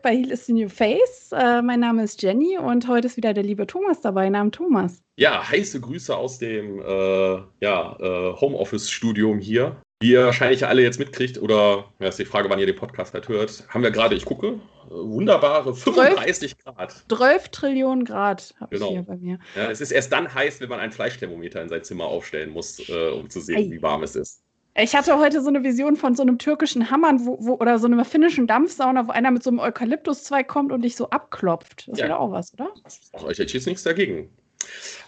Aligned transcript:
zurück 0.00 0.02
bei 0.02 0.16
Heal 0.16 0.30
is 0.30 0.46
the 0.46 0.52
New 0.52 0.68
Face. 0.68 1.30
Äh, 1.32 1.62
mein 1.62 1.80
Name 1.80 2.02
ist 2.04 2.22
Jenny 2.22 2.58
und 2.58 2.88
heute 2.88 3.06
ist 3.06 3.16
wieder 3.16 3.34
der 3.34 3.42
liebe 3.42 3.66
Thomas 3.66 4.00
dabei. 4.00 4.28
Namen 4.28 4.52
Thomas. 4.52 5.02
Ja, 5.16 5.48
heiße 5.48 5.80
Grüße 5.80 6.16
aus 6.16 6.38
dem 6.38 6.80
äh, 6.80 7.42
ja, 7.60 7.96
äh, 8.00 8.40
Homeoffice-Studium 8.40 9.38
hier. 9.38 9.76
Wie 10.02 10.12
ihr 10.12 10.24
wahrscheinlich 10.24 10.66
alle 10.66 10.82
jetzt 10.82 10.98
mitkriegt, 10.98 11.40
oder 11.42 11.84
ja, 11.98 12.08
ist 12.08 12.18
die 12.18 12.24
Frage, 12.24 12.48
wann 12.48 12.58
ihr 12.58 12.66
den 12.66 12.76
Podcast 12.76 13.12
halt 13.12 13.28
hört, 13.28 13.64
haben 13.68 13.82
wir 13.82 13.90
gerade, 13.90 14.14
ich 14.14 14.24
gucke, 14.24 14.58
wunderbare 14.88 15.74
35 15.74 16.56
12, 16.56 16.64
Grad. 16.64 17.04
12 17.08 17.48
Trillionen 17.50 18.04
Grad 18.04 18.54
habe 18.60 18.74
genau. 18.74 18.86
ich 18.86 18.92
hier 18.92 19.02
bei 19.02 19.16
mir. 19.16 19.38
Ja, 19.54 19.70
es 19.70 19.82
ist 19.82 19.90
erst 19.90 20.10
dann 20.12 20.32
heiß, 20.32 20.60
wenn 20.62 20.70
man 20.70 20.80
ein 20.80 20.92
Fleischthermometer 20.92 21.60
in 21.60 21.68
sein 21.68 21.84
Zimmer 21.84 22.06
aufstellen 22.06 22.50
muss, 22.50 22.88
äh, 22.88 23.10
um 23.10 23.28
zu 23.28 23.40
sehen, 23.40 23.70
Ei. 23.70 23.70
wie 23.70 23.82
warm 23.82 24.02
es 24.02 24.16
ist. 24.16 24.42
Ich 24.76 24.94
hatte 24.94 25.18
heute 25.18 25.42
so 25.42 25.48
eine 25.48 25.64
Vision 25.64 25.96
von 25.96 26.14
so 26.14 26.22
einem 26.22 26.38
türkischen 26.38 26.90
Hammern 26.90 27.26
wo, 27.26 27.36
wo, 27.40 27.54
oder 27.54 27.78
so 27.78 27.86
einer 27.86 28.04
finnischen 28.04 28.46
Dampfsauna, 28.46 29.08
wo 29.08 29.12
einer 29.12 29.30
mit 29.30 29.42
so 29.42 29.50
einem 29.50 29.58
Eukalyptuszweig 29.58 30.46
kommt 30.46 30.70
und 30.70 30.82
dich 30.82 30.96
so 30.96 31.10
abklopft. 31.10 31.88
Das 31.88 31.98
ja. 31.98 32.06
wäre 32.06 32.18
auch 32.18 32.30
was, 32.30 32.54
oder? 32.54 32.72
Ich 33.30 33.38
hätte 33.38 33.52
jetzt 33.52 33.66
nichts 33.66 33.82
dagegen. 33.82 34.30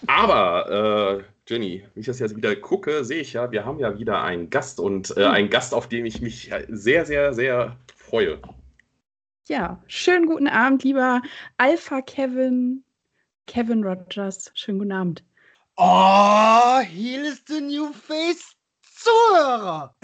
Aber, 0.06 1.20
äh, 1.20 1.24
Jenny, 1.48 1.84
wenn 1.94 2.00
ich 2.00 2.06
das 2.06 2.18
jetzt 2.18 2.36
wieder 2.36 2.56
gucke, 2.56 3.04
sehe 3.04 3.20
ich 3.20 3.34
ja, 3.34 3.52
wir 3.52 3.64
haben 3.64 3.78
ja 3.78 3.98
wieder 3.98 4.22
einen 4.22 4.50
Gast 4.50 4.80
und 4.80 5.16
äh, 5.16 5.24
einen 5.24 5.50
Gast, 5.50 5.74
auf 5.74 5.88
den 5.88 6.06
ich 6.06 6.20
mich 6.20 6.50
sehr, 6.68 7.06
sehr, 7.06 7.32
sehr 7.32 7.76
freue. 7.94 8.40
Ja, 9.46 9.82
schönen 9.86 10.26
guten 10.26 10.48
Abend, 10.48 10.82
lieber 10.82 11.22
Alpha 11.56 12.00
Kevin, 12.00 12.84
Kevin 13.46 13.84
Rogers. 13.84 14.50
Schönen 14.54 14.78
guten 14.78 14.92
Abend. 14.92 15.24
Oh, 15.76 16.80
here 16.80 17.24
is 17.24 17.42
the 17.46 17.60
new 17.60 17.92
face 17.92 18.56
Zuhörer. 19.02 19.94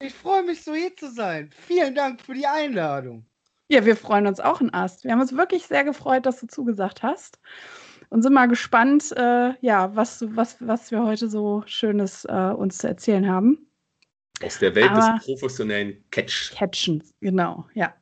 Ich 0.00 0.14
freue 0.14 0.42
mich 0.42 0.62
so 0.62 0.74
hier 0.74 0.94
zu 0.96 1.10
sein. 1.10 1.50
Vielen 1.66 1.94
Dank 1.94 2.20
für 2.20 2.34
die 2.34 2.46
Einladung. 2.46 3.26
Ja, 3.68 3.84
wir 3.84 3.96
freuen 3.96 4.26
uns 4.26 4.40
auch 4.40 4.60
ein 4.60 4.72
Ast. 4.74 5.04
Wir 5.04 5.12
haben 5.12 5.20
uns 5.20 5.36
wirklich 5.36 5.66
sehr 5.66 5.84
gefreut, 5.84 6.26
dass 6.26 6.40
du 6.40 6.46
zugesagt 6.46 7.02
hast 7.02 7.38
und 8.10 8.22
sind 8.22 8.34
mal 8.34 8.46
gespannt, 8.46 9.12
äh, 9.16 9.54
ja, 9.60 9.94
was, 9.96 10.24
was, 10.36 10.56
was 10.60 10.90
wir 10.90 11.02
heute 11.02 11.28
so 11.28 11.62
Schönes 11.66 12.24
äh, 12.26 12.52
uns 12.54 12.78
zu 12.78 12.88
erzählen 12.88 13.28
haben. 13.28 13.66
Aus 14.42 14.58
der 14.58 14.74
Welt 14.74 14.90
Aber 14.90 15.14
des 15.14 15.24
professionellen 15.24 16.04
Catch. 16.10 16.52
Catchens, 16.54 17.14
genau, 17.20 17.66
ja. 17.74 17.94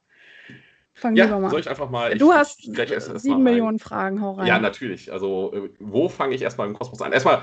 Fangen 0.95 1.17
ja, 1.17 1.29
wir 1.29 1.39
mal 1.39 1.51
soll 1.51 1.61
ich 1.61 1.71
einfach 1.71 1.91
mal. 1.91 2.17
Du 2.17 2.31
ich, 2.31 2.37
hast 2.37 2.69
ich 2.69 3.21
sieben 3.23 3.43
Millionen 3.43 3.79
Fragen, 3.79 4.21
hau 4.21 4.33
rein. 4.33 4.47
Ja, 4.47 4.59
natürlich. 4.59 5.11
Also, 5.11 5.53
äh, 5.55 5.71
wo 5.79 6.09
fange 6.09 6.35
ich 6.35 6.43
erstmal 6.43 6.69
im 6.69 6.75
Kosmos 6.75 7.01
an? 7.01 7.13
Erstmal 7.13 7.43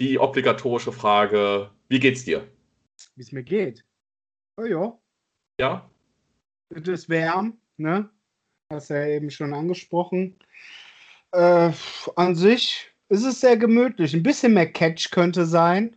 die 0.00 0.18
obligatorische 0.18 0.92
Frage: 0.92 1.70
Wie 1.88 2.00
geht's 2.00 2.24
dir? 2.24 2.46
Wie 3.14 3.22
es 3.22 3.32
mir 3.32 3.42
geht? 3.42 3.84
Oh 4.56 4.64
ja. 4.64 4.98
Ja? 5.60 5.90
Es 6.70 6.86
ist 6.86 7.08
wärm, 7.08 7.58
ne? 7.76 8.10
Hast 8.72 8.90
ja 8.90 9.06
eben 9.06 9.30
schon 9.30 9.54
angesprochen. 9.54 10.38
Äh, 11.32 11.72
an 12.16 12.34
sich 12.34 12.90
ist 13.08 13.24
es 13.24 13.40
sehr 13.40 13.56
gemütlich. 13.56 14.14
Ein 14.14 14.22
bisschen 14.22 14.54
mehr 14.54 14.70
Catch 14.70 15.10
könnte 15.10 15.46
sein. 15.46 15.96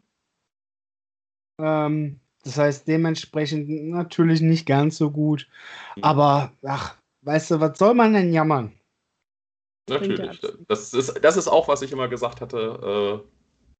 Ähm, 1.60 2.20
das 2.44 2.58
heißt, 2.58 2.88
dementsprechend 2.88 3.70
natürlich 3.70 4.42
nicht 4.42 4.66
ganz 4.66 4.98
so 4.98 5.12
gut. 5.12 5.48
Mhm. 5.96 6.04
Aber, 6.04 6.54
ach, 6.64 6.98
weißt 7.22 7.52
du, 7.52 7.60
was 7.60 7.78
soll 7.78 7.94
man 7.94 8.14
denn 8.14 8.34
jammern? 8.34 8.74
Natürlich. 9.90 10.40
Das 10.68 10.94
ist, 10.94 11.24
das 11.24 11.38
ist 11.38 11.48
auch, 11.48 11.68
was 11.68 11.82
ich 11.82 11.92
immer 11.92 12.08
gesagt 12.08 12.40
hatte. 12.40 13.26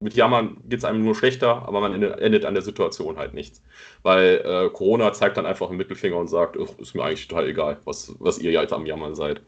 Äh, 0.02 0.04
mit 0.04 0.16
Jammern 0.16 0.58
geht 0.68 0.80
es 0.80 0.86
einem 0.86 1.04
nur 1.04 1.16
schlechter, 1.16 1.68
aber 1.68 1.80
man 1.82 2.02
endet 2.02 2.46
an 2.46 2.54
der 2.54 2.64
Situation 2.64 3.18
halt 3.18 3.34
nichts. 3.34 3.62
Weil 4.04 4.42
äh, 4.46 4.70
Corona 4.70 5.14
zeigt 5.14 5.38
dann 5.38 5.46
einfach 5.46 5.70
einen 5.70 5.78
Mittelfinger 5.78 6.18
und 6.18 6.28
sagt, 6.28 6.56
ist 6.56 6.96
mir 6.96 7.04
eigentlich 7.04 7.28
total 7.28 7.48
egal, 7.48 7.78
was, 7.86 8.16
was 8.20 8.40
ihr 8.40 8.52
jetzt 8.52 8.74
am 8.74 8.86
Jammern 8.86 9.16
seid. 9.16 9.42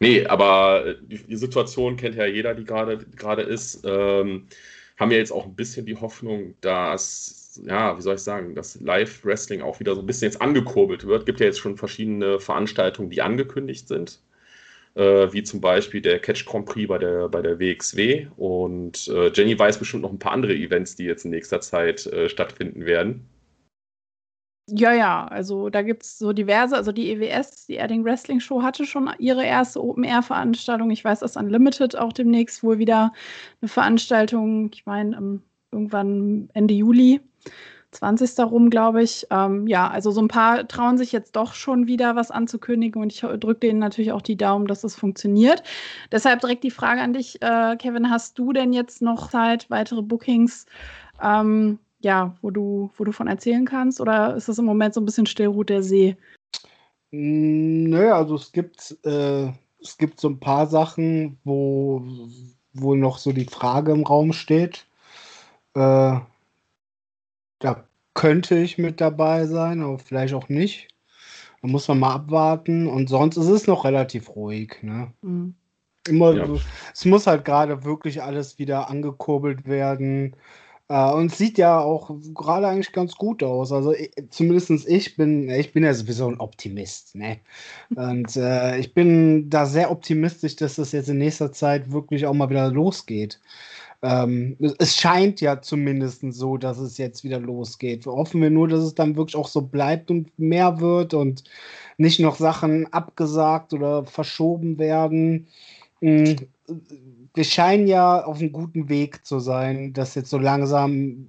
Nee, 0.00 0.26
aber 0.26 0.94
die, 1.00 1.18
die 1.18 1.36
Situation 1.36 1.96
kennt 1.96 2.14
ja 2.14 2.26
jeder, 2.26 2.54
die 2.54 2.64
gerade 2.64 3.42
ist. 3.42 3.82
Ähm, 3.84 4.46
haben 4.96 5.10
ja 5.12 5.18
jetzt 5.18 5.32
auch 5.32 5.46
ein 5.46 5.54
bisschen 5.54 5.86
die 5.86 5.96
Hoffnung, 5.96 6.54
dass, 6.60 7.60
ja, 7.66 7.96
wie 7.96 8.02
soll 8.02 8.16
ich 8.16 8.20
sagen, 8.20 8.54
dass 8.54 8.80
Live-Wrestling 8.80 9.62
auch 9.62 9.80
wieder 9.80 9.94
so 9.94 10.00
ein 10.00 10.06
bisschen 10.06 10.26
jetzt 10.26 10.42
angekurbelt 10.42 11.06
wird. 11.06 11.26
Gibt 11.26 11.40
ja 11.40 11.46
jetzt 11.46 11.60
schon 11.60 11.76
verschiedene 11.76 12.40
Veranstaltungen, 12.40 13.10
die 13.10 13.22
angekündigt 13.22 13.88
sind 13.88 14.20
äh, 14.98 15.32
wie 15.32 15.44
zum 15.44 15.60
Beispiel 15.60 16.02
der 16.02 16.18
Catch 16.18 16.44
Grand 16.44 16.66
Prix 16.66 16.88
bei 16.88 16.98
der, 16.98 17.28
bei 17.28 17.40
der 17.40 17.58
WXW. 17.58 18.26
Und 18.36 19.08
äh, 19.08 19.30
Jenny 19.32 19.56
weiß 19.58 19.78
bestimmt 19.78 20.02
noch 20.02 20.10
ein 20.10 20.18
paar 20.18 20.32
andere 20.32 20.54
Events, 20.54 20.96
die 20.96 21.04
jetzt 21.04 21.24
in 21.24 21.30
nächster 21.30 21.60
Zeit 21.60 22.06
äh, 22.06 22.28
stattfinden 22.28 22.84
werden. 22.84 23.26
Ja, 24.70 24.92
ja, 24.92 25.26
also 25.28 25.70
da 25.70 25.80
gibt 25.80 26.02
es 26.02 26.18
so 26.18 26.34
diverse, 26.34 26.76
also 26.76 26.92
die 26.92 27.10
EWS, 27.12 27.66
die 27.66 27.76
Erding 27.76 28.04
Wrestling 28.04 28.38
Show, 28.38 28.62
hatte 28.62 28.84
schon 28.84 29.08
ihre 29.18 29.42
erste 29.42 29.82
Open-Air-Veranstaltung. 29.82 30.90
Ich 30.90 31.02
weiß, 31.02 31.20
dass 31.20 31.36
Unlimited 31.38 31.96
auch 31.96 32.12
demnächst 32.12 32.62
wohl 32.62 32.78
wieder 32.78 33.14
eine 33.62 33.68
Veranstaltung, 33.70 34.70
ich 34.74 34.84
meine, 34.84 35.40
irgendwann 35.72 36.50
Ende 36.52 36.74
Juli 36.74 37.20
20. 37.90 38.38
rum, 38.40 38.70
glaube 38.70 39.02
ich. 39.02 39.26
Ähm, 39.30 39.66
ja, 39.66 39.88
also 39.88 40.10
so 40.10 40.20
ein 40.20 40.28
paar 40.28 40.68
trauen 40.68 40.98
sich 40.98 41.12
jetzt 41.12 41.36
doch 41.36 41.54
schon 41.54 41.86
wieder 41.86 42.16
was 42.16 42.30
anzukündigen 42.30 43.00
und 43.00 43.12
ich 43.12 43.20
drücke 43.20 43.60
denen 43.60 43.78
natürlich 43.78 44.12
auch 44.12 44.22
die 44.22 44.36
Daumen, 44.36 44.66
dass 44.66 44.78
es 44.78 44.92
das 44.92 44.96
funktioniert. 44.96 45.62
Deshalb 46.12 46.40
direkt 46.40 46.64
die 46.64 46.70
Frage 46.70 47.00
an 47.00 47.14
dich, 47.14 47.40
äh, 47.42 47.76
Kevin, 47.76 48.10
hast 48.10 48.38
du 48.38 48.52
denn 48.52 48.72
jetzt 48.72 49.00
noch 49.02 49.30
Zeit, 49.30 49.70
weitere 49.70 50.02
Bookings, 50.02 50.66
ähm, 51.22 51.78
ja, 52.00 52.34
wo 52.42 52.50
du, 52.50 52.90
wo 52.96 53.04
du 53.04 53.12
von 53.12 53.26
erzählen 53.26 53.64
kannst 53.64 54.00
oder 54.00 54.36
ist 54.36 54.48
das 54.48 54.58
im 54.58 54.66
Moment 54.66 54.94
so 54.94 55.00
ein 55.00 55.06
bisschen 55.06 55.26
Stillruht 55.26 55.70
der 55.70 55.82
See? 55.82 56.16
Nö, 57.10 58.12
also 58.12 58.34
es 58.34 58.52
gibt, 58.52 58.96
äh, 59.04 59.48
es 59.80 59.96
gibt 59.96 60.20
so 60.20 60.28
ein 60.28 60.40
paar 60.40 60.66
Sachen, 60.66 61.38
wo, 61.44 62.02
wo 62.74 62.94
noch 62.94 63.18
so 63.18 63.32
die 63.32 63.46
Frage 63.46 63.92
im 63.92 64.04
Raum 64.04 64.32
steht. 64.32 64.86
Äh, 65.74 66.18
da 67.58 67.84
könnte 68.14 68.58
ich 68.58 68.78
mit 68.78 69.00
dabei 69.00 69.46
sein, 69.46 69.82
aber 69.82 69.98
vielleicht 69.98 70.34
auch 70.34 70.48
nicht. 70.48 70.88
Da 71.62 71.68
muss 71.68 71.88
man 71.88 72.00
mal 72.00 72.14
abwarten. 72.14 72.86
Und 72.86 73.08
sonst 73.08 73.36
ist 73.36 73.48
es 73.48 73.66
noch 73.66 73.84
relativ 73.84 74.34
ruhig. 74.34 74.76
Ne? 74.82 75.12
Mhm. 75.22 75.54
Immer, 76.08 76.32
ja. 76.34 76.46
Es 76.92 77.04
muss 77.04 77.26
halt 77.26 77.44
gerade 77.44 77.84
wirklich 77.84 78.22
alles 78.22 78.58
wieder 78.58 78.88
angekurbelt 78.88 79.66
werden. 79.66 80.34
Uh, 80.90 81.12
und 81.16 81.30
es 81.30 81.36
sieht 81.36 81.58
ja 81.58 81.78
auch 81.80 82.10
gerade 82.32 82.66
eigentlich 82.66 82.92
ganz 82.92 83.14
gut 83.14 83.42
aus. 83.42 83.72
Also 83.72 83.94
zumindest 84.30 84.88
ich 84.88 85.16
bin, 85.16 85.50
ich 85.50 85.74
bin 85.74 85.84
ja 85.84 85.92
sowieso 85.92 86.26
ein 86.28 86.40
Optimist. 86.40 87.14
Ne? 87.14 87.40
Und 87.94 88.34
äh, 88.36 88.78
ich 88.78 88.94
bin 88.94 89.50
da 89.50 89.66
sehr 89.66 89.90
optimistisch, 89.90 90.56
dass 90.56 90.76
das 90.76 90.92
jetzt 90.92 91.10
in 91.10 91.18
nächster 91.18 91.52
Zeit 91.52 91.92
wirklich 91.92 92.24
auch 92.24 92.32
mal 92.32 92.48
wieder 92.48 92.70
losgeht. 92.70 93.38
Ähm, 94.00 94.56
es 94.78 94.96
scheint 94.96 95.40
ja 95.40 95.60
zumindest 95.60 96.22
so, 96.30 96.56
dass 96.56 96.78
es 96.78 96.98
jetzt 96.98 97.24
wieder 97.24 97.40
losgeht. 97.40 98.06
Hoffen 98.06 98.40
wir 98.40 98.50
nur, 98.50 98.68
dass 98.68 98.80
es 98.80 98.94
dann 98.94 99.16
wirklich 99.16 99.34
auch 99.36 99.48
so 99.48 99.62
bleibt 99.62 100.10
und 100.10 100.36
mehr 100.38 100.80
wird 100.80 101.14
und 101.14 101.42
nicht 101.96 102.20
noch 102.20 102.36
Sachen 102.36 102.92
abgesagt 102.92 103.72
oder 103.72 104.04
verschoben 104.04 104.78
werden. 104.78 105.48
Hm, 106.00 106.36
wir 107.34 107.44
scheinen 107.44 107.88
ja 107.88 108.24
auf 108.24 108.38
einem 108.38 108.52
guten 108.52 108.88
Weg 108.88 109.26
zu 109.26 109.40
sein, 109.40 109.92
das 109.92 110.14
jetzt 110.14 110.30
so 110.30 110.38
langsam 110.38 111.28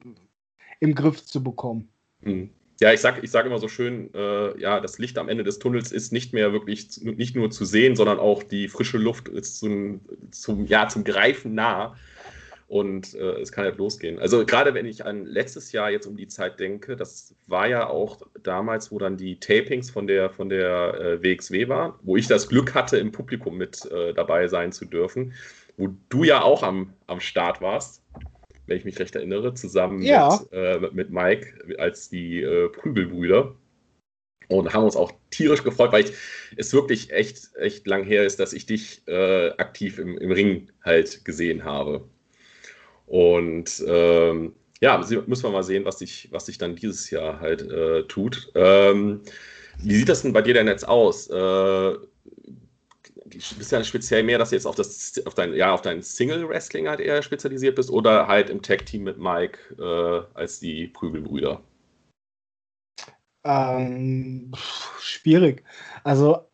im 0.80 0.94
Griff 0.94 1.26
zu 1.26 1.44
bekommen. 1.44 1.90
Hm. 2.22 2.52
Ja, 2.82 2.94
ich 2.94 3.02
sage 3.02 3.20
ich 3.24 3.32
sag 3.32 3.46
immer 3.46 3.60
so 3.60 3.68
schön, 3.68 4.14
äh, 4.14 4.58
ja, 4.60 4.80
das 4.80 5.00
Licht 5.00 5.18
am 5.18 5.28
Ende 5.28 5.44
des 5.44 5.60
Tunnels 5.60 5.92
ist 5.92 6.14
nicht 6.14 6.34
mehr 6.34 6.54
wirklich 6.54 7.02
nicht 7.02 7.36
nur 7.36 7.52
zu 7.52 7.66
sehen, 7.66 7.98
sondern 7.98 8.20
auch 8.20 8.42
die 8.42 8.70
frische 8.70 8.98
Luft 8.98 9.28
ist 9.28 9.60
zum, 9.60 10.00
zum, 10.32 10.66
ja, 10.66 10.88
zum 10.88 11.04
Greifen 11.04 11.56
nah 11.56 11.96
und 12.70 13.16
äh, 13.16 13.42
es 13.42 13.52
kann 13.52 13.66
halt 13.66 13.78
losgehen. 13.78 14.20
Also 14.20 14.46
gerade 14.46 14.76
wenn 14.76 14.86
ich 14.86 15.04
an 15.04 15.26
letztes 15.26 15.72
Jahr 15.72 15.90
jetzt 15.90 16.06
um 16.06 16.16
die 16.16 16.28
Zeit 16.28 16.60
denke, 16.60 16.96
das 16.96 17.34
war 17.48 17.68
ja 17.68 17.90
auch 17.90 18.22
damals, 18.44 18.92
wo 18.92 19.00
dann 19.00 19.18
die 19.18 19.40
Tapings 19.40 19.90
von 19.90 20.06
der, 20.06 20.30
von 20.30 20.50
der 20.50 20.94
äh, 20.94 21.24
WXW 21.24 21.68
waren, 21.68 21.94
wo 22.04 22.16
ich 22.16 22.28
das 22.28 22.48
Glück 22.48 22.76
hatte, 22.76 22.98
im 22.98 23.12
Publikum 23.12 23.58
mit 23.58 23.92
äh, 23.92 24.14
dabei 24.14 24.48
sein 24.48 24.72
zu 24.72 24.86
dürfen, 24.86 25.34
wo 25.78 25.90
du 26.10 26.24
ja 26.24 26.44
auch 26.44 26.62
am, 26.62 26.94
am 27.08 27.20
Start 27.20 27.60
warst, 27.60 28.04
wenn 28.68 28.78
ich 28.78 28.86
mich 28.86 29.00
recht 29.00 29.16
erinnere, 29.16 29.56
zusammen 29.56 30.04
ja. 30.04 30.40
mit, 30.40 30.54
äh, 30.54 30.80
mit 30.92 31.10
Mike 31.10 31.76
als 31.80 32.10
die 32.10 32.44
äh, 32.44 32.70
Prügelbrüder. 32.70 33.56
Und 34.48 34.74
haben 34.74 34.84
uns 34.84 34.96
auch 34.96 35.12
tierisch 35.30 35.64
gefreut, 35.64 35.92
weil 35.92 36.06
ich, 36.06 36.14
es 36.58 36.74
wirklich 36.74 37.12
echt, 37.12 37.56
echt 37.56 37.86
lang 37.86 38.04
her 38.04 38.26
ist, 38.26 38.40
dass 38.40 38.54
ich 38.54 38.66
dich 38.66 39.08
äh, 39.08 39.50
aktiv 39.52 40.00
im, 40.00 40.18
im 40.18 40.32
Ring 40.32 40.72
halt 40.84 41.24
gesehen 41.24 41.64
habe. 41.64 42.08
Und 43.10 43.84
ähm, 43.88 44.54
ja, 44.82 44.98
müssen 44.98 45.44
wir 45.44 45.50
mal 45.50 45.64
sehen, 45.64 45.84
was 45.84 46.00
sich, 46.00 46.30
was 46.32 46.46
sich 46.46 46.58
dann 46.58 46.76
dieses 46.76 47.10
Jahr 47.10 47.40
halt 47.40 47.64
äh, 47.64 48.04
tut. 48.04 48.52
Ähm, 48.56 49.22
wie 49.80 49.96
sieht 49.96 50.10
das 50.10 50.22
denn 50.22 50.32
bei 50.32 50.44
dir 50.44 50.54
denn 50.54 50.68
jetzt 50.68 50.88
aus? 50.88 51.28
Äh, 51.28 51.34
du 51.34 52.08
bist 53.26 53.72
ja 53.72 53.84
speziell 53.84 54.24
mehr, 54.24 54.38
dass 54.38 54.50
du 54.50 54.56
jetzt 54.56 54.66
auf, 54.66 54.76
das, 54.76 55.20
auf, 55.26 55.34
dein, 55.34 55.54
ja, 55.54 55.76
dein 55.78 56.02
Single-Wrestling 56.02 56.88
halt 56.88 57.00
eher 57.00 57.22
spezialisiert 57.24 57.76
bist 57.76 57.90
oder 57.90 58.28
halt 58.28 58.50
im 58.50 58.62
Tag-Team 58.62 59.04
mit 59.04 59.18
Mike 59.18 59.58
äh, 59.80 60.38
als 60.38 60.60
die 60.60 60.88
Prügelbrüder? 60.88 61.62
Ähm, 63.44 64.52
schwierig. 65.00 65.64
Also 66.04 66.49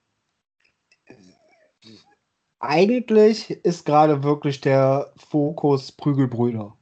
eigentlich 2.68 3.50
ist 3.50 3.86
gerade 3.86 4.24
wirklich 4.24 4.62
der 4.62 5.12
Fokus 5.18 5.92
Prügelbrüder. 5.92 6.74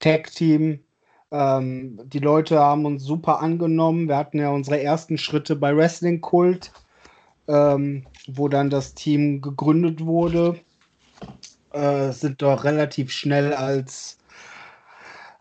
Tag-Team. 0.00 0.80
Ähm, 1.30 2.00
die 2.04 2.18
Leute 2.18 2.58
haben 2.58 2.84
uns 2.86 3.04
super 3.04 3.40
angenommen. 3.40 4.08
Wir 4.08 4.16
hatten 4.16 4.38
ja 4.38 4.50
unsere 4.50 4.80
ersten 4.80 5.18
Schritte 5.18 5.56
bei 5.56 5.76
Wrestling 5.76 6.20
Kult, 6.20 6.72
ähm, 7.48 8.06
wo 8.28 8.48
dann 8.48 8.70
das 8.70 8.94
Team 8.94 9.40
gegründet 9.40 10.04
wurde. 10.04 10.60
Äh, 11.72 12.12
sind 12.12 12.42
doch 12.42 12.64
relativ 12.64 13.10
schnell 13.10 13.52
als, 13.52 14.18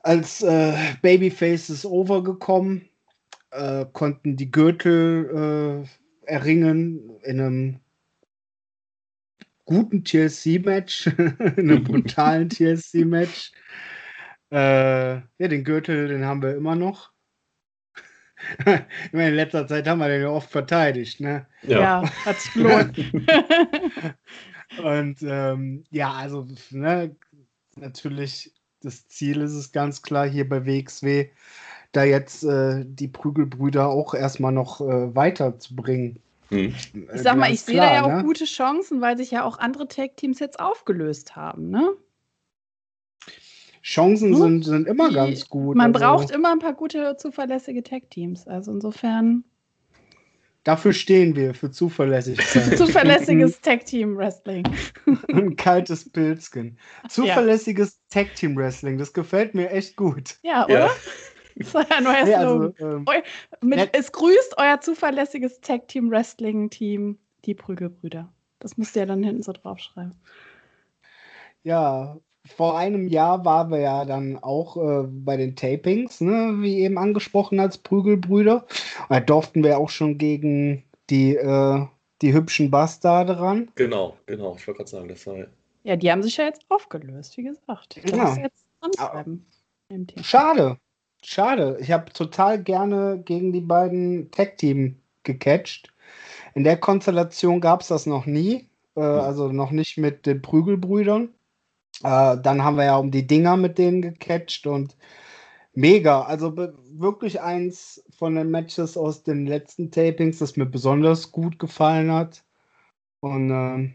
als 0.04 0.42
äh, 0.42 0.74
Babyfaces 1.02 1.86
overgekommen, 1.86 2.90
äh, 3.52 3.86
konnten 3.94 4.36
die 4.36 4.52
Gürtel 4.52 5.86
äh, 6.26 6.30
erringen 6.30 7.12
in 7.24 7.40
einem 7.40 7.80
guten 9.66 10.04
TLC-Match, 10.04 11.08
in 11.08 11.38
einem 11.58 11.84
brutalen 11.84 12.50
TLC-Match. 12.50 13.52
Äh, 14.52 15.16
ja, 15.16 15.48
den 15.48 15.64
Gürtel, 15.64 16.08
den 16.08 16.24
haben 16.24 16.42
wir 16.42 16.56
immer 16.56 16.76
noch. 16.76 17.12
ich 18.60 19.14
meine, 19.14 19.30
in 19.30 19.36
letzter 19.36 19.68
Zeit 19.68 19.88
haben 19.88 20.00
wir 20.00 20.08
den 20.08 20.22
ja 20.22 20.30
oft 20.30 20.52
verteidigt, 20.52 21.20
ne? 21.20 21.48
Ja, 21.64 21.80
ja 22.04 22.26
hat 22.26 22.40
sich 22.40 22.54
gelohnt. 22.54 22.98
Und 24.84 25.22
ähm, 25.22 25.84
ja, 25.90 26.12
also 26.12 26.48
ne, 26.72 27.16
natürlich, 27.76 28.54
das 28.82 29.08
Ziel 29.08 29.42
ist 29.42 29.54
es 29.54 29.72
ganz 29.72 30.02
klar 30.02 30.28
hier 30.28 30.48
bei 30.48 30.66
WXW, 30.66 31.30
da 31.92 32.04
jetzt 32.04 32.44
äh, 32.44 32.84
die 32.86 33.08
Prügelbrüder 33.08 33.88
auch 33.88 34.14
erstmal 34.14 34.52
noch 34.52 34.82
äh, 34.82 35.16
weiterzubringen. 35.16 36.20
Hm. 36.50 36.74
Ich 37.14 37.22
sag 37.22 37.38
mal, 37.38 37.52
ich 37.52 37.62
sehe 37.62 37.78
da 37.78 37.94
ja 37.94 38.08
ne? 38.08 38.20
auch 38.20 38.24
gute 38.24 38.46
Chancen, 38.46 39.02
weil 39.02 39.18
sich 39.18 39.32
ja 39.32 39.44
auch 39.44 39.58
andere 39.58 39.88
Tag-Teams 39.88 40.40
jetzt 40.40 40.60
aufgelöst 40.60 41.36
haben, 41.36 41.70
ne? 41.70 41.96
Chancen 43.86 44.32
hm? 44.32 44.38
sind, 44.38 44.66
sind 44.66 44.88
immer 44.88 45.10
Die, 45.10 45.16
ganz 45.16 45.48
gut. 45.48 45.76
Man 45.76 45.94
also, 45.94 46.06
braucht 46.06 46.32
immer 46.32 46.52
ein 46.52 46.60
paar 46.60 46.74
gute, 46.74 47.18
zuverlässige 47.18 47.84
Tag-Teams. 47.84 48.48
Also 48.48 48.72
insofern. 48.72 49.44
Dafür 50.64 50.94
stehen 50.94 51.36
wir, 51.36 51.54
für 51.54 51.70
Zuverlässigkeit. 51.70 52.78
Zuverlässiges 52.78 53.62
Tag-Team-Wrestling. 53.62 54.68
ein 55.28 55.56
kaltes 55.56 56.10
Pilzkin. 56.10 56.80
Zuverlässiges 57.10 58.00
ja. 58.12 58.24
Tag-Team-Wrestling, 58.24 58.98
das 58.98 59.14
gefällt 59.14 59.54
mir 59.54 59.70
echt 59.70 59.96
gut. 59.96 60.38
Ja, 60.42 60.66
oder? 60.66 60.88
Ja. 60.88 60.92
Das 61.56 61.74
war 61.74 61.90
ja 61.90 62.02
neuer 62.02 62.26
nee, 62.26 62.34
also, 62.34 62.74
ähm, 62.80 63.06
mit, 63.62 63.90
Es 63.94 64.12
grüßt 64.12 64.56
euer 64.58 64.82
zuverlässiges 64.82 65.62
Tag-Team-Wrestling-Team, 65.62 67.18
die 67.46 67.54
Prügelbrüder. 67.54 68.32
Das 68.60 68.78
müsst 68.78 68.96
ihr 68.96 69.04
ja 69.04 69.06
dann 69.06 69.24
hinten 69.24 69.44
so 69.44 69.54
draufschreiben. 69.54 70.16
Ja, 71.64 72.18
vor 72.46 72.78
einem 72.78 73.08
Jahr 73.08 73.44
waren 73.46 73.72
wir 73.72 73.80
ja 73.80 74.06
dann 74.06 74.38
auch 74.38 74.78
äh, 74.78 75.08
bei 75.08 75.38
den 75.38 75.56
Tapings, 75.56 76.22
ne, 76.22 76.56
wie 76.60 76.80
eben 76.80 76.98
angesprochen 76.98 77.60
als 77.60 77.78
Prügelbrüder. 77.78 78.66
Da 79.10 79.20
durften 79.20 79.64
wir 79.64 79.78
auch 79.78 79.90
schon 79.90 80.18
gegen 80.18 80.84
die, 81.10 81.36
äh, 81.36 81.86
die 82.22 82.34
hübschen 82.34 82.70
Bastarde 82.70 83.40
ran. 83.40 83.72
Genau, 83.76 84.16
genau. 84.26 84.56
Ich 84.58 84.68
wollte 84.68 84.80
gerade 84.80 84.90
sagen, 84.90 85.08
das 85.08 85.26
war. 85.26 85.46
Ja, 85.84 85.96
die 85.96 86.12
haben 86.12 86.24
sich 86.24 86.38
ja 86.38 86.46
jetzt 86.46 86.66
aufgelöst, 86.70 87.38
wie 87.38 87.44
gesagt. 87.44 87.98
Ich 87.98 88.12
ja. 88.12 88.36
jetzt 88.38 88.66
anschreiben. 88.82 89.46
Schade. 90.22 90.78
Schade. 91.26 91.78
Ich 91.82 91.92
habe 91.92 92.12
total 92.14 92.62
gerne 92.62 93.22
gegen 93.26 93.52
die 93.52 93.62
beiden 93.62 94.30
Tag-Team 94.32 94.98
gecatcht. 95.24 95.92
In 96.54 96.64
der 96.64 96.78
Konstellation 96.78 97.62
gab 97.62 97.82
es 97.82 97.88
das 97.88 98.06
noch 98.06 98.26
nie. 98.26 98.70
Äh, 98.96 99.02
hm. 99.02 99.20
also 99.20 99.52
noch 99.52 99.72
nicht 99.72 99.98
mit 99.98 100.26
den 100.26 100.42
Prügelbrüdern. 100.42 101.30
Äh, 102.04 102.38
dann 102.42 102.64
haben 102.64 102.78
wir 102.78 102.86
ja 102.86 102.98
um 102.98 103.12
die 103.12 103.26
Dinger 103.26 103.58
mit 103.58 103.78
denen 103.78 104.02
gecatcht 104.02 104.68
und 104.68 104.96
mega. 105.74 106.22
Also 106.22 106.56
wirklich 106.56 107.42
eins 107.42 108.04
von 108.18 108.36
den 108.36 108.52
Matches 108.52 108.96
aus 108.96 109.24
den 109.24 109.48
letzten 109.48 109.92
Tapings, 109.92 110.40
das 110.40 110.56
mir 110.58 110.66
besonders 110.66 111.32
gut 111.32 111.60
gefallen 111.60 112.12
hat. 112.12 112.44
Und 113.20 113.50
äh, 113.50 113.92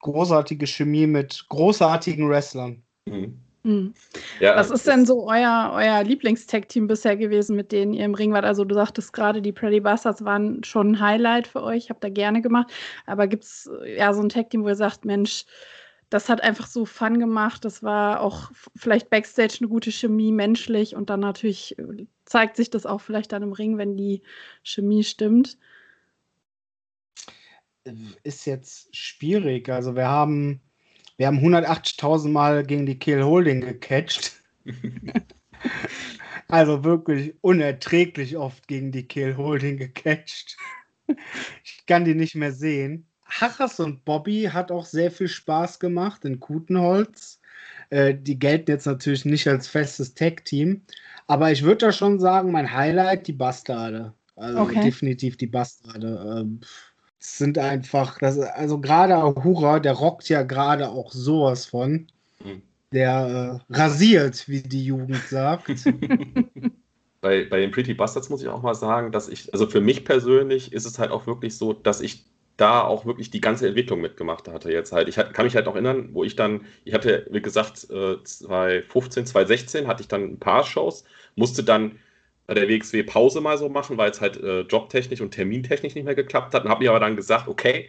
großartige 0.00 0.66
Chemie 0.66 1.06
mit 1.06 1.46
großartigen 1.48 2.28
Wrestlern. 2.28 2.82
Mhm. 3.06 3.43
Mhm. 3.64 3.94
Ja, 4.40 4.56
Was 4.56 4.70
ist 4.70 4.86
denn 4.86 5.06
so 5.06 5.26
euer, 5.26 5.72
euer 5.74 6.04
Lieblings-Tag-Team 6.04 6.86
bisher 6.86 7.16
gewesen, 7.16 7.56
mit 7.56 7.72
denen 7.72 7.94
ihr 7.94 8.04
im 8.04 8.14
Ring 8.14 8.32
wart? 8.32 8.44
Also 8.44 8.64
du 8.64 8.74
sagtest 8.74 9.12
gerade, 9.14 9.40
die 9.40 9.52
Pretty 9.52 9.80
Bastards 9.80 10.24
waren 10.24 10.62
schon 10.64 10.92
ein 10.92 11.00
Highlight 11.00 11.46
für 11.46 11.62
euch, 11.62 11.88
habt 11.88 12.04
da 12.04 12.10
gerne 12.10 12.42
gemacht. 12.42 12.72
Aber 13.06 13.26
gibt 13.26 13.44
es 13.44 13.70
ja 13.96 14.12
so 14.12 14.20
ein 14.20 14.28
Tag-Team, 14.28 14.64
wo 14.64 14.68
ihr 14.68 14.76
sagt, 14.76 15.06
Mensch, 15.06 15.46
das 16.10 16.28
hat 16.28 16.42
einfach 16.42 16.66
so 16.66 16.84
Fun 16.84 17.18
gemacht. 17.18 17.64
Das 17.64 17.82
war 17.82 18.20
auch 18.20 18.50
vielleicht 18.76 19.08
Backstage 19.08 19.56
eine 19.60 19.68
gute 19.68 19.90
Chemie, 19.90 20.30
menschlich. 20.30 20.94
Und 20.94 21.08
dann 21.08 21.20
natürlich 21.20 21.78
äh, 21.78 22.06
zeigt 22.26 22.56
sich 22.56 22.68
das 22.68 22.84
auch 22.84 23.00
vielleicht 23.00 23.32
dann 23.32 23.42
im 23.42 23.52
Ring, 23.52 23.78
wenn 23.78 23.96
die 23.96 24.22
Chemie 24.62 25.04
stimmt. 25.04 25.56
Ist 28.22 28.46
jetzt 28.46 28.94
schwierig. 28.94 29.68
Also 29.70 29.96
wir 29.96 30.08
haben, 30.08 30.60
wir 31.16 31.26
haben 31.26 31.38
180.000 31.38 32.28
Mal 32.28 32.64
gegen 32.64 32.86
die 32.86 32.98
Kill 32.98 33.22
Holding 33.22 33.60
gecatcht. 33.60 34.32
also 36.48 36.84
wirklich 36.84 37.34
unerträglich 37.40 38.36
oft 38.36 38.66
gegen 38.68 38.92
die 38.92 39.06
Kill 39.06 39.36
Holding 39.36 39.76
gecatcht. 39.76 40.56
Ich 41.62 41.86
kann 41.86 42.04
die 42.04 42.14
nicht 42.14 42.34
mehr 42.34 42.52
sehen. 42.52 43.06
Harras 43.26 43.80
und 43.80 44.04
Bobby 44.04 44.50
hat 44.52 44.70
auch 44.70 44.86
sehr 44.86 45.10
viel 45.10 45.28
Spaß 45.28 45.80
gemacht 45.80 46.24
in 46.24 46.40
Kutenholz. 46.40 47.40
Äh, 47.90 48.14
die 48.14 48.38
gelten 48.38 48.70
jetzt 48.70 48.86
natürlich 48.86 49.24
nicht 49.24 49.46
als 49.48 49.68
festes 49.68 50.14
Tag-Team, 50.14 50.82
aber 51.26 51.52
ich 51.52 51.62
würde 51.62 51.86
da 51.86 51.92
schon 51.92 52.18
sagen, 52.18 52.52
mein 52.52 52.72
Highlight 52.72 53.26
die 53.26 53.32
Bastarde. 53.32 54.14
Also 54.36 54.60
okay. 54.60 54.82
definitiv 54.82 55.36
die 55.36 55.46
Bastarde. 55.46 56.40
Ähm, 56.40 56.60
sind 57.24 57.56
einfach, 57.56 58.18
das, 58.18 58.38
also 58.38 58.80
gerade 58.80 59.16
Ahura, 59.16 59.80
der 59.80 59.94
rockt 59.94 60.28
ja 60.28 60.42
gerade 60.42 60.90
auch 60.90 61.10
sowas 61.10 61.64
von. 61.64 62.06
Mhm. 62.44 62.62
Der 62.92 63.60
äh, 63.70 63.74
rasiert, 63.74 64.46
wie 64.46 64.62
die 64.62 64.84
Jugend 64.84 65.16
sagt. 65.28 65.66
bei, 67.22 67.44
bei 67.46 67.60
den 67.60 67.70
Pretty 67.70 67.94
Bastards 67.94 68.28
muss 68.28 68.42
ich 68.42 68.48
auch 68.48 68.62
mal 68.62 68.74
sagen, 68.74 69.10
dass 69.10 69.28
ich, 69.28 69.52
also 69.54 69.66
für 69.66 69.80
mich 69.80 70.04
persönlich 70.04 70.72
ist 70.72 70.84
es 70.84 70.98
halt 70.98 71.10
auch 71.10 71.26
wirklich 71.26 71.56
so, 71.56 71.72
dass 71.72 72.02
ich 72.02 72.26
da 72.58 72.82
auch 72.82 73.06
wirklich 73.06 73.30
die 73.30 73.40
ganze 73.40 73.66
Entwicklung 73.66 74.00
mitgemacht 74.00 74.46
hatte. 74.46 74.70
Jetzt 74.70 74.92
halt, 74.92 75.08
ich 75.08 75.16
kann 75.16 75.44
mich 75.44 75.56
halt 75.56 75.66
noch 75.66 75.74
erinnern, 75.74 76.10
wo 76.12 76.22
ich 76.22 76.36
dann, 76.36 76.66
ich 76.84 76.92
hatte, 76.94 77.26
wie 77.30 77.42
gesagt, 77.42 77.78
2015, 77.78 79.22
äh, 79.22 79.26
2016 79.26 79.86
hatte 79.88 80.02
ich 80.02 80.08
dann 80.08 80.24
ein 80.24 80.38
paar 80.38 80.64
Shows, 80.64 81.04
musste 81.34 81.64
dann 81.64 81.98
der 82.48 82.68
WXW 82.68 83.02
Pause 83.04 83.40
mal 83.40 83.56
so 83.56 83.68
machen, 83.68 83.96
weil 83.96 84.10
es 84.10 84.20
halt 84.20 84.36
äh, 84.36 84.60
jobtechnisch 84.62 85.20
und 85.20 85.30
termintechnisch 85.30 85.94
nicht 85.94 86.04
mehr 86.04 86.14
geklappt 86.14 86.54
hat 86.54 86.64
und 86.64 86.70
habe 86.70 86.84
mir 86.84 86.90
aber 86.90 87.00
dann 87.00 87.16
gesagt, 87.16 87.48
okay, 87.48 87.88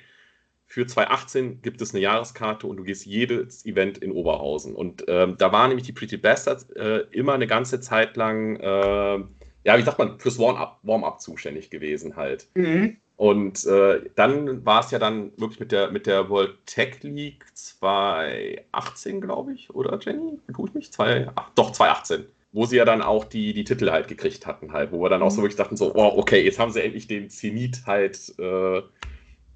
für 0.68 0.88
2018 0.88 1.62
gibt 1.62 1.82
es 1.82 1.94
eine 1.94 2.02
Jahreskarte 2.02 2.68
und 2.68 2.78
du 2.78 2.84
gehst 2.84 3.06
jedes 3.06 3.66
Event 3.66 4.00
in 4.00 4.12
Oberhausen. 4.12 4.76
Und 4.76 5.06
ähm, 5.08 5.36
da 5.38 5.52
waren 5.52 5.70
nämlich 5.70 5.86
die 5.86 5.94
Pretty 5.94 6.18
Bastards 6.18 6.70
äh, 6.72 7.04
immer 7.12 7.34
eine 7.34 7.48
ganze 7.48 7.80
Zeit 7.80 8.18
lang, 8.18 8.56
äh, 8.58 9.24
ja, 9.64 9.78
wie 9.78 9.82
sagt 9.84 10.00
man, 10.00 10.20
fürs 10.20 10.40
Warm-up 10.40 10.80
Warm 10.84 11.20
zuständig 11.20 11.70
gewesen 11.70 12.16
halt. 12.16 12.48
Mhm. 12.56 12.98
Und 13.18 13.66
äh, 13.66 14.02
dann 14.16 14.66
war 14.66 14.82
es 14.82 14.92
ja 14.92 15.00
dann 15.00 15.32
wirklich 15.38 15.60
mit 15.60 15.72
der, 15.72 15.92
mit 15.92 16.06
der 16.06 16.30
World 16.30 16.58
Tech 16.66 17.02
League 17.04 17.46
2018, 17.54 19.22
glaube 19.22 19.54
ich, 19.54 19.70
oder 19.70 19.98
Jenny? 20.02 20.40
Tue 20.54 20.68
ich 20.68 20.74
mich? 20.74 20.92
Zwei, 20.92 21.30
ach, 21.36 21.50
doch, 21.56 21.72
2018. 21.72 22.26
Wo 22.56 22.66
sie 22.66 22.78
ja 22.78 22.86
dann 22.86 23.02
auch 23.02 23.26
die, 23.26 23.54
die 23.54 23.66
Titel 23.66 23.92
halt 23.92 24.08
gekriegt 24.08 24.48
hatten, 24.48 24.72
halt, 24.72 24.92
wo 24.92 25.02
wir 25.02 25.10
dann 25.10 25.22
auch 25.22 25.30
so 25.30 25.40
mhm. 25.40 25.44
wirklich 25.44 25.58
dachten, 25.58 25.76
so, 25.76 25.94
oh, 25.94 26.14
okay, 26.18 26.42
jetzt 26.42 26.58
haben 26.58 26.72
sie 26.72 26.82
endlich 26.82 27.06
den 27.06 27.30
Zenit 27.30 27.84
halt 27.86 28.34
äh, 28.40 28.82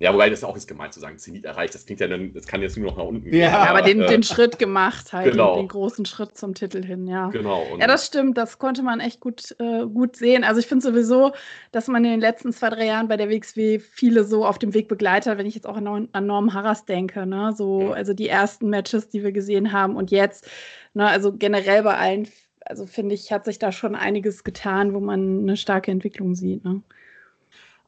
ja, 0.01 0.13
wobei 0.13 0.29
das 0.29 0.45
auch 0.45 0.55
ist 0.55 0.67
gemeint 0.67 0.93
zu 0.93 1.01
sagen, 1.01 1.17
Zenit 1.17 1.43
erreicht. 1.43 1.75
Das 1.75 1.85
klingt 1.85 1.99
ja 1.99 2.07
dann, 2.07 2.33
das 2.33 2.47
kann 2.47 2.61
jetzt 2.61 2.77
nur 2.77 2.89
noch 2.89 2.97
nach 2.97 3.03
unten 3.03 3.29
gehen. 3.29 3.41
Ja, 3.41 3.65
aber, 3.65 3.81
den, 3.81 4.01
äh, 4.01 4.07
den 4.07 4.23
Schritt 4.23 4.57
gemacht 4.57 5.11
halt, 5.11 5.29
genau. 5.29 5.55
den, 5.55 5.63
den, 5.63 5.67
großen 5.67 6.05
Schritt 6.05 6.37
zum 6.37 6.53
Titel 6.53 6.81
hin, 6.81 7.05
ja. 7.05 7.27
Genau. 7.29 7.65
ja, 7.77 7.85
das 7.85 8.05
stimmt, 8.05 8.37
das 8.37 8.59
konnte 8.59 8.81
man 8.81 9.01
echt 9.01 9.19
gut, 9.19 9.55
äh, 9.59 9.85
gut 9.85 10.15
sehen. 10.15 10.45
Also 10.45 10.61
ich 10.61 10.67
finde 10.67 10.85
sowieso, 10.85 11.33
dass 11.73 11.89
man 11.89 12.05
in 12.05 12.11
den 12.11 12.21
letzten 12.21 12.53
zwei, 12.53 12.69
drei 12.69 12.85
Jahren 12.85 13.09
bei 13.09 13.17
der 13.17 13.29
WXW 13.29 13.79
viele 13.79 14.23
so 14.23 14.45
auf 14.45 14.57
dem 14.57 14.73
Weg 14.73 14.87
begleitet 14.87 15.31
hat, 15.31 15.37
wenn 15.37 15.45
ich 15.45 15.55
jetzt 15.55 15.67
auch 15.67 15.75
an, 15.75 16.07
an 16.09 16.25
Norm 16.25 16.53
Harras 16.53 16.85
denke, 16.85 17.25
ne? 17.25 17.53
So, 17.57 17.81
ja. 17.81 17.91
also 17.91 18.13
die 18.13 18.29
ersten 18.29 18.69
Matches, 18.69 19.09
die 19.09 19.21
wir 19.21 19.33
gesehen 19.33 19.73
haben 19.73 19.97
und 19.97 20.11
jetzt, 20.11 20.49
ne, 20.93 21.09
also 21.09 21.33
generell 21.33 21.83
bei 21.83 21.97
allen, 21.97 22.29
also 22.69 22.85
finde 22.85 23.15
ich, 23.15 23.31
hat 23.31 23.45
sich 23.45 23.59
da 23.59 23.71
schon 23.71 23.95
einiges 23.95 24.43
getan, 24.43 24.93
wo 24.93 24.99
man 24.99 25.39
eine 25.39 25.57
starke 25.57 25.91
Entwicklung 25.91 26.35
sieht, 26.35 26.63
ne? 26.63 26.81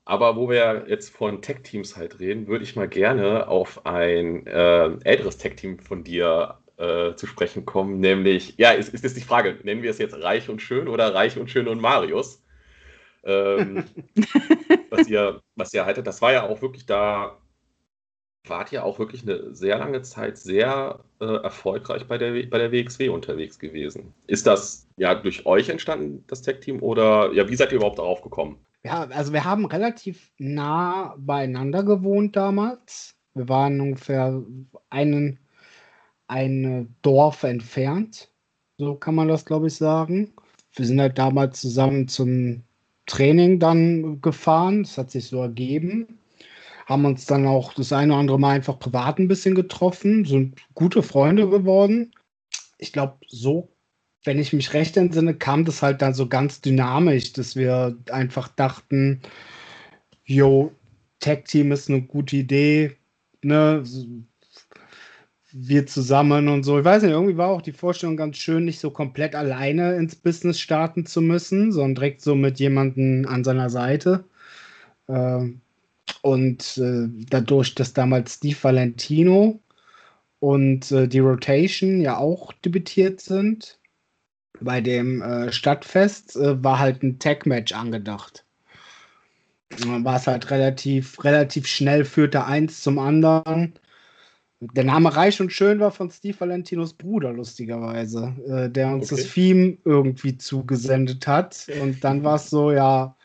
Aber 0.04 0.36
wo 0.36 0.50
wir 0.50 0.86
jetzt 0.88 1.16
von 1.16 1.44
Tech-Teams 1.44 1.96
halt 1.96 2.20
reden, 2.20 2.48
würde 2.48 2.64
ich 2.64 2.76
mal 2.76 2.88
gerne 2.88 3.48
auf 3.48 3.86
ein 3.86 4.48
äh, 4.48 4.90
älteres 5.04 5.38
Tech-Team 5.38 5.78
von 5.80 6.04
dir 6.04 6.58
äh, 6.78 7.14
zu 7.14 7.28
sprechen 7.28 7.66
kommen, 7.66 8.00
nämlich, 8.00 8.56
ja, 8.58 8.72
ist, 8.72 8.92
ist 8.94 9.04
jetzt 9.04 9.16
die 9.16 9.22
Frage, 9.22 9.60
nennen 9.64 9.84
wir 9.84 9.92
es 9.92 10.00
jetzt 10.00 10.20
Reich 10.20 10.50
und 10.50 10.62
Schön 10.62 10.88
oder 10.88 11.14
Reich 11.14 11.38
und 11.38 11.52
Schön 11.52 11.68
und 11.68 11.80
Marius? 11.80 12.44
Ähm, 13.24 13.86
was, 14.90 15.08
ihr, 15.08 15.42
was 15.56 15.72
ihr 15.74 15.86
haltet, 15.86 16.08
das 16.08 16.22
war 16.24 16.34
ja 16.34 16.50
auch 16.50 16.64
wirklich 16.64 16.88
da 16.88 17.38
wart 18.46 18.72
ja 18.72 18.84
auch 18.84 19.00
wirklich 19.00 19.24
eine 19.24 19.54
sehr 19.54 19.78
lange 19.78 20.02
Zeit 20.02 20.38
sehr 20.38 21.00
äh, 21.20 21.26
erfolgreich 21.26 22.08
bei 22.08 22.18
der, 22.18 22.32
bei 22.48 22.58
der 22.58 22.72
WXW 22.72 23.10
unterwegs 23.10 23.60
gewesen. 23.60 24.14
Ist 24.28 24.48
das 24.48 24.88
ja 24.98 25.16
durch 25.16 25.46
euch 25.46 25.70
entstanden, 25.70 26.24
das 26.28 26.42
Tech-Team, 26.42 26.82
oder 26.82 27.32
ja, 27.34 27.48
wie 27.48 27.56
seid 27.56 27.72
ihr 27.72 27.78
überhaupt 27.78 28.00
darauf 28.00 28.22
gekommen? 28.22 28.58
Ja, 28.84 29.04
also 29.10 29.32
wir 29.32 29.46
haben 29.46 29.66
relativ 29.66 30.32
nah 30.40 31.16
beieinander 31.18 31.84
gewohnt 31.84 32.36
damals. 32.36 33.16
Wir 33.36 33.48
waren 33.48 33.80
ungefähr 33.80 34.44
einen, 34.90 35.40
ein 36.28 36.96
Dorf 37.04 37.44
entfernt. 37.44 38.30
So 38.78 38.96
kann 38.96 39.14
man 39.14 39.28
das, 39.28 39.46
glaube 39.46 39.68
ich, 39.68 39.76
sagen. 39.76 40.34
Wir 40.74 40.86
sind 40.86 41.00
halt 41.00 41.18
damals 41.20 41.62
zusammen 41.62 42.08
zum 42.08 42.64
Training 43.06 43.60
dann 43.60 44.20
gefahren. 44.22 44.82
Das 44.82 44.98
hat 44.98 45.12
sich 45.12 45.28
so 45.28 45.42
ergeben 45.42 46.18
haben 46.86 47.06
uns 47.06 47.26
dann 47.26 47.48
auch 47.48 47.74
das 47.74 47.94
eine 47.94 48.14
oder 48.14 48.20
andere 48.20 48.40
Mal 48.40 48.56
einfach 48.56 48.80
privat 48.80 49.20
ein 49.20 49.28
bisschen 49.28 49.56
getroffen, 49.56 50.26
sind 50.26 50.60
gute 50.74 51.04
Freunde 51.04 51.50
geworden. 51.50 52.12
Ich 52.78 52.94
glaube, 52.94 53.18
so, 53.28 53.70
wenn 54.24 54.40
ich 54.40 54.54
mich 54.54 54.74
recht 54.74 54.98
entsinne, 54.98 55.36
kam 55.36 55.66
das 55.66 55.82
halt 55.82 56.02
dann 56.02 56.14
so 56.14 56.28
ganz 56.28 56.62
dynamisch, 56.62 57.34
dass 57.34 57.56
wir 57.56 57.98
einfach 58.12 58.48
dachten, 58.50 59.22
yo, 60.26 60.72
Tag-Team 61.20 61.72
ist 61.72 61.90
eine 61.90 62.02
gute 62.02 62.38
Idee, 62.38 62.98
ne? 63.42 63.84
Wir 65.54 65.86
zusammen 65.86 66.48
und 66.48 66.64
so. 66.64 66.80
Ich 66.80 66.86
weiß 66.86 67.04
nicht, 67.04 67.12
irgendwie 67.12 67.36
war 67.38 67.50
auch 67.50 67.62
die 67.62 67.74
Vorstellung 67.74 68.16
ganz 68.16 68.38
schön, 68.38 68.64
nicht 68.66 68.80
so 68.80 68.90
komplett 68.90 69.36
alleine 69.36 69.96
ins 69.96 70.16
Business 70.16 70.60
starten 70.60 71.06
zu 71.06 71.22
müssen, 71.22 71.74
sondern 71.74 71.96
direkt 71.96 72.22
so 72.22 72.36
mit 72.36 72.60
jemandem 72.60 73.26
an 73.28 73.44
seiner 73.44 73.70
Seite. 73.70 74.24
Ähm, 75.10 75.61
und 76.22 76.78
äh, 76.78 77.08
dadurch, 77.30 77.76
dass 77.76 77.94
damals 77.94 78.36
Steve 78.36 78.58
Valentino 78.62 79.60
und 80.40 80.92
äh, 80.92 81.08
die 81.08 81.20
Rotation 81.20 82.02
ja 82.02 82.18
auch 82.18 82.54
debütiert 82.54 83.22
sind, 83.22 83.80
bei 84.60 84.82
dem 84.82 85.22
äh, 85.22 85.52
Stadtfest 85.52 86.36
äh, 86.36 86.64
war 86.64 86.80
halt 86.80 87.04
ein 87.04 87.20
Tag-Match 87.20 87.74
angedacht. 87.74 88.46
Dann 89.80 90.04
war 90.04 90.18
es 90.18 90.28
halt 90.28 90.52
relativ, 90.52 91.24
relativ 91.24 91.68
schnell, 91.68 92.06
führte 92.06 92.46
eins 92.46 92.82
zum 92.82 93.00
anderen. 93.00 93.74
Der 94.60 94.84
Name 94.84 95.16
Reich 95.16 95.42
und 95.42 95.52
Schön 95.52 95.80
war 95.80 95.92
von 95.92 96.12
Steve 96.12 96.40
Valentinos 96.40 96.94
Bruder, 96.94 97.34
lustigerweise, 97.34 98.36
äh, 98.48 98.70
der 98.70 98.90
uns 98.94 99.12
okay. 99.12 99.22
das 99.22 99.34
Theme 99.34 99.78
irgendwie 99.86 100.38
zugesendet 100.38 101.26
hat. 101.26 101.68
Und 101.82 102.04
dann 102.04 102.24
war 102.24 102.36
es 102.36 102.50
so, 102.50 102.72
ja, 102.72 103.16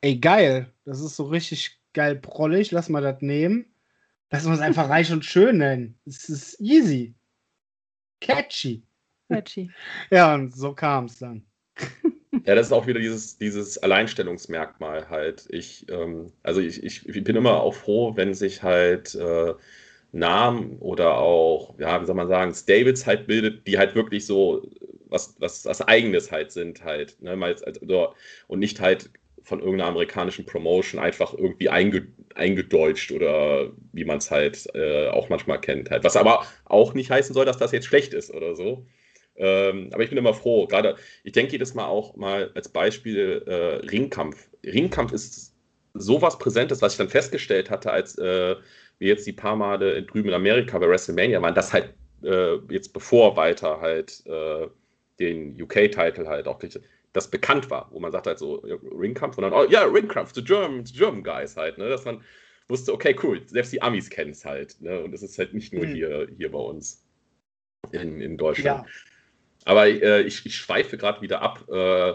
ey, 0.00 0.16
geil, 0.16 0.72
das 0.84 1.00
ist 1.00 1.16
so 1.16 1.24
richtig 1.24 1.78
geil 1.94 2.16
prollig, 2.16 2.70
lass 2.70 2.88
mal 2.88 3.02
das 3.02 3.20
nehmen. 3.22 3.66
Lass 4.30 4.46
uns 4.46 4.60
einfach 4.60 4.88
reich 4.88 5.12
und 5.12 5.24
schön 5.24 5.58
nennen. 5.58 5.98
Es 6.06 6.28
ist 6.28 6.60
easy. 6.60 7.14
Catchy. 8.20 8.82
Catchy. 9.30 9.70
ja, 10.10 10.34
und 10.34 10.54
so 10.54 10.74
kam 10.74 11.04
es 11.06 11.18
dann. 11.18 11.44
Ja, 12.44 12.54
das 12.54 12.66
ist 12.66 12.72
auch 12.72 12.86
wieder 12.86 13.00
dieses, 13.00 13.38
dieses 13.38 13.78
Alleinstellungsmerkmal 13.78 15.08
halt. 15.08 15.46
Ich, 15.50 15.88
ähm, 15.88 16.32
also 16.42 16.60
ich, 16.60 16.82
ich, 16.82 17.08
ich, 17.08 17.24
bin 17.24 17.36
immer 17.36 17.60
auch 17.60 17.74
froh, 17.74 18.16
wenn 18.16 18.34
sich 18.34 18.62
halt 18.62 19.14
äh, 19.14 19.54
Namen 20.12 20.78
oder 20.78 21.18
auch, 21.18 21.78
ja, 21.78 22.00
wie 22.00 22.06
soll 22.06 22.14
man 22.14 22.28
sagen, 22.28 22.54
Stables 22.54 23.06
halt 23.06 23.26
bildet, 23.26 23.66
die 23.66 23.78
halt 23.78 23.94
wirklich 23.94 24.26
so 24.26 24.68
was, 25.06 25.36
was, 25.38 25.64
was 25.64 25.80
Eigenes 25.82 26.32
halt 26.32 26.52
sind 26.52 26.84
halt. 26.84 27.20
Ne? 27.22 27.38
Also, 27.42 28.14
und 28.48 28.58
nicht 28.58 28.80
halt 28.80 29.10
von 29.44 29.60
irgendeiner 29.60 29.90
amerikanischen 29.90 30.46
Promotion 30.46 31.00
einfach 31.00 31.34
irgendwie 31.34 31.68
einge, 31.68 32.06
eingedeutscht 32.34 33.12
oder 33.12 33.70
wie 33.92 34.04
man 34.04 34.18
es 34.18 34.30
halt 34.30 34.66
äh, 34.74 35.08
auch 35.08 35.28
manchmal 35.28 35.60
kennt. 35.60 35.90
Halt. 35.90 36.02
Was 36.02 36.16
aber 36.16 36.46
auch 36.64 36.94
nicht 36.94 37.10
heißen 37.10 37.34
soll, 37.34 37.44
dass 37.44 37.58
das 37.58 37.72
jetzt 37.72 37.86
schlecht 37.86 38.14
ist 38.14 38.32
oder 38.32 38.56
so. 38.56 38.86
Ähm, 39.36 39.90
aber 39.92 40.02
ich 40.02 40.08
bin 40.08 40.18
immer 40.18 40.32
froh. 40.32 40.66
Gerade, 40.66 40.96
ich 41.24 41.32
denke 41.32 41.52
jedes 41.52 41.74
Mal 41.74 41.86
auch 41.86 42.16
mal 42.16 42.50
als 42.54 42.68
Beispiel 42.68 43.42
äh, 43.46 43.86
Ringkampf. 43.86 44.48
Ringkampf 44.64 45.12
ist 45.12 45.54
sowas 45.92 46.38
Präsentes, 46.38 46.80
was 46.80 46.94
ich 46.94 46.98
dann 46.98 47.08
festgestellt 47.10 47.68
hatte, 47.68 47.90
als 47.90 48.16
äh, 48.18 48.56
wir 48.98 49.08
jetzt 49.08 49.26
die 49.26 49.32
paar 49.32 49.56
Male 49.56 50.02
drüben 50.04 50.28
in 50.28 50.34
Amerika 50.34 50.78
bei 50.78 50.88
WrestleMania 50.88 51.42
waren, 51.42 51.54
dass 51.54 51.72
halt 51.72 51.90
äh, 52.22 52.56
jetzt 52.70 52.92
bevor 52.92 53.36
weiter 53.36 53.80
halt 53.80 54.22
äh, 54.26 54.68
den 55.18 55.60
UK-Title 55.60 56.26
halt 56.26 56.48
auch 56.48 56.58
kriegte 56.58 56.80
das 57.14 57.30
bekannt 57.30 57.70
war, 57.70 57.88
wo 57.92 58.00
man 58.00 58.12
sagt 58.12 58.26
halt 58.26 58.38
so 58.38 58.56
Ringkampf 58.56 59.38
und 59.38 59.42
dann, 59.42 59.52
oh 59.52 59.64
ja, 59.70 59.84
Ringkampf, 59.84 60.34
the 60.34 60.44
German, 60.44 60.84
the 60.84 60.92
German 60.92 61.22
guys 61.22 61.56
halt, 61.56 61.78
ne? 61.78 61.88
dass 61.88 62.04
man 62.04 62.22
wusste, 62.68 62.92
okay, 62.92 63.16
cool, 63.22 63.40
selbst 63.46 63.72
die 63.72 63.80
Amis 63.80 64.10
kennen 64.10 64.32
es 64.32 64.44
halt. 64.44 64.80
Ne? 64.80 65.00
Und 65.00 65.12
das 65.12 65.22
ist 65.22 65.38
halt 65.38 65.54
nicht 65.54 65.72
nur 65.72 65.86
mhm. 65.86 65.94
hier, 65.94 66.28
hier 66.36 66.50
bei 66.50 66.58
uns 66.58 67.06
in, 67.92 68.20
in 68.20 68.36
Deutschland. 68.36 68.84
Ja. 68.84 68.86
Aber 69.64 69.86
äh, 69.86 70.22
ich, 70.22 70.44
ich 70.44 70.56
schweife 70.56 70.98
gerade 70.98 71.22
wieder 71.22 71.40
ab. 71.40 71.64
Äh, 71.68 72.14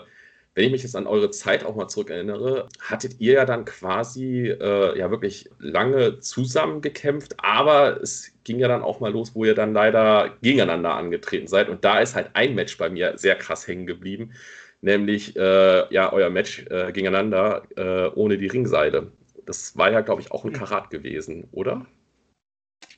wenn 0.55 0.65
ich 0.65 0.71
mich 0.71 0.83
jetzt 0.83 0.97
an 0.97 1.07
eure 1.07 1.29
Zeit 1.29 1.63
auch 1.63 1.75
mal 1.77 1.87
zurückerinnere, 1.87 2.67
hattet 2.81 3.21
ihr 3.21 3.33
ja 3.33 3.45
dann 3.45 3.63
quasi 3.63 4.49
äh, 4.49 4.97
ja 4.97 5.09
wirklich 5.09 5.49
lange 5.59 6.19
zusammengekämpft, 6.19 7.35
aber 7.37 8.01
es 8.01 8.33
ging 8.43 8.59
ja 8.59 8.67
dann 8.67 8.81
auch 8.81 8.99
mal 8.99 9.13
los, 9.13 9.33
wo 9.33 9.45
ihr 9.45 9.55
dann 9.55 9.73
leider 9.73 10.35
gegeneinander 10.41 10.95
angetreten 10.95 11.47
seid. 11.47 11.69
Und 11.69 11.85
da 11.85 11.99
ist 11.99 12.15
halt 12.15 12.31
ein 12.33 12.55
Match 12.55 12.77
bei 12.77 12.89
mir 12.89 13.17
sehr 13.17 13.35
krass 13.35 13.65
hängen 13.65 13.85
geblieben 13.85 14.33
nämlich 14.81 15.35
äh, 15.35 15.93
ja 15.93 16.11
euer 16.11 16.29
Match 16.29 16.65
äh, 16.69 16.91
gegeneinander 16.91 17.63
äh, 17.75 18.09
ohne 18.15 18.37
die 18.37 18.47
Ringseile. 18.47 19.11
Das 19.45 19.75
war 19.77 19.91
ja, 19.91 20.01
glaube 20.01 20.21
ich, 20.21 20.31
auch 20.31 20.45
ein 20.45 20.53
hm. 20.53 20.59
Karat 20.59 20.89
gewesen, 20.89 21.47
oder? 21.51 21.85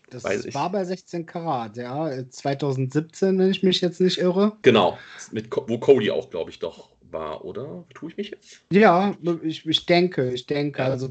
Das 0.09 0.25
war 0.53 0.69
bei 0.69 0.83
16 0.83 1.25
Karat, 1.25 1.77
ja. 1.77 2.11
2017, 2.29 3.39
wenn 3.39 3.49
ich 3.49 3.63
mich 3.63 3.79
jetzt 3.79 4.01
nicht 4.01 4.17
irre. 4.17 4.57
Genau, 4.61 4.97
mit, 5.31 5.47
wo 5.55 5.77
Cody 5.77 6.11
auch, 6.11 6.29
glaube 6.29 6.51
ich, 6.51 6.59
doch 6.59 6.89
war, 7.11 7.45
oder? 7.45 7.85
Tue 7.93 8.09
ich 8.09 8.17
mich 8.17 8.31
jetzt? 8.31 8.61
Ja, 8.71 9.15
ich, 9.41 9.65
ich 9.65 9.85
denke, 9.85 10.31
ich 10.31 10.45
denke. 10.45 10.81
Ja. 10.81 10.89
Also 10.89 11.07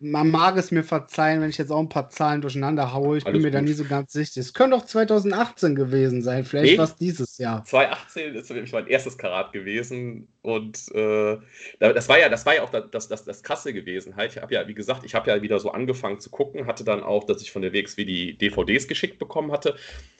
man 0.00 0.30
mag 0.30 0.56
es 0.56 0.70
mir 0.70 0.84
verzeihen, 0.84 1.40
wenn 1.40 1.50
ich 1.50 1.58
jetzt 1.58 1.72
auch 1.72 1.80
ein 1.80 1.88
paar 1.88 2.08
Zahlen 2.08 2.40
durcheinander 2.40 2.92
haue. 2.92 3.18
Ich 3.18 3.26
Alles 3.26 3.32
bin 3.32 3.42
mir 3.42 3.48
gut. 3.48 3.54
da 3.54 3.62
nie 3.62 3.72
so 3.72 3.84
ganz 3.84 4.12
sicher. 4.12 4.40
Es 4.40 4.54
könnte 4.54 4.76
auch 4.76 4.84
2018 4.84 5.74
gewesen 5.74 6.22
sein. 6.22 6.44
Vielleicht 6.44 6.72
nee, 6.72 6.78
war 6.78 6.84
es 6.84 6.94
dieses 6.94 7.38
Jahr. 7.38 7.64
2018 7.64 8.34
ist 8.36 8.50
nämlich 8.50 8.72
mein 8.72 8.86
erstes 8.86 9.18
Karat 9.18 9.52
gewesen. 9.52 10.28
Und 10.42 10.94
äh, 10.94 11.38
das 11.80 12.08
war 12.08 12.18
ja, 12.18 12.28
das 12.28 12.46
war 12.46 12.54
ja 12.54 12.62
auch 12.62 12.70
das, 12.70 13.08
das, 13.08 13.24
das 13.24 13.42
Krasse 13.42 13.72
gewesen. 13.72 14.14
Halt. 14.14 14.36
Ich 14.36 14.40
habe 14.40 14.54
ja, 14.54 14.68
wie 14.68 14.74
gesagt, 14.74 15.04
ich 15.04 15.16
habe 15.16 15.30
ja 15.30 15.42
wieder 15.42 15.58
so 15.58 15.72
angefangen 15.72 16.20
zu 16.20 16.30
gucken, 16.30 16.66
hatte 16.66 16.84
dann 16.84 17.02
auch, 17.02 17.24
dass 17.24 17.42
ich 17.42 17.50
von 17.50 17.62
der 17.62 17.72
WXW 17.72 18.04
die 18.04 18.38
DVDs 18.38 18.86
geschickt 18.86 19.18
bekommen 19.18 19.50
hatte. 19.50 19.74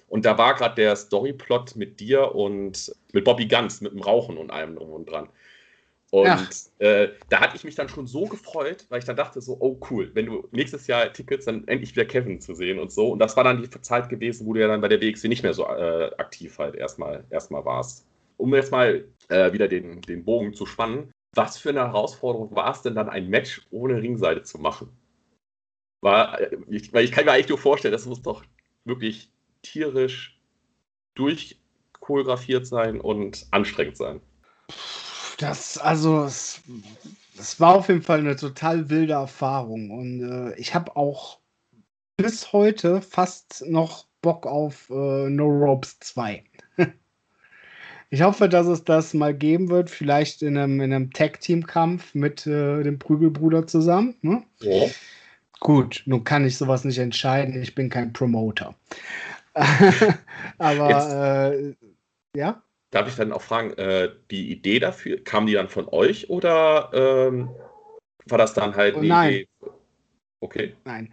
Und 0.09 0.25
da 0.25 0.39
war 0.39 0.55
gerade 0.55 0.75
der 0.75 0.97
Storyplot 0.97 1.77
mit 1.77 2.01
dir 2.01 2.35
und 2.35 2.93
mit 3.13 3.25
Bobby 3.25 3.47
Ganz, 3.47 3.81
mit 3.81 3.93
dem 3.93 4.01
Rauchen 4.01 4.39
und 4.39 4.51
allem 4.51 4.75
drum 4.75 4.91
und 4.91 5.09
dran. 5.09 5.29
Und 6.11 6.49
äh, 6.79 7.09
da 7.29 7.41
hatte 7.41 7.57
ich 7.57 7.65
mich 7.65 7.75
dann 7.75 7.89
schon 7.89 8.07
so 8.07 8.25
gefreut, 8.25 8.87
weil 8.89 8.99
ich 8.99 9.05
dann 9.05 9.17
dachte 9.17 9.43
so, 9.43 9.59
oh 9.61 9.79
cool, 9.91 10.11
wenn 10.15 10.27
du 10.27 10.49
nächstes 10.53 10.87
Jahr 10.87 11.13
Tickets, 11.13 11.45
dann 11.45 11.69
endlich 11.69 11.95
wieder 11.95 12.07
Kevin 12.07 12.41
zu 12.41 12.55
sehen 12.55 12.79
und 12.79 12.91
so. 12.91 13.11
Und 13.11 13.19
das 13.19 13.37
war 13.37 13.45
dann 13.45 13.63
die 13.63 13.69
Zeit 13.69 14.09
gewesen, 14.09 14.47
wo 14.47 14.55
du 14.55 14.61
ja 14.61 14.69
dann 14.69 14.81
bei 14.81 14.89
der 14.89 15.03
WXW 15.03 15.29
nicht 15.29 15.43
mehr 15.43 15.53
so 15.53 15.67
äh, 15.67 16.11
aktiv 16.17 16.59
halt 16.59 16.77
erstmal, 16.77 17.25
erstmal 17.29 17.65
warst. 17.65 18.07
Um 18.39 18.55
jetzt 18.55 18.73
mal 18.73 19.05
äh, 19.29 19.53
wieder 19.53 19.69
den, 19.69 20.01
den 20.01 20.25
Bogen 20.25 20.55
zu 20.55 20.65
spannen, 20.65 21.13
was 21.35 21.59
für 21.59 21.71
eine 21.71 21.81
Herausforderung 21.81 22.55
war 22.57 22.73
es 22.73 22.83
denn 22.83 22.95
dann, 22.95 23.11
ein 23.11 23.29
Match 23.29 23.67
ohne 23.71 24.01
Ringseite 24.01 24.43
zu 24.45 24.59
machen? 24.59 24.89
War, 26.01 26.41
äh, 26.41 26.57
ich, 26.69 26.91
weil 26.95 27.05
ich 27.05 27.13
kann 27.13 27.27
mir 27.27 27.33
eigentlich 27.33 27.51
nur 27.51 27.59
vorstellen, 27.59 27.93
das 27.93 28.07
muss 28.07 28.23
doch 28.23 28.45
wirklich 28.85 29.31
tierisch 29.61 30.41
durchchoreografiert 31.17 32.67
sein 32.67 32.99
und 32.99 33.47
anstrengend 33.51 33.99
sein. 33.99 34.23
Das, 35.39 35.79
also, 35.79 36.25
es, 36.25 36.61
es, 37.39 37.61
war 37.61 37.77
auf 37.77 37.89
jeden 37.89 38.03
Fall 38.03 38.19
eine 38.19 38.37
total 38.37 38.91
wilde 38.91 39.15
Erfahrung. 39.15 39.91
Und 39.91 40.21
äh, 40.21 40.55
ich 40.57 40.75
habe 40.75 40.97
auch 40.97 41.39
bis 42.17 42.53
heute 42.53 43.01
fast 43.01 43.65
noch 43.67 44.07
Bock 44.21 44.47
auf 44.47 44.91
äh, 44.91 45.31
No 45.31 45.47
Ropes 45.47 45.99
2. 46.01 46.43
ich 48.11 48.23
hoffe, 48.23 48.49
dass 48.49 48.67
es 48.67 48.83
das 48.83 49.15
mal 49.15 49.33
geben 49.33 49.71
wird, 49.71 49.91
vielleicht 49.91 50.43
in 50.43 50.59
einem, 50.59 50.81
in 50.81 50.93
einem 50.93 51.13
Tag-Team-Kampf 51.13 52.17
mit 52.17 52.45
äh, 52.49 52.83
dem 52.83 52.99
Prügelbruder 52.99 53.67
zusammen. 53.69 54.17
Ne? 54.23 54.43
Ja. 54.59 54.89
Gut, 55.61 56.03
nun 56.07 56.25
kann 56.25 56.45
ich 56.45 56.57
sowas 56.57 56.85
nicht 56.85 56.99
entscheiden. 56.99 57.63
Ich 57.63 57.77
bin 57.77 57.91
kein 57.91 58.13
Promoter. 58.13 58.75
Aber 60.59 61.53
äh, 61.53 61.75
ja. 62.37 62.63
Darf 62.91 63.09
ich 63.09 63.17
dann 63.17 63.33
auch 63.33 63.43
fragen, 63.43 63.73
äh, 63.75 64.11
die 64.31 64.51
Idee 64.51 64.79
dafür, 64.79 65.23
kam 65.23 65.47
die 65.47 65.53
dann 65.53 65.69
von 65.69 65.89
euch 65.89 66.31
oder 66.31 66.91
ähm, 66.95 67.51
war 68.27 68.39
das 68.39 68.55
dann 68.55 68.77
halt 68.77 68.97
oh, 68.97 69.03
nein. 69.03 69.33
Idee? 69.33 69.49
Okay. 70.41 70.77
Nein. 70.85 71.13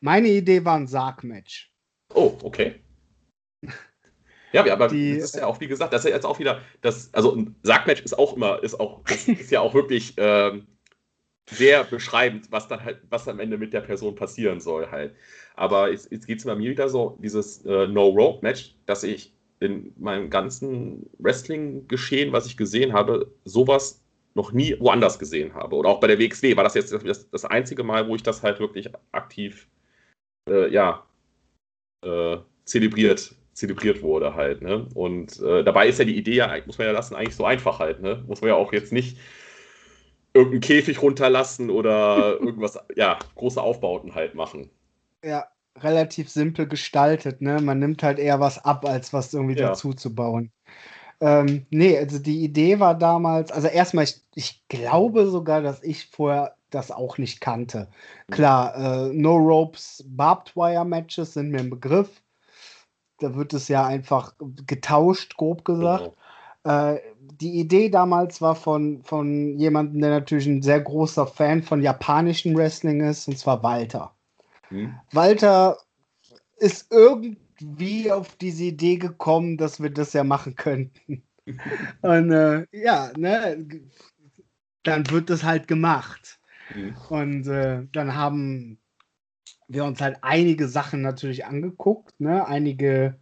Meine 0.00 0.28
Idee 0.28 0.64
war 0.64 0.76
ein 0.76 0.86
Sargmatch. 0.86 1.72
Oh, 2.14 2.36
okay. 2.42 2.80
Ja, 4.52 4.70
aber 4.72 4.88
die, 4.88 5.16
das 5.16 5.30
ist 5.30 5.36
ja 5.36 5.46
auch, 5.46 5.58
wie 5.60 5.66
gesagt, 5.66 5.92
das 5.92 6.04
ist 6.04 6.10
ja 6.10 6.14
jetzt 6.14 6.26
auch 6.26 6.38
wieder, 6.38 6.60
das, 6.80 7.12
also 7.12 7.34
ein 7.34 7.56
Sargmatch 7.64 8.02
ist 8.02 8.16
auch 8.16 8.36
immer, 8.36 8.62
ist 8.62 8.78
auch, 8.78 9.04
ist, 9.08 9.28
ist 9.28 9.50
ja 9.50 9.60
auch 9.60 9.74
wirklich, 9.74 10.14
ähm, 10.16 10.66
sehr 11.50 11.84
beschreibend, 11.84 12.50
was 12.50 12.68
dann 12.68 12.84
halt, 12.84 13.02
was 13.10 13.28
am 13.28 13.40
Ende 13.40 13.58
mit 13.58 13.72
der 13.72 13.82
Person 13.82 14.14
passieren 14.14 14.60
soll 14.60 14.90
halt. 14.90 15.14
Aber 15.56 15.90
jetzt, 15.90 16.10
jetzt 16.10 16.26
geht 16.26 16.38
es 16.38 16.44
bei 16.44 16.54
mir 16.54 16.70
wieder 16.70 16.88
so, 16.88 17.18
dieses 17.22 17.64
äh, 17.64 17.86
No-Rope-Match, 17.86 18.76
dass 18.86 19.02
ich 19.02 19.33
in 19.64 19.92
meinem 19.96 20.30
ganzen 20.30 21.10
Wrestling-Geschehen, 21.18 22.32
was 22.32 22.46
ich 22.46 22.56
gesehen 22.56 22.92
habe, 22.92 23.30
sowas 23.44 24.02
noch 24.34 24.52
nie 24.52 24.76
woanders 24.80 25.18
gesehen 25.18 25.54
habe. 25.54 25.76
Oder 25.76 25.88
auch 25.88 26.00
bei 26.00 26.08
der 26.08 26.18
WXW 26.18 26.56
war 26.56 26.64
das 26.64 26.74
jetzt 26.74 26.92
das, 26.92 27.30
das 27.30 27.44
einzige 27.44 27.84
Mal, 27.84 28.08
wo 28.08 28.16
ich 28.16 28.22
das 28.22 28.42
halt 28.42 28.60
wirklich 28.60 28.90
aktiv, 29.12 29.68
äh, 30.48 30.72
ja, 30.72 31.06
äh, 32.04 32.38
zelebriert, 32.64 33.34
zelebriert 33.52 34.02
wurde 34.02 34.34
halt. 34.34 34.62
Ne? 34.62 34.88
Und 34.94 35.40
äh, 35.40 35.62
dabei 35.62 35.88
ist 35.88 35.98
ja 35.98 36.04
die 36.04 36.16
Idee, 36.16 36.34
ja, 36.34 36.56
muss 36.66 36.78
man 36.78 36.86
ja 36.88 36.92
lassen, 36.92 37.14
eigentlich 37.14 37.36
so 37.36 37.44
einfach 37.44 37.78
halt. 37.78 38.02
Ne? 38.02 38.22
Muss 38.26 38.40
man 38.40 38.48
ja 38.48 38.56
auch 38.56 38.72
jetzt 38.72 38.92
nicht 38.92 39.18
irgendeinen 40.34 40.62
Käfig 40.62 41.00
runterlassen 41.00 41.70
oder 41.70 42.40
irgendwas, 42.40 42.78
ja, 42.96 43.18
große 43.36 43.62
Aufbauten 43.62 44.14
halt 44.14 44.34
machen. 44.34 44.70
Ja, 45.22 45.46
relativ 45.78 46.30
simpel 46.30 46.66
gestaltet, 46.66 47.40
ne? 47.40 47.60
Man 47.60 47.78
nimmt 47.78 48.02
halt 48.02 48.18
eher 48.18 48.40
was 48.40 48.64
ab, 48.64 48.86
als 48.86 49.12
was 49.12 49.34
irgendwie 49.34 49.58
ja. 49.58 49.68
dazu 49.68 49.92
zu 49.92 50.14
bauen. 50.14 50.52
Ähm, 51.20 51.66
nee, 51.70 51.96
also 51.98 52.18
die 52.18 52.44
Idee 52.44 52.80
war 52.80 52.96
damals, 52.96 53.52
also 53.52 53.68
erstmal, 53.68 54.04
ich, 54.04 54.20
ich 54.34 54.62
glaube 54.68 55.26
sogar, 55.26 55.62
dass 55.62 55.82
ich 55.82 56.06
vorher 56.06 56.56
das 56.70 56.90
auch 56.90 57.18
nicht 57.18 57.40
kannte. 57.40 57.88
Klar, 58.30 58.76
äh, 58.76 59.12
No 59.12 59.36
Ropes 59.36 60.04
Barbed 60.06 60.56
Wire 60.56 60.84
Matches 60.84 61.34
sind 61.34 61.50
mir 61.50 61.60
ein 61.60 61.70
Begriff. 61.70 62.20
Da 63.20 63.34
wird 63.34 63.54
es 63.54 63.68
ja 63.68 63.86
einfach 63.86 64.34
getauscht, 64.66 65.36
grob 65.36 65.64
gesagt. 65.64 66.12
Genau. 66.64 66.92
Äh, 66.92 67.00
die 67.20 67.60
Idee 67.60 67.88
damals 67.90 68.42
war 68.42 68.54
von, 68.54 69.02
von 69.04 69.56
jemandem, 69.56 70.00
der 70.00 70.10
natürlich 70.10 70.46
ein 70.46 70.62
sehr 70.62 70.80
großer 70.80 71.26
Fan 71.26 71.62
von 71.62 71.80
japanischem 71.80 72.56
Wrestling 72.56 73.00
ist, 73.00 73.28
und 73.28 73.38
zwar 73.38 73.62
Walter. 73.62 74.12
Hm. 74.68 74.94
Walter 75.12 75.78
ist 76.58 76.90
irgendwie 76.90 78.10
auf 78.10 78.36
diese 78.36 78.64
Idee 78.64 78.96
gekommen, 78.96 79.56
dass 79.56 79.82
wir 79.82 79.90
das 79.90 80.12
ja 80.12 80.24
machen 80.24 80.56
könnten. 80.56 81.22
und 82.02 82.32
äh, 82.32 82.66
ja, 82.72 83.12
ne, 83.16 83.66
dann 84.82 85.10
wird 85.10 85.30
das 85.30 85.44
halt 85.44 85.68
gemacht. 85.68 86.38
Mhm. 86.74 86.96
Und 87.08 87.46
äh, 87.48 87.86
dann 87.92 88.14
haben 88.14 88.78
wir 89.68 89.84
uns 89.84 90.00
halt 90.00 90.18
einige 90.22 90.68
Sachen 90.68 91.02
natürlich 91.02 91.46
angeguckt, 91.46 92.18
ne? 92.20 92.46
einige, 92.46 93.18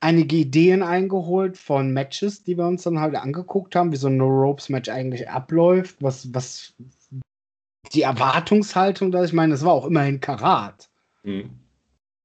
einige 0.00 0.36
Ideen 0.36 0.82
eingeholt 0.82 1.58
von 1.58 1.92
Matches, 1.92 2.44
die 2.44 2.56
wir 2.56 2.66
uns 2.66 2.82
dann 2.82 3.00
halt 3.00 3.16
angeguckt 3.16 3.74
haben, 3.74 3.92
wie 3.92 3.96
so 3.96 4.08
ein 4.08 4.16
No-Ropes-Match 4.16 4.88
eigentlich 4.88 5.28
abläuft, 5.28 5.96
was, 6.00 6.32
was 6.32 6.74
die 7.94 8.02
Erwartungshaltung, 8.02 9.10
dass 9.10 9.28
ich 9.28 9.32
meine, 9.32 9.54
es 9.54 9.64
war 9.64 9.72
auch 9.72 9.86
immerhin 9.86 10.20
Karat. 10.20 10.88
Mhm. 11.22 11.50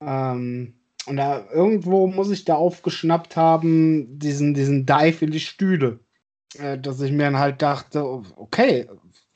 Ähm, 0.02 0.74
und 1.06 1.18
da 1.18 1.46
irgendwo 1.52 2.08
muss 2.08 2.30
ich 2.30 2.46
da 2.46 2.56
aufgeschnappt 2.56 3.36
haben, 3.36 4.20
diesen, 4.20 4.54
diesen 4.54 4.86
Dive 4.86 5.26
in 5.26 5.32
die 5.32 5.40
Stühle. 5.40 6.00
Äh, 6.58 6.80
dass 6.80 7.00
ich 7.02 7.12
mir 7.12 7.24
dann 7.24 7.38
halt 7.38 7.62
dachte, 7.62 8.04
okay, 8.04 8.88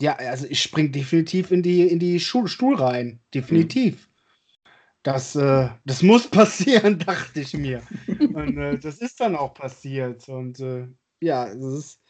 ja, 0.01 0.15
also 0.15 0.47
ich 0.49 0.61
spring 0.61 0.91
definitiv 0.91 1.51
in 1.51 1.61
die, 1.61 1.83
in 1.87 1.99
die 1.99 2.19
Stuhl, 2.19 2.47
Stuhl 2.47 2.75
rein. 2.75 3.19
Definitiv. 3.33 4.07
Mhm. 4.07 4.13
Das, 5.03 5.35
äh, 5.35 5.69
das 5.85 6.01
muss 6.01 6.27
passieren, 6.31 6.99
dachte 6.99 7.41
ich 7.41 7.53
mir. 7.53 7.83
Und 8.07 8.57
äh, 8.57 8.79
das 8.79 8.99
ist 8.99 9.19
dann 9.19 9.35
auch 9.35 9.53
passiert. 9.53 10.27
Und 10.27 10.59
äh, 10.59 10.87
ja, 11.21 11.47
es 11.47 11.63
ist 11.63 12.01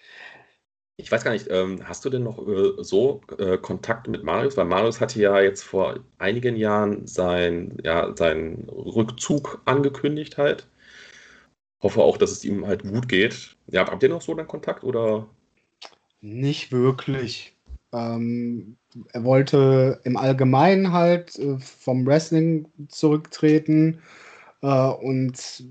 ich 0.97 1.11
weiß 1.11 1.23
gar 1.23 1.31
nicht, 1.31 1.47
ähm, 1.49 1.87
hast 1.87 2.05
du 2.05 2.09
denn 2.09 2.23
noch 2.23 2.47
äh, 2.47 2.83
so 2.83 3.21
äh, 3.37 3.57
Kontakt 3.57 4.07
mit 4.07 4.23
Marius? 4.23 4.57
Weil 4.57 4.65
Marius 4.65 5.01
hatte 5.01 5.19
ja 5.19 5.41
jetzt 5.41 5.63
vor 5.63 5.99
einigen 6.19 6.55
Jahren 6.55 7.07
sein, 7.07 7.77
ja, 7.83 8.15
seinen 8.15 8.69
Rückzug 8.69 9.61
angekündigt 9.65 10.37
halt. 10.37 10.67
Hoffe 11.81 12.01
auch, 12.01 12.17
dass 12.17 12.31
es 12.31 12.45
ihm 12.45 12.65
halt 12.67 12.83
gut 12.83 13.09
geht. 13.09 13.57
Ja, 13.67 13.87
habt 13.89 14.03
ihr 14.03 14.09
noch 14.09 14.21
so 14.21 14.31
einen 14.31 14.47
Kontakt 14.47 14.83
oder? 14.83 15.27
Nicht 16.21 16.71
wirklich. 16.71 17.55
Ähm, 17.91 18.77
er 19.11 19.23
wollte 19.23 19.99
im 20.03 20.15
Allgemeinen 20.15 20.93
halt 20.93 21.37
äh, 21.39 21.57
vom 21.59 22.05
Wrestling 22.05 22.67
zurücktreten 22.87 23.99
äh, 24.61 24.89
und 24.89 25.63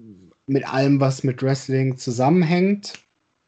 mit 0.46 0.68
allem, 0.68 1.00
was 1.00 1.24
mit 1.24 1.42
Wrestling 1.42 1.96
zusammenhängt. 1.96 3.01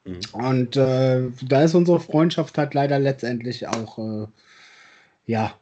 Mhm. 0.05 0.21
Und 0.33 0.77
äh, 0.77 1.23
da 1.43 1.63
ist 1.63 1.75
unsere 1.75 2.01
Freundschaft 2.01 2.59
halt 2.59 2.75
leider 2.75 2.99
letztendlich 2.99 3.67
auch 3.67 3.99
äh, 3.99 4.27
ja 5.27 5.55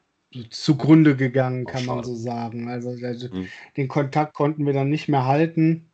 zugrunde 0.51 1.17
gegangen, 1.17 1.67
kann 1.67 1.87
man 1.87 2.03
so 2.05 2.15
sagen. 2.15 2.69
Also, 2.69 2.91
also 3.05 3.29
mhm. 3.33 3.49
den 3.77 3.89
Kontakt 3.89 4.35
konnten 4.35 4.67
wir 4.67 4.73
dann 4.73 4.89
nicht 4.89 5.09
mehr 5.09 5.27
halten. 5.27 5.89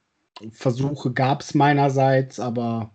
Versuche 0.52 1.12
gab 1.12 1.40
es 1.40 1.54
meinerseits, 1.54 2.38
aber 2.38 2.92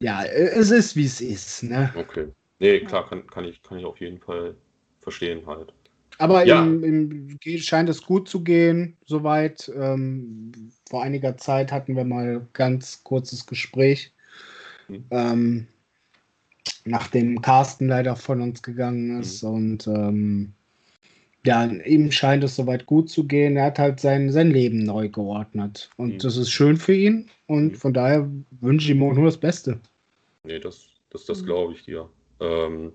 ja, 0.00 0.24
es 0.24 0.70
ist 0.70 0.96
wie 0.96 1.04
es 1.04 1.20
ist. 1.20 1.64
Ne? 1.64 1.92
Okay. 1.96 2.28
Nee, 2.60 2.80
klar, 2.80 3.08
kann, 3.08 3.26
kann, 3.26 3.44
ich, 3.44 3.62
kann 3.62 3.78
ich 3.78 3.84
auf 3.84 4.00
jeden 4.00 4.20
Fall 4.20 4.54
verstehen 5.00 5.44
halt. 5.46 5.72
Aber 6.18 6.46
ja. 6.46 6.62
im, 6.62 6.84
im, 6.84 7.38
scheint 7.58 7.88
es 7.88 8.02
gut 8.02 8.28
zu 8.28 8.44
gehen, 8.44 8.96
soweit. 9.04 9.70
Ähm, 9.74 10.70
vor 10.88 11.02
einiger 11.02 11.36
Zeit 11.36 11.72
hatten 11.72 11.96
wir 11.96 12.04
mal 12.04 12.46
ganz 12.52 13.02
kurzes 13.02 13.46
Gespräch 13.46 14.12
Mhm. 14.88 15.04
Ähm, 15.10 15.66
nachdem 16.84 17.40
Carsten 17.42 17.88
leider 17.88 18.16
von 18.16 18.40
uns 18.40 18.62
gegangen 18.62 19.20
ist. 19.20 19.42
Mhm. 19.42 19.50
Und 19.50 19.86
ähm, 19.86 20.52
ja, 21.46 21.64
ihm 21.66 22.10
scheint 22.10 22.44
es 22.44 22.56
soweit 22.56 22.86
gut 22.86 23.10
zu 23.10 23.24
gehen. 23.24 23.56
Er 23.56 23.66
hat 23.66 23.78
halt 23.78 24.00
sein, 24.00 24.30
sein 24.30 24.50
Leben 24.50 24.78
neu 24.78 25.08
geordnet. 25.08 25.90
Und 25.96 26.14
mhm. 26.14 26.18
das 26.18 26.36
ist 26.36 26.50
schön 26.50 26.76
für 26.76 26.94
ihn. 26.94 27.28
Und 27.46 27.72
mhm. 27.72 27.76
von 27.76 27.92
daher 27.92 28.28
wünsche 28.60 28.86
ich 28.86 28.96
ihm 28.96 29.02
auch 29.02 29.14
nur 29.14 29.26
das 29.26 29.36
Beste. 29.36 29.78
Nee, 30.44 30.58
das, 30.58 30.86
das, 31.10 31.24
das 31.26 31.42
mhm. 31.42 31.46
glaube 31.46 31.72
ich 31.74 31.84
dir. 31.84 32.08
Ähm, 32.40 32.92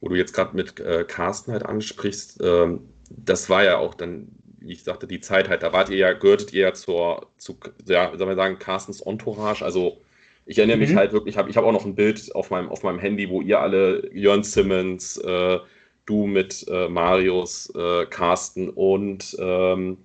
wo 0.00 0.08
du 0.08 0.16
jetzt 0.16 0.34
gerade 0.34 0.54
mit 0.54 0.78
äh, 0.80 1.04
Carsten 1.04 1.52
halt 1.52 1.64
ansprichst, 1.64 2.40
ähm, 2.42 2.80
das 3.10 3.48
war 3.48 3.64
ja 3.64 3.78
auch 3.78 3.94
dann, 3.94 4.28
wie 4.58 4.72
ich 4.72 4.82
sagte, 4.82 5.06
die 5.06 5.20
Zeit 5.20 5.48
halt, 5.48 5.62
da 5.62 5.72
wart 5.72 5.88
ihr 5.88 5.96
ja, 5.96 6.12
gehörtet 6.12 6.52
ihr 6.52 6.62
ja 6.62 6.74
zur, 6.74 7.28
zu, 7.38 7.56
ja, 7.86 8.12
soll 8.16 8.26
man 8.26 8.36
sagen, 8.36 8.58
Carstens 8.58 9.00
Entourage, 9.00 9.64
also 9.64 9.98
ich 10.46 10.58
erinnere 10.58 10.76
mhm. 10.76 10.82
mich 10.84 10.94
halt 10.94 11.12
wirklich, 11.12 11.36
hab, 11.36 11.48
ich 11.48 11.56
habe 11.56 11.66
auch 11.66 11.72
noch 11.72 11.84
ein 11.84 11.96
Bild 11.96 12.34
auf 12.34 12.50
meinem, 12.50 12.68
auf 12.68 12.84
meinem 12.84 13.00
Handy, 13.00 13.28
wo 13.28 13.42
ihr 13.42 13.60
alle, 13.60 14.08
Jörn 14.14 14.44
Simmons, 14.44 15.18
äh, 15.18 15.58
du 16.06 16.26
mit 16.26 16.64
äh, 16.68 16.88
Marius, 16.88 17.68
äh, 17.74 18.06
Carsten 18.06 18.70
und 18.70 19.36
ähm, 19.40 19.98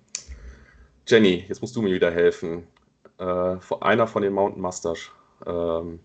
Jenny, 1.06 1.44
jetzt 1.48 1.60
musst 1.60 1.76
du 1.76 1.82
mir 1.82 1.94
wieder 1.94 2.10
helfen. 2.10 2.66
Äh, 3.18 3.56
einer 3.80 4.06
von 4.08 4.22
den 4.22 4.32
Mountain 4.32 4.60
Masters. 4.60 5.10
Ähm, 5.46 6.00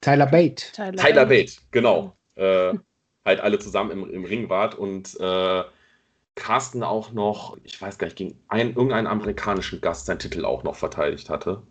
Tyler 0.00 0.26
Bate. 0.26 0.72
Tyler, 0.72 0.96
Tyler 0.96 1.26
Bate, 1.26 1.52
genau. 1.72 2.16
Äh, 2.36 2.74
halt 3.24 3.40
alle 3.40 3.58
zusammen 3.58 3.90
im, 3.90 4.08
im 4.08 4.24
Ring 4.24 4.48
wart 4.48 4.76
und 4.76 5.18
äh, 5.18 5.64
Carsten 6.36 6.82
auch 6.84 7.12
noch, 7.12 7.56
ich 7.64 7.80
weiß 7.80 7.98
gar 7.98 8.06
nicht, 8.06 8.16
gegen 8.16 8.38
einen, 8.48 8.74
irgendeinen 8.74 9.06
amerikanischen 9.08 9.80
Gast 9.80 10.06
seinen 10.06 10.18
Titel 10.20 10.44
auch 10.44 10.62
noch 10.62 10.76
verteidigt 10.76 11.28
hatte 11.28 11.62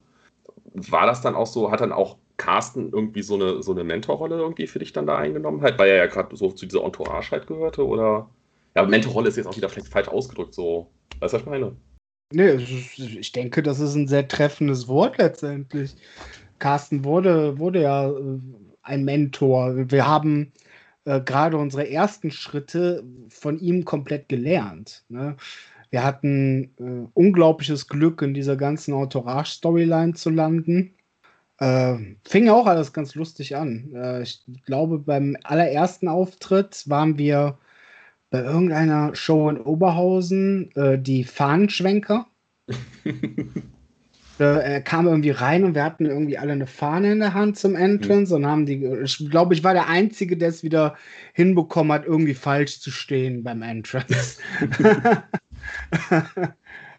war 0.73 1.05
das 1.05 1.21
dann 1.21 1.35
auch 1.35 1.47
so, 1.47 1.71
hat 1.71 1.81
dann 1.81 1.91
auch 1.91 2.17
Carsten 2.37 2.91
irgendwie 2.91 3.21
so 3.21 3.35
eine, 3.35 3.61
so 3.61 3.71
eine 3.71 3.83
Mentorrolle 3.83 4.37
irgendwie 4.37 4.67
für 4.67 4.79
dich 4.79 4.93
dann 4.93 5.05
da 5.05 5.17
eingenommen, 5.17 5.61
halt, 5.61 5.77
weil 5.77 5.89
er 5.89 5.97
ja 5.97 6.05
gerade 6.07 6.35
so 6.35 6.51
zu 6.51 6.65
dieser 6.65 6.83
Entourage 6.83 7.31
halt 7.31 7.47
gehörte, 7.47 7.85
oder? 7.85 8.29
Ja, 8.75 8.83
Mentorrolle 8.83 9.29
ist 9.29 9.37
jetzt 9.37 9.47
auch 9.47 9.55
wieder 9.55 9.69
vielleicht 9.69 9.89
falsch 9.89 10.07
ausgedrückt, 10.07 10.53
so. 10.53 10.89
Weißt 11.19 11.33
du, 11.33 11.37
was 11.37 11.43
ich 11.43 11.49
meine? 11.49 11.75
Nee, 12.31 12.53
ich 12.53 13.31
denke, 13.31 13.61
das 13.61 13.79
ist 13.79 13.93
ein 13.93 14.07
sehr 14.07 14.27
treffendes 14.27 14.87
Wort 14.87 15.19
letztendlich. 15.19 15.95
Carsten 16.57 17.03
wurde, 17.03 17.59
wurde 17.59 17.81
ja 17.81 18.09
äh, 18.09 18.39
ein 18.81 19.03
Mentor. 19.03 19.91
Wir 19.91 20.07
haben 20.07 20.51
äh, 21.05 21.21
gerade 21.21 21.57
unsere 21.57 21.89
ersten 21.89 22.31
Schritte 22.31 23.03
von 23.29 23.59
ihm 23.59 23.85
komplett 23.85 24.29
gelernt. 24.29 25.03
Ne? 25.09 25.35
Wir 25.93 26.03
hatten 26.03 26.71
äh, 26.79 27.07
unglaubliches 27.13 27.87
Glück, 27.87 28.23
in 28.23 28.33
dieser 28.33 28.57
ganzen 28.57 28.95
Entourage-Storyline 28.95 30.15
zu 30.15 30.31
landen. 30.31 30.95
Äh, 31.59 31.97
fing 32.25 32.49
auch 32.49 32.65
alles 32.65 32.93
ganz 32.93 33.13
lustig 33.13 33.55
an. 33.55 33.93
Äh, 33.93 34.23
ich 34.23 34.41
glaube, 34.65 34.97
beim 34.97 35.37
allerersten 35.43 36.07
Auftritt 36.07 36.89
waren 36.89 37.19
wir 37.19 37.59
bei 38.31 38.39
irgendeiner 38.39 39.13
Show 39.13 39.47
in 39.51 39.61
Oberhausen, 39.61 40.71
äh, 40.75 40.97
die 40.97 41.23
Fahnenschwenker. 41.23 42.25
er 44.39 44.81
kam 44.81 45.05
irgendwie 45.05 45.29
rein 45.29 45.63
und 45.63 45.75
wir 45.75 45.83
hatten 45.83 46.07
irgendwie 46.07 46.39
alle 46.39 46.53
eine 46.53 46.65
Fahne 46.65 47.11
in 47.11 47.19
der 47.19 47.35
Hand 47.35 47.59
zum 47.59 47.75
Entrance 47.75 48.33
mhm. 48.33 48.43
und 48.43 48.49
haben 48.49 48.65
die, 48.65 48.83
ich 48.83 49.29
glaube, 49.29 49.53
ich 49.53 49.63
war 49.63 49.75
der 49.75 49.89
Einzige, 49.89 50.37
der 50.37 50.49
es 50.49 50.63
wieder 50.63 50.95
hinbekommen 51.33 51.93
hat, 51.93 52.07
irgendwie 52.07 52.33
falsch 52.33 52.79
zu 52.79 52.89
stehen 52.89 53.43
beim 53.43 53.61
Entrance. 53.61 54.39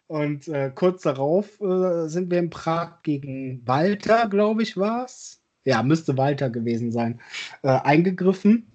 Und 0.06 0.48
äh, 0.48 0.70
kurz 0.74 1.02
darauf 1.02 1.60
äh, 1.60 2.08
sind 2.08 2.30
wir 2.30 2.38
in 2.38 2.50
Prag 2.50 3.02
gegen 3.02 3.66
Walter, 3.66 4.28
glaube 4.28 4.62
ich, 4.62 4.76
war 4.76 5.04
es. 5.06 5.40
Ja, 5.64 5.82
müsste 5.82 6.16
Walter 6.18 6.50
gewesen 6.50 6.92
sein, 6.92 7.20
äh, 7.62 7.68
eingegriffen. 7.68 8.66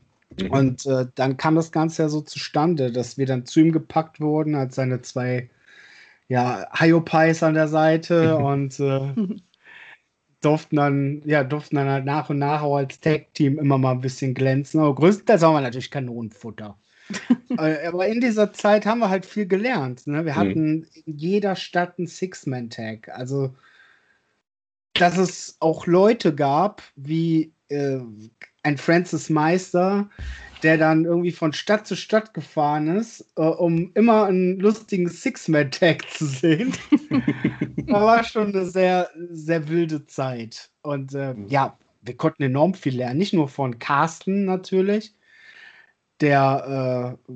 Mhm. 0.42 0.52
Und 0.52 0.86
äh, 0.88 1.06
dann 1.16 1.38
kam 1.38 1.56
das 1.56 1.72
Ganze 1.72 2.04
ja 2.04 2.10
so 2.10 2.22
zustande, 2.22 2.92
dass 2.92 3.18
wir 3.18 3.26
dann 3.28 3.46
zu 3.46 3.60
ihm 3.60 3.72
gepackt 3.72 4.20
wurden, 4.20 4.56
als 4.56 4.76
seine 4.76 5.02
zwei 5.02 5.50
ja, 6.28 6.68
Hyopies 6.74 7.44
an 7.44 7.54
der 7.56 7.68
Seite 7.68 8.38
und 8.38 8.80
äh, 8.80 9.14
durften 10.42 10.78
dann, 10.78 11.22
ja, 11.26 11.44
durften 11.44 11.76
dann 11.76 11.90
halt 11.90 12.06
nach 12.06 12.30
und 12.30 12.40
nach 12.40 12.62
auch 12.64 12.78
als 12.78 13.00
Tag-Team 13.00 13.60
immer 13.60 13.78
mal 13.78 13.92
ein 13.92 14.02
bisschen 14.02 14.34
glänzen. 14.34 14.80
Aber 14.80 14.96
größtenteils 14.96 15.44
haben 15.44 15.54
wir 15.54 15.62
natürlich 15.62 15.92
Kanonenfutter. 15.92 16.78
Äh, 17.58 17.88
aber 17.88 18.08
in 18.08 18.22
dieser 18.22 18.54
Zeit 18.54 18.86
haben 18.86 19.00
wir 19.00 19.10
halt 19.10 19.26
viel 19.26 19.48
gelernt. 19.48 20.06
Ne? 20.08 20.24
Wir 20.24 20.34
mhm. 20.34 20.38
hatten 20.38 20.88
in 21.06 21.18
jeder 21.18 21.56
Stadt 21.56 21.98
einen 21.98 22.08
Six-Man-Tag. 22.08 23.10
Also, 23.10 23.56
dass 24.94 25.18
es 25.18 25.58
auch 25.60 25.88
Leute 25.88 26.34
gab, 26.34 26.84
wie 26.96 27.52
äh, 27.70 28.00
ein 28.64 28.78
Francis 28.78 29.30
Meister, 29.30 30.10
der 30.64 30.78
dann 30.78 31.06
irgendwie 31.06 31.32
von 31.32 31.54
Stadt 31.54 31.88
zu 31.88 31.96
Stadt 31.96 32.34
gefahren 32.34 32.98
ist, 32.98 33.26
äh, 33.36 33.42
um 33.42 33.92
immer 33.96 34.26
einen 34.26 34.60
lustigen 34.60 35.10
Six-Man-Tag 35.10 36.10
zu 36.12 36.26
sehen. 36.26 36.74
das 37.78 37.88
war 37.88 38.24
schon 38.24 38.56
eine 38.56 38.66
sehr, 38.66 39.10
sehr 39.32 39.68
wilde 39.70 40.06
Zeit. 40.06 40.70
Und 40.82 41.14
äh, 41.14 41.34
mhm. 41.34 41.48
ja, 41.48 41.78
wir 42.02 42.18
konnten 42.18 42.44
enorm 42.44 42.74
viel 42.74 42.98
lernen. 42.98 43.18
Nicht 43.18 43.34
nur 43.34 43.48
von 43.48 43.80
Carsten 43.80 44.46
natürlich, 44.46 45.14
der 46.22 47.18
äh, 47.30 47.34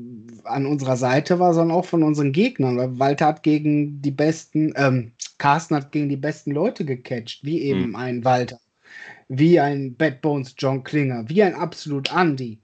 an 0.48 0.66
unserer 0.66 0.98
Seite 0.98 1.40
war, 1.40 1.54
sondern 1.54 1.78
auch 1.78 1.86
von 1.86 2.04
unseren 2.04 2.32
Gegnern. 2.32 2.78
Weil 2.78 3.00
Walter 3.00 3.28
hat 3.28 3.44
gegen 3.44 4.02
die 4.02 4.12
besten, 4.12 4.74
ähm, 4.76 5.14
Carsten 5.38 5.76
hat 5.76 5.92
gegen 5.92 6.10
die 6.10 6.18
besten 6.18 6.52
Leute 6.52 6.86
gecatcht, 6.86 7.44
wie 7.44 7.62
eben 7.62 7.90
mhm. 7.90 7.96
ein 7.96 8.26
Walter, 8.26 8.60
wie 9.30 9.60
ein 9.60 9.96
Bad 9.96 10.22
Bones 10.22 10.56
John 10.58 10.84
Klinger, 10.84 11.28
wie 11.30 11.44
ein 11.44 11.56
Absolut 11.56 12.12
Andy 12.14 12.60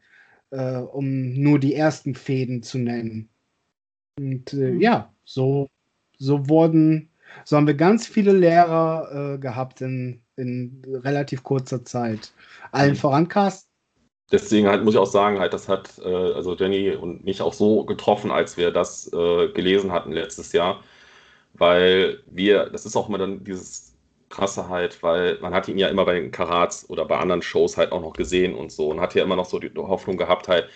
äh, 0.51 0.77
um 0.77 1.33
nur 1.33 1.59
die 1.59 1.75
ersten 1.75 2.15
Fäden 2.15 2.63
zu 2.63 2.77
nennen. 2.77 3.29
Und 4.17 4.53
äh, 4.53 4.71
mhm. 4.71 4.81
ja, 4.81 5.13
so, 5.23 5.69
so 6.17 6.49
wurden, 6.49 7.09
so 7.45 7.57
haben 7.57 7.67
wir 7.67 7.75
ganz 7.75 8.07
viele 8.07 8.33
Lehrer 8.33 9.35
äh, 9.35 9.37
gehabt 9.37 9.81
in, 9.81 10.21
in 10.35 10.81
relativ 10.87 11.43
kurzer 11.43 11.85
Zeit. 11.85 12.33
Allen 12.71 12.91
mhm. 12.91 12.97
voran 12.97 13.27
Carsten. 13.27 13.68
Deswegen 14.31 14.67
halt 14.67 14.83
muss 14.83 14.93
ich 14.93 14.99
auch 14.99 15.07
sagen, 15.07 15.39
halt, 15.39 15.53
das 15.53 15.67
hat 15.67 15.99
äh, 16.03 16.07
also 16.33 16.55
Jenny 16.55 16.91
und 16.91 17.23
mich 17.25 17.41
auch 17.41 17.53
so 17.53 17.83
getroffen, 17.85 18.29
als 18.31 18.57
wir 18.57 18.71
das 18.71 19.11
äh, 19.11 19.49
gelesen 19.49 19.91
hatten 19.91 20.11
letztes 20.11 20.51
Jahr, 20.53 20.83
weil 21.53 22.23
wir, 22.27 22.67
das 22.69 22.85
ist 22.85 22.95
auch 22.95 23.09
immer 23.09 23.17
dann 23.19 23.43
dieses 23.43 23.95
krasse 24.29 24.69
halt, 24.69 25.01
weil 25.03 25.39
man 25.41 25.53
hat 25.53 25.67
ihn 25.67 25.77
ja 25.79 25.87
immer 25.89 26.05
bei 26.05 26.15
den 26.19 26.31
Karats 26.31 26.89
oder 26.89 27.05
bei 27.05 27.17
anderen 27.17 27.41
Shows 27.41 27.77
halt 27.77 27.91
auch 27.91 28.01
noch 28.01 28.13
gesehen 28.13 28.55
und 28.55 28.71
so 28.71 28.89
und 28.89 29.01
hat 29.01 29.15
ja 29.15 29.23
immer 29.23 29.35
noch 29.35 29.45
so 29.45 29.59
die 29.59 29.71
Hoffnung 29.77 30.17
gehabt 30.17 30.47
halt, 30.47 30.69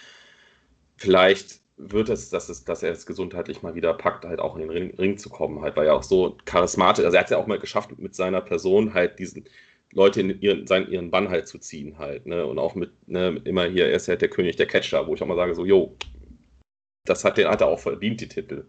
vielleicht 0.98 1.62
wird 1.78 2.10
es, 2.10 2.30
dass, 2.30 2.50
es, 2.50 2.64
dass 2.66 2.84
er 2.84 2.92
es 2.92 3.06
gesundheitlich 3.06 3.62
mal 3.64 3.76
wieder 3.76 3.94
packt, 3.94 4.26
halt 4.26 4.40
auch 4.40 4.56
in 4.56 4.62
den 4.62 4.70
Ring, 4.70 4.96
Ring 4.98 5.18
zu 5.18 5.30
kommen, 5.30 5.62
halt, 5.62 5.76
weil 5.76 5.88
er 5.88 5.96
auch 5.96 6.04
so 6.04 6.38
charismatisch, 6.46 7.04
also 7.06 7.16
er 7.16 7.20
hat 7.22 7.28
es 7.28 7.32
ja 7.32 7.38
auch 7.38 7.48
mal 7.48 7.60
geschafft, 7.60 7.98
mit 7.98 8.16
seiner 8.16 8.42
Person 8.42 8.94
halt 8.94 9.20
diesen 9.20 9.46
Leute 9.94 10.22
in 10.22 10.42
ihren, 10.42 10.68
seinen, 10.68 10.92
ihren 10.92 11.12
Bann 11.12 11.30
halt 11.30 11.48
zu 11.48 11.60
ziehen 11.60 11.98
halt, 11.98 12.26
ne, 12.26 12.46
und 12.46 12.60
auch 12.60 12.76
mit, 12.76 12.92
ne, 13.08 13.32
mit 13.32 13.48
immer 13.48 13.66
hier, 13.66 13.88
er 13.88 13.96
ist 13.96 14.08
ja 14.08 14.16
der 14.16 14.30
König 14.30 14.56
der 14.56 14.68
Catcher, 14.68 15.08
wo 15.08 15.14
ich 15.14 15.22
auch 15.22 15.28
mal 15.28 15.36
sage 15.36 15.56
so, 15.56 15.66
jo, 15.66 15.96
das 17.06 17.24
hat, 17.26 17.38
den, 17.38 17.48
hat 17.48 17.62
er 17.62 17.68
auch 17.68 17.80
verdient, 17.80 18.22
die 18.22 18.28
Titel. 18.28 18.66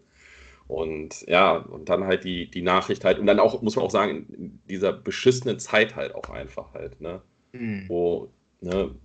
Und 0.67 1.21
ja, 1.27 1.57
und 1.57 1.89
dann 1.89 2.05
halt 2.05 2.23
die, 2.23 2.49
die 2.49 2.63
Nachricht 2.63 3.05
halt, 3.05 3.19
und 3.19 3.27
dann 3.27 3.39
auch, 3.39 3.61
muss 3.61 3.75
man 3.75 3.85
auch 3.85 3.91
sagen, 3.91 4.27
in 4.33 4.61
dieser 4.67 4.93
beschissenen 4.93 5.59
Zeit 5.59 5.95
halt 5.95 6.15
auch 6.15 6.29
einfach 6.29 6.73
halt, 6.73 7.01
ne? 7.01 7.21
Mhm. 7.53 7.85
Wo, 7.87 8.31
ne? 8.61 8.95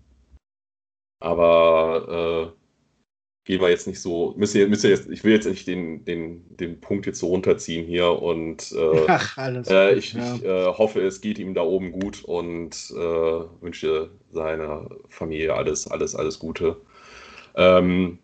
Aber 1.21 2.55
gehen 3.51 3.61
wir 3.61 3.69
jetzt 3.69 3.89
nicht 3.89 4.01
so, 4.01 4.33
müsst 4.37 4.55
ihr, 4.55 4.69
müsst 4.69 4.85
ihr 4.85 4.91
jetzt, 4.91 5.11
ich 5.11 5.25
will 5.25 5.33
jetzt 5.33 5.47
nicht 5.47 5.67
den, 5.67 6.05
den, 6.05 6.45
den 6.57 6.81
Punkt 6.81 7.07
jetzt 7.07 7.19
so 7.19 7.27
runterziehen 7.27 7.85
hier 7.85 8.23
und 8.23 8.71
äh, 8.71 9.05
Ach, 9.09 9.37
äh, 9.39 9.95
ich, 9.97 10.13
ja. 10.13 10.37
ich 10.37 10.45
äh, 10.45 10.67
hoffe, 10.67 11.01
es 11.01 11.21
geht 11.21 11.41
ihm 11.41 11.53
da 11.53 11.63
oben 11.63 11.91
gut 11.91 12.23
und 12.23 12.93
äh, 12.93 12.95
wünsche 13.61 14.11
seiner 14.31 14.89
Familie 15.09 15.53
alles, 15.53 15.91
alles, 15.91 16.15
alles 16.15 16.39
Gute. 16.39 16.77
Ähm, 17.57 18.19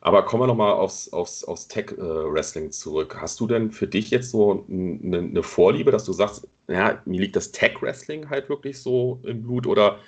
aber 0.00 0.24
kommen 0.24 0.42
wir 0.42 0.46
nochmal 0.48 0.72
aufs, 0.72 1.12
aufs, 1.12 1.44
aufs 1.44 1.68
Tech-Wrestling 1.68 2.66
äh, 2.66 2.70
zurück. 2.70 3.16
Hast 3.20 3.38
du 3.38 3.46
denn 3.46 3.70
für 3.70 3.86
dich 3.86 4.10
jetzt 4.10 4.32
so 4.32 4.66
eine, 4.68 5.18
eine 5.18 5.42
Vorliebe, 5.44 5.92
dass 5.92 6.04
du 6.04 6.12
sagst, 6.12 6.48
ja, 6.66 7.00
mir 7.04 7.20
liegt 7.20 7.36
das 7.36 7.52
Tech-Wrestling 7.52 8.28
halt 8.28 8.48
wirklich 8.48 8.80
so 8.80 9.20
im 9.22 9.42
Blut 9.42 9.68
oder 9.68 10.00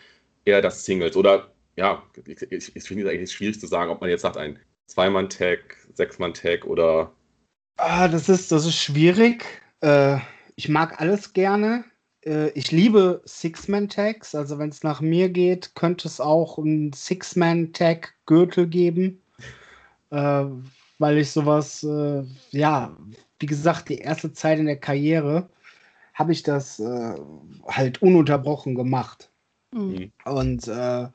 eher 0.44 0.62
das 0.62 0.84
Singles? 0.84 1.16
Oder 1.16 1.53
ja, 1.76 2.02
ich, 2.26 2.42
ich, 2.42 2.76
ich 2.76 2.84
finde 2.84 3.04
es 3.04 3.10
eigentlich 3.10 3.32
schwierig 3.32 3.60
zu 3.60 3.66
sagen, 3.66 3.90
ob 3.90 4.00
man 4.00 4.10
jetzt 4.10 4.22
sagt, 4.22 4.37
ein 4.37 4.58
Zweimann-Tag, 4.87 5.76
Sechsmann-Tag 5.94 6.66
oder. 6.66 7.12
Ah, 7.76 8.08
das 8.08 8.28
ist, 8.28 8.52
das 8.52 8.66
ist 8.66 8.76
schwierig. 8.76 9.44
Äh, 9.80 10.18
ich 10.56 10.68
mag 10.68 11.00
alles 11.00 11.32
gerne. 11.32 11.84
Äh, 12.24 12.50
ich 12.50 12.70
liebe 12.70 13.22
Six-Man-Tags. 13.24 14.34
Also, 14.34 14.58
wenn 14.58 14.68
es 14.68 14.82
nach 14.82 15.00
mir 15.00 15.28
geht, 15.28 15.74
könnte 15.74 16.06
es 16.06 16.20
auch 16.20 16.58
einen 16.58 16.92
Six-Man-Tag-Gürtel 16.92 18.66
geben 18.66 19.20
äh, 20.14 20.46
weil 20.98 21.18
ich 21.18 21.30
sowas, 21.30 21.82
äh, 21.82 22.22
ja, 22.50 22.96
wie 23.40 23.46
gesagt, 23.46 23.88
die 23.88 23.98
erste 23.98 24.32
Zeit 24.32 24.58
in 24.58 24.66
der 24.66 24.78
Karriere 24.78 25.48
habe 26.14 26.32
ich 26.32 26.42
das 26.42 26.78
äh, 26.78 27.14
halt 27.66 28.00
ununterbrochen 28.00 28.74
gemacht. 28.74 29.30
Mhm. 29.72 30.12
Und 30.24 30.68
äh, 30.68 31.08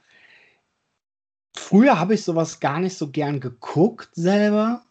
früher 1.70 2.00
habe 2.00 2.16
ich 2.16 2.24
sowas 2.24 2.60
gar 2.60 2.80
nicht 2.80 2.98
so 2.98 3.12
gern 3.12 3.40
geguckt 3.40 4.10
selber 4.14 4.84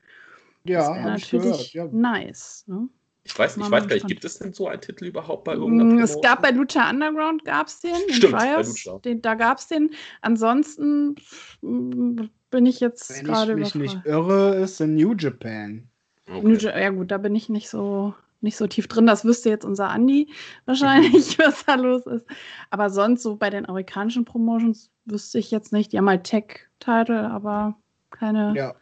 Ja, 0.64 0.94
das 0.94 1.04
natürlich 1.04 1.72
gehört, 1.72 1.92
ja. 1.92 1.98
nice. 1.98 2.64
Ne? 2.66 2.88
Ich 3.24 3.38
weiß, 3.38 3.58
ich 3.58 3.70
weiß 3.70 3.86
gar 3.86 3.94
nicht, 3.94 4.06
gibt 4.06 4.24
es 4.24 4.38
denn 4.38 4.52
so 4.52 4.68
einen 4.68 4.80
Titel 4.80 5.04
überhaupt 5.04 5.44
bei 5.44 5.52
irgendeiner 5.52 5.96
mm, 5.96 5.98
Es 5.98 6.18
gab 6.22 6.42
bei 6.42 6.50
Lucha 6.50 6.88
Underground 6.88 7.44
gab 7.44 7.66
es 7.66 7.80
den, 7.80 7.94
Stimmt, 8.10 8.32
Trials, 8.32 8.84
bei 8.84 8.90
Lucha. 8.90 8.98
Den, 9.00 9.22
da 9.22 9.34
gab 9.34 9.58
es 9.58 9.68
den. 9.68 9.90
Ansonsten 10.22 11.16
bin 11.60 12.66
ich 12.66 12.80
jetzt 12.80 13.22
gerade 13.24 13.56
Wenn 13.56 13.62
ich 13.62 13.74
mich 13.74 13.94
nicht 13.94 14.06
irre, 14.06 14.56
ist 14.56 14.80
in 14.80 14.94
New 14.94 15.14
Japan. 15.14 15.88
Okay. 16.26 16.46
New 16.46 16.54
ja 16.56 16.90
gut, 16.90 17.10
da 17.10 17.18
bin 17.18 17.34
ich 17.34 17.48
nicht 17.48 17.68
so 17.68 18.14
nicht 18.40 18.56
so 18.56 18.66
tief 18.66 18.86
drin. 18.86 19.06
Das 19.06 19.24
wüsste 19.24 19.50
jetzt 19.50 19.64
unser 19.64 19.90
Andi 19.90 20.30
wahrscheinlich, 20.64 21.38
was 21.38 21.64
da 21.66 21.74
los 21.74 22.06
ist. 22.06 22.24
Aber 22.70 22.88
sonst 22.88 23.22
so 23.22 23.36
bei 23.36 23.50
den 23.50 23.66
amerikanischen 23.66 24.24
Promotions 24.24 24.90
wüsste 25.04 25.38
ich 25.38 25.50
jetzt 25.50 25.72
nicht. 25.72 25.92
Die 25.92 25.98
haben 25.98 26.08
halt 26.08 26.24
Tech-Title, 26.24 27.28
aber 27.30 27.76
keine. 28.10 28.54
Ja 28.56 28.74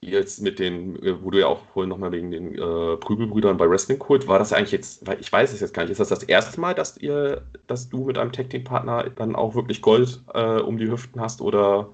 jetzt 0.00 0.40
mit 0.40 0.58
den, 0.58 1.02
äh, 1.02 1.22
wo 1.22 1.30
du 1.30 1.40
ja 1.40 1.46
auch 1.46 1.64
vorhin 1.72 1.90
nochmal 1.90 2.12
wegen 2.12 2.30
den 2.30 2.54
äh, 2.54 2.96
Prügelbrüdern 2.96 3.56
bei 3.56 3.68
Wrestling 3.68 3.98
Kult, 3.98 4.28
war 4.28 4.38
das 4.38 4.52
eigentlich 4.52 4.72
jetzt, 4.72 5.06
weil 5.06 5.20
ich 5.20 5.32
weiß 5.32 5.52
es 5.52 5.60
jetzt 5.60 5.74
gar 5.74 5.82
nicht, 5.82 5.92
ist 5.92 6.00
das 6.00 6.08
das 6.08 6.22
erste 6.22 6.60
Mal, 6.60 6.74
dass 6.74 6.96
ihr, 6.98 7.42
dass 7.66 7.88
du 7.88 8.04
mit 8.04 8.18
einem 8.18 8.32
Tag 8.32 8.50
Team 8.50 8.64
Partner 8.64 9.10
dann 9.10 9.34
auch 9.34 9.54
wirklich 9.54 9.82
Gold 9.82 10.22
äh, 10.34 10.60
um 10.60 10.78
die 10.78 10.90
Hüften 10.90 11.20
hast 11.20 11.40
oder 11.40 11.88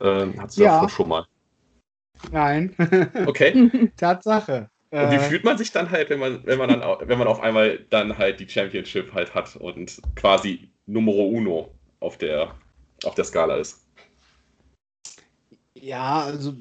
äh, 0.00 0.26
hast 0.38 0.56
du 0.56 0.62
ja. 0.62 0.74
davor 0.74 0.88
schon 0.88 1.08
mal? 1.08 1.26
Nein. 2.32 2.74
Okay. 3.26 3.90
Tatsache. 3.96 4.68
Und 4.90 5.10
wie 5.10 5.16
äh. 5.16 5.20
fühlt 5.20 5.44
man 5.44 5.58
sich 5.58 5.72
dann 5.72 5.90
halt, 5.90 6.10
wenn 6.10 6.20
man, 6.20 6.44
wenn 6.46 6.58
man 6.58 6.68
dann, 6.68 6.82
wenn 7.08 7.18
man 7.18 7.28
auf 7.28 7.40
einmal 7.40 7.78
dann 7.90 8.16
halt 8.16 8.40
die 8.40 8.48
Championship 8.48 9.12
halt 9.12 9.34
hat 9.34 9.56
und 9.56 10.00
quasi 10.14 10.70
Numero 10.86 11.26
Uno 11.26 11.70
auf 12.00 12.16
der, 12.16 12.54
auf 13.04 13.14
der 13.14 13.24
Skala 13.24 13.56
ist? 13.56 13.84
Ja, 15.74 16.22
also 16.22 16.54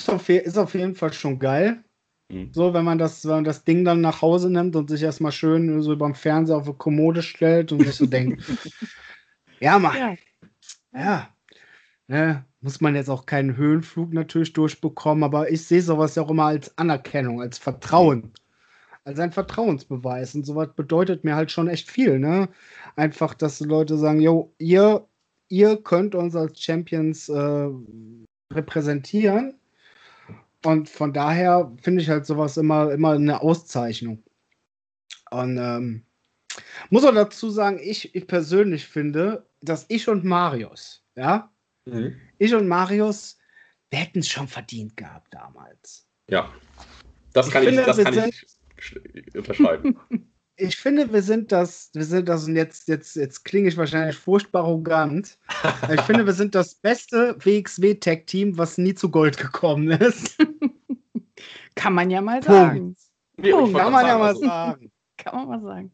ist 0.00 0.10
auf, 0.10 0.28
ist 0.28 0.58
auf 0.58 0.74
jeden 0.74 0.94
Fall 0.94 1.12
schon 1.12 1.38
geil. 1.38 1.82
Mhm. 2.30 2.50
So, 2.52 2.74
wenn 2.74 2.84
man, 2.84 2.98
das, 2.98 3.24
wenn 3.24 3.36
man 3.36 3.44
das 3.44 3.64
Ding 3.64 3.84
dann 3.84 4.00
nach 4.00 4.22
Hause 4.22 4.50
nimmt 4.50 4.76
und 4.76 4.88
sich 4.88 5.02
erstmal 5.02 5.32
schön 5.32 5.82
so 5.82 5.96
beim 5.96 6.14
Fernseher 6.14 6.56
auf 6.56 6.64
eine 6.66 6.74
Kommode 6.74 7.22
stellt 7.22 7.72
und 7.72 7.80
sich 7.82 7.94
so 7.94 8.06
denkt, 8.06 8.42
ja, 9.60 9.78
Mann, 9.78 9.96
ja, 9.96 10.16
ja. 10.94 11.28
Ne, 12.06 12.44
muss 12.60 12.82
man 12.82 12.94
jetzt 12.94 13.08
auch 13.08 13.24
keinen 13.24 13.56
Höhenflug 13.56 14.12
natürlich 14.12 14.52
durchbekommen, 14.52 15.24
aber 15.24 15.50
ich 15.50 15.66
sehe 15.66 15.80
sowas 15.80 16.14
ja 16.16 16.22
auch 16.22 16.30
immer 16.30 16.46
als 16.46 16.76
Anerkennung, 16.76 17.40
als 17.40 17.56
Vertrauen. 17.58 18.32
als 19.04 19.18
ein 19.20 19.32
Vertrauensbeweis. 19.32 20.34
Und 20.34 20.46
sowas 20.46 20.68
bedeutet 20.74 21.24
mir 21.24 21.36
halt 21.36 21.50
schon 21.50 21.68
echt 21.68 21.90
viel, 21.90 22.18
ne? 22.18 22.48
Einfach, 22.96 23.34
dass 23.34 23.58
die 23.58 23.64
Leute 23.64 23.98
sagen, 23.98 24.20
jo, 24.20 24.54
ihr, 24.58 25.06
ihr 25.48 25.76
könnt 25.82 26.14
uns 26.14 26.36
als 26.36 26.60
Champions 26.60 27.28
äh, 27.28 27.68
repräsentieren. 28.52 29.58
Und 30.64 30.88
von 30.88 31.12
daher 31.12 31.72
finde 31.82 32.02
ich 32.02 32.08
halt 32.08 32.26
sowas 32.26 32.56
immer, 32.56 32.90
immer 32.92 33.12
eine 33.12 33.40
Auszeichnung. 33.42 34.22
Und 35.30 35.58
ähm, 35.58 36.06
muss 36.90 37.04
auch 37.04 37.14
dazu 37.14 37.50
sagen, 37.50 37.78
ich, 37.82 38.14
ich 38.14 38.26
persönlich 38.26 38.86
finde, 38.86 39.46
dass 39.60 39.86
ich 39.88 40.08
und 40.08 40.24
Marius, 40.24 41.04
ja, 41.16 41.52
mhm. 41.86 42.16
ich 42.38 42.54
und 42.54 42.68
Marius, 42.68 43.38
wir 43.90 43.98
hätten 43.98 44.20
es 44.20 44.28
schon 44.28 44.48
verdient 44.48 44.96
gehabt 44.96 45.32
damals. 45.34 46.06
Ja, 46.30 46.52
das 47.32 47.50
kann 47.50 47.62
ich, 47.64 47.70
ich, 47.70 47.74
finde, 47.74 47.86
das 47.86 48.04
kann 48.04 48.28
ich 48.28 49.34
unterscheiden. 49.34 49.98
ich 50.56 50.76
finde, 50.76 51.12
wir 51.12 51.22
sind 51.22 51.50
das, 51.50 51.90
wir 51.94 52.04
sind 52.04 52.28
das, 52.28 52.46
und 52.46 52.56
jetzt, 52.56 52.88
jetzt, 52.88 53.16
jetzt 53.16 53.44
klinge 53.44 53.68
ich 53.68 53.76
wahrscheinlich 53.76 54.16
furchtbar 54.16 54.62
arrogant. 54.62 55.36
ich 55.92 56.00
finde, 56.02 56.26
wir 56.26 56.32
sind 56.32 56.54
das 56.54 56.76
beste 56.76 57.36
WXW-Tag-Team, 57.44 58.56
was 58.56 58.78
nie 58.78 58.94
zu 58.94 59.10
Gold 59.10 59.36
gekommen 59.36 59.90
ist. 59.90 60.36
Kann 61.74 61.94
man 61.94 62.10
ja 62.10 62.20
mal 62.20 62.42
sagen. 62.42 62.96
Nee, 63.36 63.50
Kann 63.50 63.72
man 63.72 64.06
ja 64.06 64.18
mal 64.18 64.28
also, 64.28 64.40
sagen. 64.40 64.92
Kann 65.16 65.36
man 65.36 65.48
mal 65.48 65.60
sagen. 65.60 65.92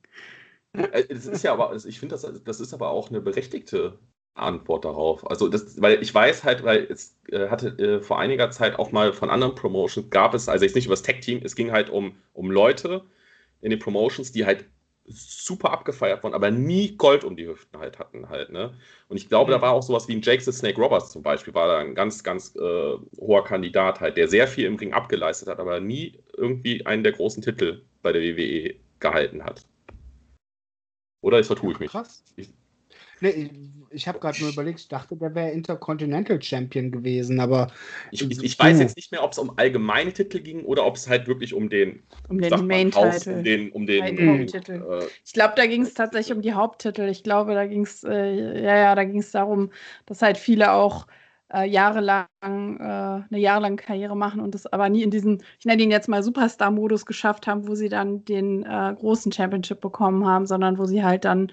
Äh, 0.73 1.05
es 1.09 1.27
ist 1.27 1.43
ja 1.43 1.53
aber, 1.53 1.75
ich 1.75 1.99
finde, 1.99 2.15
das, 2.15 2.43
das 2.45 2.61
ist 2.61 2.75
aber 2.75 2.91
auch 2.91 3.11
eine 3.11 3.21
berechtigte 3.21 3.99
Antwort 4.35 4.85
darauf. 4.85 5.29
Also 5.29 5.49
das, 5.49 5.81
weil 5.81 6.03
ich 6.03 6.15
weiß 6.15 6.45
halt, 6.45 6.65
weil 6.65 6.85
es 6.85 7.17
äh, 7.29 7.49
hatte 7.49 7.69
äh, 7.79 8.01
vor 8.01 8.19
einiger 8.19 8.51
Zeit 8.51 8.79
auch 8.79 8.93
mal 8.93 9.13
von 9.13 9.31
anderen 9.31 9.55
Promotions 9.55 10.11
gab 10.11 10.35
es, 10.35 10.49
also 10.49 10.65
jetzt 10.65 10.75
nicht 10.75 10.87
über 10.87 10.95
das 10.95 11.03
Tech-Team, 11.03 11.41
es 11.45 11.57
ging 11.57 11.73
halt 11.73 11.91
um, 11.91 12.17
um 12.33 12.51
Leute, 12.51 13.05
in 13.61 13.71
den 13.71 13.79
Promotions, 13.79 14.33
die 14.33 14.47
halt 14.47 14.65
super 15.11 15.73
abgefeiert 15.73 16.23
wurden, 16.23 16.35
aber 16.35 16.51
nie 16.51 16.97
Gold 16.97 17.25
um 17.25 17.37
die 17.37 17.47
Hüften 17.47 17.79
halt 17.79 17.99
hatten 17.99 18.29
halt, 18.29 18.51
ne? 18.51 18.75
Und 19.09 19.17
ich 19.17 19.29
glaube, 19.29 19.51
mhm. 19.51 19.57
da 19.57 19.63
war 19.63 19.73
auch 19.73 19.83
sowas 19.83 20.09
wie 20.09 20.15
ein 20.15 20.23
Jake 20.23 20.43
the 20.43 20.53
Snake 20.53 20.81
Roberts 20.81 21.11
zum 21.11 21.23
Beispiel, 21.23 21.55
war 21.55 21.69
da 21.69 21.79
ein 21.79 21.95
ganz, 21.95 22.23
ganz 22.23 22.55
äh, 22.57 22.97
hoher 23.19 23.45
Kandidat 23.45 24.01
halt, 24.01 24.17
der 24.17 24.29
sehr 24.29 24.47
viel 24.47 24.67
im 24.67 24.77
Ring 24.77 24.93
abgeleistet 24.93 25.49
hat, 25.49 25.59
aber 25.59 25.81
nie 25.81 26.19
irgendwie 26.37 26.85
einen 26.87 27.03
der 27.03 27.13
großen 27.13 27.43
Titel 27.43 27.83
bei 28.03 28.13
der 28.13 28.23
WWE 28.23 28.75
gehalten 28.99 29.45
hat. 29.45 29.67
Oder 31.23 31.41
ich 31.41 31.47
vertue 31.47 31.73
ich 31.73 31.81
mich? 31.81 31.91
Krass. 31.91 32.25
Ich, 32.37 32.53
Nee, 33.21 33.51
ich 33.91 34.07
habe 34.07 34.19
gerade 34.19 34.41
nur 34.41 34.51
überlegt, 34.51 34.81
ich 34.81 34.89
dachte, 34.89 35.17
der 35.17 35.35
wäre 35.35 35.51
Intercontinental 35.51 36.41
Champion 36.41 36.91
gewesen, 36.91 37.41
aber. 37.41 37.69
Ich, 38.11 38.23
ich, 38.23 38.43
ich 38.43 38.59
weiß 38.59 38.79
jetzt 38.81 38.97
nicht 38.97 39.11
mehr, 39.13 39.23
ob 39.23 39.33
es 39.33 39.39
um 39.39 39.53
allgemeine 39.57 40.13
Titel 40.13 40.41
ging 40.41 40.65
oder 40.65 40.87
ob 40.87 40.97
es 40.97 41.09
halt 41.09 41.27
wirklich 41.27 41.53
um 41.53 41.69
den. 41.69 42.03
Um 42.29 42.41
den 42.41 42.67
Main-Titel. 42.67 43.31
Um 43.31 43.43
den, 43.43 43.73
um 43.73 43.87
den 43.87 44.41
Haupttitel. 44.41 44.73
Äh, 44.73 45.07
ich 45.25 45.33
glaube, 45.33 45.55
da 45.57 45.67
ging 45.67 45.83
es 45.83 45.95
tatsächlich 45.95 46.35
um 46.35 46.43
die 46.43 46.55
Haupttitel. 46.55 47.09
Ich 47.09 47.23
glaube, 47.23 47.55
da 47.55 47.67
ging 47.67 47.83
es, 47.83 48.05
äh, 48.05 48.63
ja, 48.63 48.77
ja, 48.77 48.95
da 48.95 49.05
ging 49.05 49.19
es 49.19 49.33
darum, 49.33 49.71
dass 50.07 50.23
halt 50.23 50.39
viele 50.39 50.73
auch. 50.73 51.07
Äh, 51.53 51.69
jahrelang, 51.69 52.29
äh, 52.41 52.85
eine 52.85 53.27
jahrelange 53.33 53.75
Karriere 53.75 54.17
machen 54.17 54.41
und 54.41 54.55
das 54.55 54.69
aber 54.69 54.89
nie 54.89 55.03
in 55.03 55.11
diesen, 55.11 55.43
ich 55.59 55.65
nenne 55.65 55.83
ihn 55.83 55.91
jetzt 55.91 56.09
mal 56.09 56.23
Superstar-Modus 56.23 57.07
geschafft 57.07 57.49
haben, 57.49 57.67
wo 57.67 57.75
sie 57.75 57.89
dann 57.89 58.25
den 58.25 58.63
äh, 58.63 58.95
großen 58.97 59.33
Championship 59.33 59.81
bekommen 59.81 60.25
haben, 60.25 60.47
sondern 60.47 60.79
wo 60.79 60.85
sie 60.85 61.03
halt 61.03 61.25
dann 61.25 61.51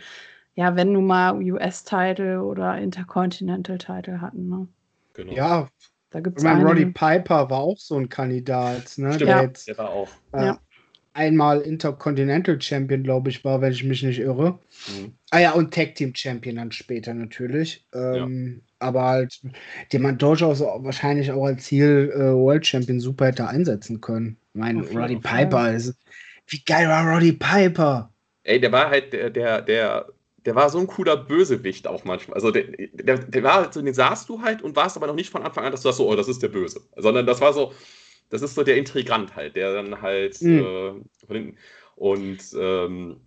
ja, 0.58 0.76
wenn 0.76 0.92
nun 0.92 1.06
mal 1.06 1.36
US-Title 1.36 2.42
oder 2.42 2.80
Intercontinental-Title 2.80 4.20
hatten. 4.20 4.50
Ne? 4.50 4.68
Genau. 5.14 5.34
Ja, 5.34 5.68
da 6.10 6.20
gibt's 6.20 6.42
ich 6.42 6.50
meine, 6.50 6.66
Roddy 6.66 6.88
Piper 6.88 7.48
war 7.52 7.60
auch 7.60 7.78
so 7.78 7.96
ein 7.96 8.10
Kandidat. 8.10 8.98
Ne? 8.98 9.14
Stimmt, 9.14 9.30
der, 9.30 9.42
jetzt, 9.44 9.68
der 9.68 9.78
war 9.78 9.92
auch. 9.92 10.10
Äh, 10.34 10.46
ja. 10.46 10.60
Einmal 11.14 11.62
Intercontinental 11.62 12.60
Champion, 12.60 13.04
glaube 13.04 13.30
ich, 13.30 13.46
war, 13.46 13.62
wenn 13.62 13.72
ich 13.72 13.84
mich 13.84 14.02
nicht 14.02 14.20
irre. 14.20 14.58
Mhm. 14.88 15.14
Ah 15.30 15.40
ja, 15.40 15.52
und 15.52 15.76
Tag 15.76 15.94
Team 15.94 16.14
Champion 16.16 16.56
dann 16.56 16.72
später 16.72 17.14
natürlich. 17.14 17.86
Ähm, 17.94 18.64
ja. 18.64 18.78
Aber 18.80 19.04
halt, 19.04 19.40
den 19.94 20.02
man 20.02 20.18
durchaus 20.18 20.62
wahrscheinlich 20.62 21.32
auch 21.32 21.46
als 21.46 21.66
Ziel 21.66 22.12
äh, 22.16 22.34
World 22.34 22.66
Champion 22.66 23.00
super 23.00 23.28
hätte 23.28 23.48
einsetzen 23.48 24.02
können. 24.02 24.38
Ich 24.56 24.60
meine, 24.60 24.82
Roddy 24.82 25.18
Piper 25.18 25.72
ist. 25.72 25.96
Wie 26.48 26.64
geil 26.66 26.88
war 26.88 27.14
Roddy 27.14 27.34
Piper? 27.34 28.12
Ey, 28.44 28.60
der 28.60 28.72
war 28.72 28.90
halt 28.90 29.14
der, 29.14 29.30
der, 29.30 29.62
der 29.62 30.08
der 30.48 30.56
war 30.56 30.70
so 30.70 30.80
ein 30.80 30.88
cooler 30.88 31.18
Bösewicht 31.18 31.88
auch 31.88 32.06
manchmal. 32.06 32.36
Also 32.36 32.52
der, 32.52 32.64
der, 32.94 33.18
der 33.18 33.44
war 33.44 33.72
so, 33.72 33.82
den 33.82 33.94
sahst 33.94 34.30
du 34.30 34.42
halt 34.42 34.62
und 34.62 34.78
warst 34.78 34.96
aber 34.96 35.06
noch 35.08 35.14
nicht 35.14 35.30
von 35.30 35.44
Anfang 35.44 35.66
an, 35.66 35.72
dass 35.72 35.82
du 35.82 35.90
sagst 35.90 35.98
so, 35.98 36.10
oh, 36.10 36.16
das 36.16 36.30
ist 36.30 36.42
der 36.42 36.48
Böse. 36.48 36.80
Sondern 36.96 37.26
das 37.26 37.42
war 37.42 37.52
so, 37.52 37.74
das 38.30 38.42
ist 38.42 38.56
so 38.56 38.64
der 38.64 38.78
Intrigant 38.78 39.36
halt, 39.36 39.58
der 39.58 39.74
dann 39.74 40.02
halt 40.02 40.42
mhm. 40.42 41.04
äh, 41.30 41.54
und 41.98 42.38
ähm, 42.58 43.18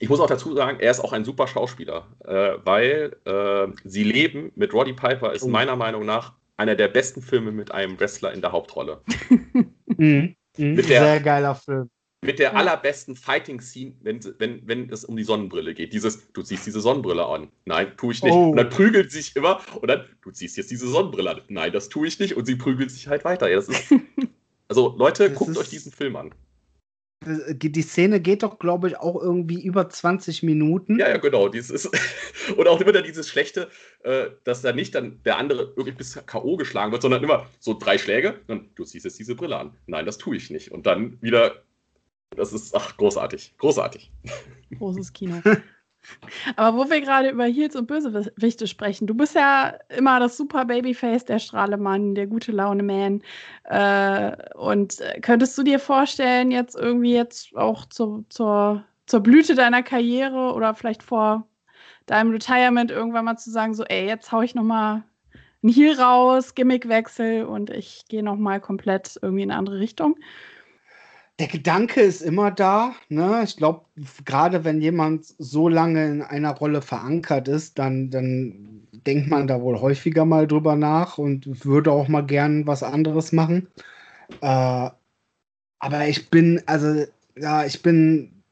ich 0.00 0.10
muss 0.10 0.20
auch 0.20 0.26
dazu 0.26 0.54
sagen, 0.54 0.80
er 0.80 0.90
ist 0.90 1.00
auch 1.00 1.14
ein 1.14 1.24
super 1.24 1.46
Schauspieler, 1.46 2.06
äh, 2.26 2.58
weil 2.62 3.16
äh, 3.24 3.68
Sie 3.84 4.04
leben 4.04 4.52
mit 4.54 4.74
Roddy 4.74 4.92
Piper 4.92 5.32
ist 5.32 5.44
oh. 5.44 5.48
meiner 5.48 5.76
Meinung 5.76 6.04
nach 6.04 6.34
einer 6.58 6.74
der 6.74 6.88
besten 6.88 7.22
Filme 7.22 7.52
mit 7.52 7.72
einem 7.72 7.98
Wrestler 7.98 8.34
in 8.34 8.42
der 8.42 8.52
Hauptrolle. 8.52 9.00
mhm. 9.86 10.36
Mhm. 10.58 10.82
Sehr 10.82 11.20
geiler 11.20 11.54
Film 11.54 11.88
mit 12.22 12.38
der 12.38 12.54
allerbesten 12.54 13.16
Fighting-Scene, 13.16 13.94
wenn, 14.02 14.20
wenn, 14.38 14.66
wenn 14.66 14.90
es 14.90 15.04
um 15.04 15.16
die 15.16 15.24
Sonnenbrille 15.24 15.72
geht. 15.72 15.92
Dieses, 15.92 16.30
du 16.32 16.42
ziehst 16.42 16.66
diese 16.66 16.80
Sonnenbrille 16.80 17.24
an. 17.24 17.48
Nein, 17.64 17.92
tue 17.96 18.12
ich 18.12 18.22
nicht. 18.22 18.32
Oh. 18.32 18.50
Und 18.50 18.56
dann 18.56 18.68
prügelt 18.68 19.10
sie 19.10 19.22
sich 19.22 19.36
immer 19.36 19.60
und 19.80 19.88
dann, 19.88 20.04
du 20.22 20.30
ziehst 20.30 20.56
jetzt 20.58 20.70
diese 20.70 20.86
Sonnenbrille 20.86 21.30
an. 21.30 21.40
Nein, 21.48 21.72
das 21.72 21.88
tue 21.88 22.06
ich 22.06 22.18
nicht. 22.18 22.36
Und 22.36 22.44
sie 22.44 22.56
prügelt 22.56 22.90
sich 22.90 23.08
halt 23.08 23.24
weiter. 23.24 23.48
Ja, 23.48 23.56
das 23.56 23.68
ist, 23.68 23.94
also 24.68 24.94
Leute, 24.98 25.30
das 25.30 25.38
guckt 25.38 25.56
euch 25.56 25.70
diesen 25.70 25.92
Film 25.92 26.16
an. 26.16 26.34
Die 27.22 27.82
Szene 27.82 28.18
geht 28.18 28.42
doch, 28.42 28.58
glaube 28.58 28.88
ich, 28.88 28.96
auch 28.96 29.20
irgendwie 29.20 29.62
über 29.62 29.90
20 29.90 30.42
Minuten. 30.42 30.98
Ja, 30.98 31.08
ja, 31.08 31.18
genau. 31.18 31.48
Dieses 31.48 31.86
und 32.56 32.66
auch 32.66 32.80
immer 32.80 32.92
dann 32.92 33.04
dieses 33.04 33.28
Schlechte, 33.28 33.68
äh, 34.04 34.28
dass 34.44 34.62
da 34.62 34.72
nicht 34.72 34.94
dann 34.94 35.22
der 35.24 35.36
andere 35.36 35.76
wirklich 35.76 35.96
bis 35.96 36.14
K.O. 36.14 36.56
geschlagen 36.56 36.92
wird, 36.92 37.02
sondern 37.02 37.22
immer 37.22 37.46
so 37.58 37.78
drei 37.78 37.98
Schläge. 37.98 38.40
Dann, 38.46 38.70
du 38.74 38.84
ziehst 38.84 39.04
jetzt 39.04 39.18
diese 39.18 39.34
Brille 39.34 39.56
an. 39.56 39.72
Nein, 39.86 40.06
das 40.06 40.16
tue 40.16 40.36
ich 40.36 40.48
nicht. 40.48 40.72
Und 40.72 40.86
dann 40.86 41.18
wieder 41.20 41.62
das 42.36 42.52
ist 42.52 42.74
ach, 42.74 42.96
großartig. 42.96 43.54
Großartig. 43.58 44.10
Großes 44.78 45.12
Kino. 45.12 45.40
Aber 46.56 46.78
wo 46.78 46.90
wir 46.90 47.00
gerade 47.00 47.30
über 47.30 47.44
Heels 47.44 47.76
und 47.76 47.86
Bösewichte 47.86 48.66
sprechen, 48.66 49.06
du 49.06 49.14
bist 49.14 49.34
ja 49.34 49.74
immer 49.88 50.18
das 50.18 50.36
super 50.36 50.64
Babyface, 50.64 51.24
der 51.26 51.38
Strahlemann, 51.38 52.14
der 52.14 52.26
gute 52.26 52.52
Laune-Man. 52.52 53.22
Äh, 53.64 54.56
und 54.56 55.00
äh, 55.00 55.20
könntest 55.20 55.58
du 55.58 55.62
dir 55.62 55.78
vorstellen, 55.78 56.50
jetzt 56.50 56.74
irgendwie 56.74 57.14
jetzt 57.14 57.54
auch 57.56 57.84
zu, 57.86 58.24
zur, 58.30 58.84
zur 59.06 59.20
Blüte 59.20 59.54
deiner 59.54 59.82
Karriere 59.82 60.54
oder 60.54 60.74
vielleicht 60.74 61.02
vor 61.02 61.46
deinem 62.06 62.30
Retirement 62.30 62.90
irgendwann 62.90 63.26
mal 63.26 63.36
zu 63.36 63.50
sagen, 63.50 63.74
so, 63.74 63.84
ey, 63.84 64.06
jetzt 64.06 64.32
hau 64.32 64.40
ich 64.40 64.54
nochmal 64.54 65.02
ein 65.62 65.68
Heel 65.68 66.00
raus, 66.00 66.54
Gimmickwechsel 66.54 67.44
und 67.44 67.70
ich 67.70 68.06
gehe 68.08 68.22
nochmal 68.22 68.60
komplett 68.60 69.18
irgendwie 69.20 69.42
in 69.42 69.50
eine 69.50 69.58
andere 69.58 69.78
Richtung? 69.78 70.16
Der 71.40 71.48
Gedanke 71.48 72.02
ist 72.02 72.20
immer 72.20 72.50
da. 72.50 72.94
Ne? 73.08 73.40
Ich 73.44 73.56
glaube, 73.56 73.86
gerade 74.26 74.62
wenn 74.62 74.82
jemand 74.82 75.24
so 75.38 75.70
lange 75.70 76.06
in 76.06 76.22
einer 76.22 76.54
Rolle 76.54 76.82
verankert 76.82 77.48
ist, 77.48 77.78
dann, 77.78 78.10
dann 78.10 78.86
denkt 79.06 79.28
man 79.28 79.46
da 79.46 79.62
wohl 79.62 79.80
häufiger 79.80 80.26
mal 80.26 80.46
drüber 80.46 80.76
nach 80.76 81.16
und 81.16 81.64
würde 81.64 81.92
auch 81.92 82.08
mal 82.08 82.26
gern 82.26 82.66
was 82.66 82.82
anderes 82.82 83.32
machen. 83.32 83.68
Äh, 84.42 84.90
aber 85.78 86.08
ich 86.08 86.28
bin, 86.28 86.62
also, 86.66 87.06
ja, 87.36 87.64
ich 87.64 87.80
bin, 87.80 88.42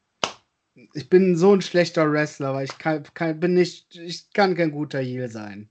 ich 0.95 1.09
bin 1.09 1.35
so 1.35 1.53
ein 1.53 1.61
schlechter 1.61 2.11
Wrestler, 2.11 2.55
weil 2.55 2.65
ich 2.65 2.77
kann, 2.79 3.03
kann 3.13 3.39
bin 3.39 3.53
nicht, 3.53 3.95
ich 3.97 4.33
kann 4.33 4.55
kein 4.55 4.71
guter 4.71 4.99
Heel 4.99 5.29
sein. 5.29 5.69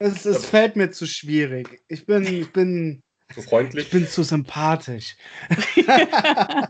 Es, 0.00 0.26
es 0.26 0.44
fällt 0.44 0.74
mir 0.74 0.90
zu 0.90 1.06
schwierig. 1.06 1.82
Ich 1.86 2.04
bin, 2.04 2.24
ich 2.24 2.52
bin 2.52 3.00
so 3.34 3.42
freundlich. 3.42 3.86
Ich 3.86 3.90
bin 3.90 4.06
zu 4.06 4.22
sympathisch. 4.22 5.16
ja, 5.76 6.68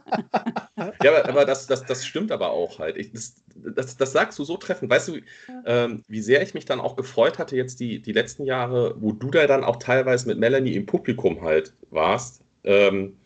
aber, 1.00 1.28
aber 1.28 1.44
das, 1.44 1.66
das, 1.66 1.84
das 1.84 2.06
stimmt 2.06 2.32
aber 2.32 2.50
auch 2.50 2.78
halt. 2.78 2.96
Ich, 2.96 3.12
das, 3.12 3.36
das, 3.54 3.96
das 3.96 4.12
sagst 4.12 4.38
du 4.38 4.44
so 4.44 4.56
treffend. 4.56 4.90
Weißt 4.90 5.08
du, 5.08 5.20
ähm, 5.66 6.02
wie 6.08 6.20
sehr 6.20 6.42
ich 6.42 6.54
mich 6.54 6.64
dann 6.64 6.80
auch 6.80 6.96
gefreut 6.96 7.38
hatte, 7.38 7.56
jetzt 7.56 7.80
die, 7.80 8.00
die 8.00 8.12
letzten 8.12 8.44
Jahre, 8.44 8.94
wo 8.98 9.12
du 9.12 9.30
da 9.30 9.46
dann 9.46 9.64
auch 9.64 9.76
teilweise 9.76 10.26
mit 10.28 10.38
Melanie 10.38 10.74
im 10.74 10.86
Publikum 10.86 11.42
halt 11.42 11.74
warst, 11.90 12.42
ähm, 12.64 13.16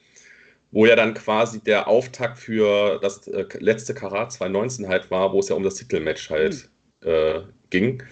wo 0.72 0.86
ja 0.86 0.96
dann 0.96 1.14
quasi 1.14 1.60
der 1.60 1.88
Auftakt 1.88 2.38
für 2.38 2.98
das 3.00 3.26
äh, 3.28 3.46
letzte 3.58 3.94
Karat 3.94 4.32
2019 4.32 4.88
halt 4.88 5.10
war, 5.10 5.32
wo 5.32 5.40
es 5.40 5.48
ja 5.48 5.56
um 5.56 5.62
das 5.62 5.74
Titelmatch 5.76 6.30
halt 6.30 6.68
mhm. 7.02 7.08
äh, 7.08 7.42
ging 7.70 8.02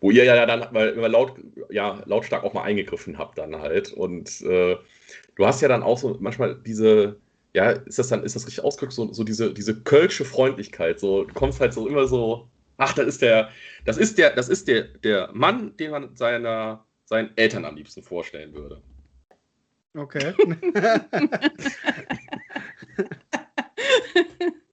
wo 0.00 0.10
ihr 0.10 0.24
ja 0.24 0.46
dann 0.46 0.66
weil, 0.72 0.90
immer 0.90 1.08
laut, 1.08 1.34
ja, 1.70 2.02
lautstark 2.06 2.44
auch 2.44 2.54
mal 2.54 2.62
eingegriffen 2.62 3.18
habt 3.18 3.38
dann 3.38 3.56
halt. 3.56 3.92
Und 3.92 4.40
äh, 4.42 4.76
du 5.36 5.46
hast 5.46 5.60
ja 5.60 5.68
dann 5.68 5.82
auch 5.82 5.98
so 5.98 6.16
manchmal 6.20 6.56
diese, 6.56 7.16
ja, 7.54 7.70
ist 7.70 7.98
das 7.98 8.08
dann, 8.08 8.22
ist 8.22 8.36
das 8.36 8.46
richtig 8.46 8.64
ausgedrückt, 8.64 8.92
so, 8.92 9.12
so 9.12 9.24
diese, 9.24 9.52
diese 9.52 9.80
kölsche 9.82 10.24
Freundlichkeit. 10.24 11.00
So, 11.00 11.24
du 11.24 11.34
kommst 11.34 11.60
halt 11.60 11.72
so 11.72 11.88
immer 11.88 12.06
so, 12.06 12.48
ach, 12.76 12.94
das 12.94 13.06
ist 13.06 13.22
der, 13.22 13.50
das 13.84 13.98
ist 13.98 14.18
der, 14.18 14.30
das 14.34 14.48
ist 14.48 14.68
der, 14.68 14.82
der 14.82 15.30
Mann, 15.32 15.76
den 15.76 15.90
man 15.90 16.14
seiner, 16.16 16.84
seinen 17.04 17.30
Eltern 17.36 17.64
am 17.64 17.76
liebsten 17.76 18.02
vorstellen 18.02 18.52
würde. 18.54 18.80
Okay. 19.94 20.32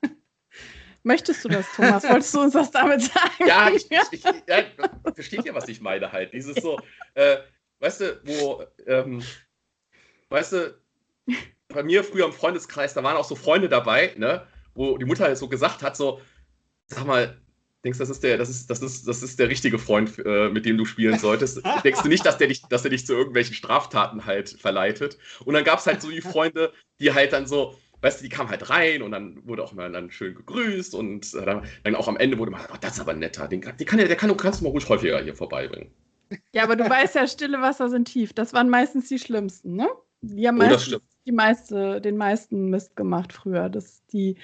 Möchtest 1.05 1.45
du 1.45 1.49
das, 1.49 1.67
Thomas? 1.75 2.03
Wolltest 2.03 2.33
du 2.33 2.41
uns 2.41 2.53
das 2.53 2.71
damit 2.71 3.03
sagen? 3.03 3.47
Ja, 3.47 3.69
ich, 3.73 3.85
ich, 3.91 4.23
ja, 4.23 4.63
versteht 5.13 5.45
ihr, 5.45 5.53
was 5.53 5.67
ich 5.67 5.79
meine 5.79 6.11
halt? 6.11 6.33
Dieses 6.33 6.55
so, 6.55 6.79
äh, 7.13 7.37
weißt 7.79 8.01
du, 8.01 8.21
wo, 8.25 8.63
ähm, 8.87 9.21
weißt 10.29 10.53
du, 10.53 10.81
bei 11.67 11.83
mir 11.83 12.03
früher 12.03 12.25
im 12.25 12.33
Freundeskreis, 12.33 12.95
da 12.95 13.03
waren 13.03 13.17
auch 13.17 13.23
so 13.23 13.35
Freunde 13.35 13.69
dabei, 13.69 14.15
ne, 14.17 14.47
wo 14.73 14.97
die 14.97 15.05
Mutter 15.05 15.25
halt 15.25 15.37
so 15.37 15.47
gesagt 15.47 15.83
hat, 15.83 15.95
so, 15.95 16.21
sag 16.87 17.05
mal, 17.05 17.39
denkst, 17.83 17.99
das 17.99 18.09
ist 18.09 18.23
der, 18.23 18.39
das 18.39 18.49
ist, 18.49 18.67
das 18.71 18.81
ist, 18.81 19.07
das 19.07 19.21
ist 19.21 19.37
der 19.37 19.49
richtige 19.49 19.77
Freund, 19.77 20.17
äh, 20.25 20.49
mit 20.49 20.65
dem 20.65 20.75
du 20.75 20.85
spielen 20.85 21.19
solltest. 21.19 21.61
denkst 21.83 22.01
du 22.01 22.09
nicht, 22.09 22.25
dass 22.25 22.39
der 22.39 22.47
dich, 22.47 22.63
dass 22.63 22.81
der 22.81 22.89
dich 22.89 23.05
zu 23.05 23.13
irgendwelchen 23.13 23.53
Straftaten 23.53 24.25
halt 24.25 24.49
verleitet? 24.59 25.19
Und 25.45 25.53
dann 25.53 25.63
gab 25.63 25.77
es 25.77 25.85
halt 25.85 26.01
so 26.01 26.09
die 26.09 26.21
Freunde, 26.21 26.73
die 26.99 27.13
halt 27.13 27.31
dann 27.31 27.45
so, 27.45 27.77
weißt 28.05 28.19
du, 28.19 28.23
die 28.23 28.29
kamen 28.29 28.49
halt 28.49 28.69
rein 28.69 29.01
und 29.01 29.11
dann 29.11 29.45
wurde 29.47 29.63
auch 29.63 29.73
mal 29.73 29.91
dann 29.91 30.11
schön 30.11 30.35
gegrüßt 30.35 30.93
und 30.93 31.33
äh, 31.33 31.61
dann, 31.83 31.95
auch 31.95 32.07
am 32.07 32.17
Ende 32.17 32.37
wurde 32.37 32.51
mal, 32.51 32.61
oh, 32.71 32.77
das 32.79 32.93
ist 32.93 32.99
aber 32.99 33.15
netter, 33.15 33.47
den, 33.47 33.61
den 33.61 33.87
kann, 33.87 33.97
der 33.97 34.15
kann, 34.15 34.29
du 34.29 34.35
kannst 34.35 34.61
du 34.61 34.65
mal 34.65 34.69
ruhig 34.69 34.87
häufiger 34.87 35.21
hier 35.23 35.35
vorbeibringen. 35.35 35.89
Ja, 36.53 36.63
aber 36.63 36.75
du 36.75 36.83
weißt 36.89 37.15
ja, 37.15 37.27
stille 37.27 37.59
Wasser 37.61 37.89
sind 37.89 38.05
tief. 38.05 38.31
Das 38.33 38.53
waren 38.53 38.69
meistens 38.69 39.09
die 39.09 39.17
schlimmsten, 39.17 39.75
ne? 39.75 39.89
Die 40.21 40.47
haben 40.47 40.61
oh, 40.61 40.65
meistens 40.65 41.01
die 41.25 41.31
meiste, 41.31 41.99
den 41.99 42.17
meisten 42.17 42.69
Mist 42.69 42.95
gemacht 42.95 43.33
früher. 43.33 43.69
Das, 43.69 44.05
die, 44.07 44.37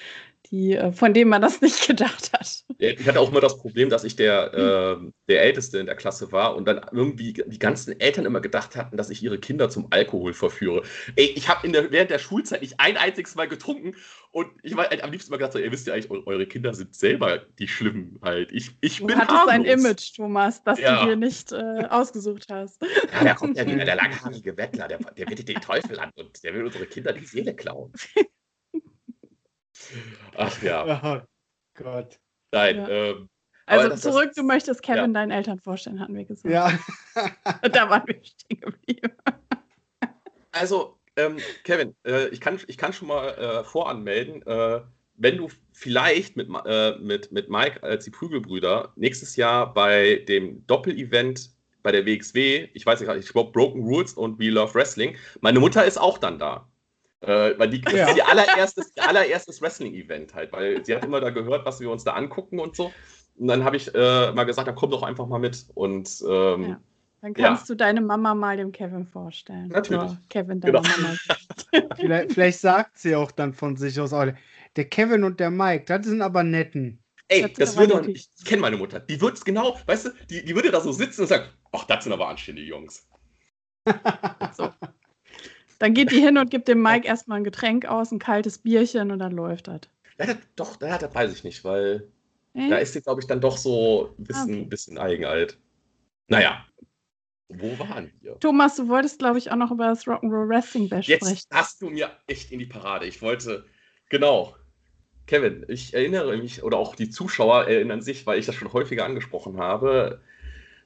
die, 0.48 0.76
äh, 0.76 0.92
von 0.92 1.14
denen 1.14 1.30
man 1.30 1.42
das 1.42 1.62
nicht 1.62 1.88
gedacht 1.88 2.32
hat. 2.34 2.64
Ich 2.78 3.08
hatte 3.08 3.20
auch 3.20 3.30
immer 3.30 3.42
das 3.42 3.58
Problem, 3.58 3.90
dass 3.90 4.04
ich 4.04 4.16
der, 4.16 4.54
äh, 4.54 5.12
der 5.30 5.44
Älteste 5.44 5.78
in 5.78 5.86
der 5.86 5.96
Klasse 5.96 6.32
war 6.32 6.56
und 6.56 6.66
dann 6.66 6.82
irgendwie 6.92 7.34
die 7.34 7.60
ganzen 7.60 8.00
Eltern 8.00 8.26
immer 8.26 8.42
gedacht 8.42 8.76
hatten, 8.76 8.98
dass 8.98 9.10
ich 9.10 9.22
ihre 9.22 9.40
Kinder 9.40 9.70
zum 9.70 9.88
Alkohol 9.92 10.34
verführe. 10.34 10.84
Ey, 11.16 11.26
ich 11.36 11.48
habe 11.48 11.70
der, 11.70 11.92
während 11.92 12.10
der 12.10 12.20
Schulzeit 12.20 12.62
nicht 12.62 12.80
ein 12.80 12.98
einziges 12.98 13.36
Mal 13.36 13.48
getrunken 13.48 13.96
und 14.32 14.48
ich 14.64 14.76
war 14.76 14.90
halt 14.90 15.04
am 15.04 15.12
liebsten 15.12 15.32
mal 15.32 15.38
gedacht, 15.38 15.54
so, 15.54 15.60
ihr 15.60 15.72
wisst 15.72 15.88
ja 15.88 15.94
eigentlich, 15.94 16.10
eure 16.10 16.48
Kinder 16.48 16.74
sind 16.74 16.96
selber 16.96 17.40
die 17.60 17.68
Schlimmen 17.68 18.20
halt. 18.22 18.52
Ich, 18.52 18.72
ich 18.82 18.98
du 18.98 19.08
bin 19.08 19.18
hattest 19.18 19.38
harmlos. 19.38 19.54
ein 19.54 19.66
Image, 19.66 20.16
Thomas, 20.16 20.64
das 20.64 20.80
ja. 20.80 21.04
du 21.04 21.10
dir 21.10 21.16
nicht 21.18 21.52
äh, 21.52 21.86
ausgesucht 21.90 22.48
hast. 22.50 22.82
Ja, 22.82 23.24
da 23.24 23.34
kommt 23.36 23.58
ja 23.58 23.68
wieder 23.68 23.86
der 23.86 23.96
langhaarige 23.96 24.58
Wettler, 24.58 24.88
der, 24.88 24.98
der 25.00 25.26
bittet 25.26 25.50
den 25.50 25.62
Teufel 25.62 26.00
an 26.00 26.12
und 26.16 26.44
der 26.44 26.54
will 26.54 26.66
unsere 26.66 26.86
Kinder 26.86 27.14
die 27.14 27.26
Seele 27.26 27.54
klauen. 27.54 27.92
Ach 30.38 30.62
ja. 30.62 31.26
Oh 31.78 31.84
Gott. 31.84 32.20
Nein. 32.52 32.78
Ja. 32.78 32.90
Ähm, 32.90 33.30
also 33.66 33.90
das, 33.90 34.02
zurück, 34.02 34.28
das, 34.28 34.36
du 34.36 34.44
möchtest 34.44 34.84
Kevin 34.84 35.14
ja. 35.14 35.22
deinen 35.22 35.32
Eltern 35.32 35.60
vorstellen, 35.60 36.00
hatten 36.00 36.16
wir 36.16 36.26
gesagt. 36.26 36.54
Ja. 36.54 36.78
da 37.72 37.90
waren 37.90 38.04
wir 38.06 38.22
stehen 38.24 38.60
geblieben. 38.60 39.12
Also, 40.54 41.00
ähm, 41.16 41.38
Kevin, 41.64 41.96
äh, 42.06 42.28
ich, 42.28 42.42
kann, 42.42 42.60
ich 42.68 42.78
kann 42.78 42.92
schon 42.92 43.08
mal 43.08 43.30
äh, 43.30 43.64
voranmelden, 43.64 44.46
äh, 44.46 44.82
wenn 45.16 45.38
du 45.38 45.48
vielleicht 45.72 46.36
mit, 46.36 46.50
äh, 46.66 46.98
mit, 46.98 47.32
mit 47.32 47.50
Mike 47.50 47.82
als 47.84 48.04
die 48.04 48.12
Prügelbrüder 48.12 48.92
nächstes 48.98 49.38
Jahr 49.38 49.74
bei 49.74 50.26
dem 50.28 50.68
Doppel-Event 50.68 51.52
bei 51.84 51.94
der 51.94 52.06
WXW, 52.06 52.68
ich 52.74 52.86
weiß 52.86 53.00
nicht, 53.00 53.10
ich 53.10 53.30
glaube 53.30 53.54
Broken 53.54 53.84
Rules 53.84 54.14
und 54.14 54.40
We 54.40 54.50
Love 54.50 54.76
Wrestling, 54.76 55.16
meine 55.40 55.62
Mutter 55.62 55.86
ist 55.86 55.98
auch 55.98 56.18
dann 56.18 56.38
da. 56.38 56.68
Äh, 57.22 57.58
weil 57.58 57.70
die, 57.70 57.82
ja. 57.82 58.10
ist 58.10 58.18
ihr 58.18 58.28
allererstes, 58.28 58.98
allererstes 58.98 59.62
Wrestling-Event 59.62 60.34
halt, 60.34 60.52
weil 60.52 60.84
sie 60.84 60.96
hat 60.96 61.06
immer 61.06 61.22
da 61.22 61.30
gehört, 61.30 61.66
was 61.66 61.80
wir 61.80 61.90
uns 61.92 62.04
da 62.04 62.14
angucken 62.14 62.60
und 62.60 62.76
so. 62.76 62.92
Und 63.38 63.48
dann 63.48 63.64
habe 63.64 63.78
ich 63.78 63.94
äh, 63.94 64.32
mal 64.32 64.44
gesagt, 64.44 64.68
dann 64.68 64.76
komm 64.76 64.92
doch 64.92 65.04
einfach 65.04 65.28
mal 65.28 65.40
mit. 65.40 65.66
Und 65.76 66.24
ähm, 66.28 66.70
ja. 66.70 66.80
Dann 67.22 67.36
kannst 67.36 67.70
ja. 67.70 67.74
du 67.74 67.76
deine 67.76 68.02
Mama 68.02 68.34
mal 68.34 68.58
dem 68.58 68.72
Kevin 68.72 69.06
vorstellen. 69.06 69.68
Natürlich. 69.68 70.02
Oder 70.02 70.18
Kevin, 70.30 70.60
deine 70.60 70.82
genau. 70.82 70.90
Mama. 70.98 71.16
vielleicht, 71.96 72.34
vielleicht, 72.34 72.60
sagt 72.60 72.98
sie 72.98 73.16
auch 73.16 73.32
dann 73.32 73.54
von 73.54 73.78
sich 73.78 74.00
aus, 74.00 74.12
oh, 74.12 74.26
der 74.76 74.86
Kevin 74.86 75.24
und 75.24 75.40
der 75.40 75.52
Mike, 75.52 75.86
das 75.86 76.08
sind 76.08 76.24
aber 76.24 76.44
netten. 76.44 77.00
Ey, 77.28 77.44
das, 77.44 77.54
das 77.54 77.78
würde 77.78 78.12
ich, 78.12 78.28
ich 78.38 78.46
kenne 78.46 78.62
meine 78.62 78.78
Mutter. 78.78 79.00
Die 79.00 79.22
würde 79.22 79.36
es 79.36 79.46
genau, 79.46 79.78
weißt 79.86 80.08
du, 80.08 80.10
die, 80.30 80.44
die 80.44 80.56
würde 80.56 80.72
da 80.72 80.82
so 80.82 80.92
sitzen 80.92 81.22
und 81.22 81.28
sagen, 81.28 81.46
ach, 81.72 81.86
das 81.86 82.04
sind 82.04 82.12
aber 82.12 82.28
anständige 82.28 82.68
Jungs. 82.68 83.08
so. 84.58 84.70
Dann 85.82 85.96
geht 85.96 86.12
die 86.12 86.22
hin 86.22 86.38
und 86.38 86.52
gibt 86.52 86.68
dem 86.68 86.80
Mike 86.80 87.08
erstmal 87.08 87.40
ein 87.40 87.44
Getränk 87.44 87.88
aus, 87.88 88.12
ein 88.12 88.20
kaltes 88.20 88.60
Bierchen 88.60 89.10
und 89.10 89.18
dann 89.18 89.32
läuft 89.32 89.68
das. 89.68 89.82
Ja, 90.20 90.36
doch, 90.56 90.80
ja, 90.80 91.00
das 91.00 91.16
weiß 91.16 91.34
ich 91.34 91.44
nicht, 91.44 91.64
weil 91.64 92.08
äh? 92.54 92.70
da 92.70 92.78
ist 92.78 92.94
sie, 92.94 93.02
glaube 93.02 93.20
ich, 93.20 93.26
dann 93.26 93.42
doch 93.42 93.58
so 93.58 94.14
ein 94.20 94.24
bisschen, 94.24 94.54
okay. 94.60 94.66
bisschen 94.66 94.98
eigenalt. 95.00 95.58
Naja, 96.28 96.64
wo 97.50 97.80
waren 97.80 98.12
wir? 98.22 98.40
Thomas, 98.40 98.76
du 98.76 98.90
wolltest, 98.90 99.18
glaube 99.18 99.40
ich, 99.40 99.50
auch 99.50 99.56
noch 99.56 99.72
über 99.72 99.88
das 99.88 100.06
Rock'n'Roll 100.06 100.50
Wrestling 100.50 100.88
Bash 100.88 101.08
Jetzt 101.08 101.22
sprechen. 101.22 101.36
Jetzt 101.36 101.48
hast 101.52 101.82
du 101.82 101.90
mir 101.90 102.12
echt 102.28 102.52
in 102.52 102.60
die 102.60 102.68
Parade. 102.68 103.08
Ich 103.08 103.24
wollte, 103.24 103.66
genau. 104.08 104.56
Kevin, 105.26 105.66
ich 105.68 105.96
erinnere 105.96 106.38
mich, 106.38 106.62
oder 106.62 106.78
auch 106.78 106.94
die 106.94 107.10
Zuschauer 107.10 107.68
erinnern 107.68 108.04
sich, 108.04 108.28
weil 108.28 108.38
ich 108.38 108.46
das 108.46 108.54
schon 108.54 108.72
häufiger 108.72 109.06
angesprochen 109.06 109.58
habe, 109.58 110.22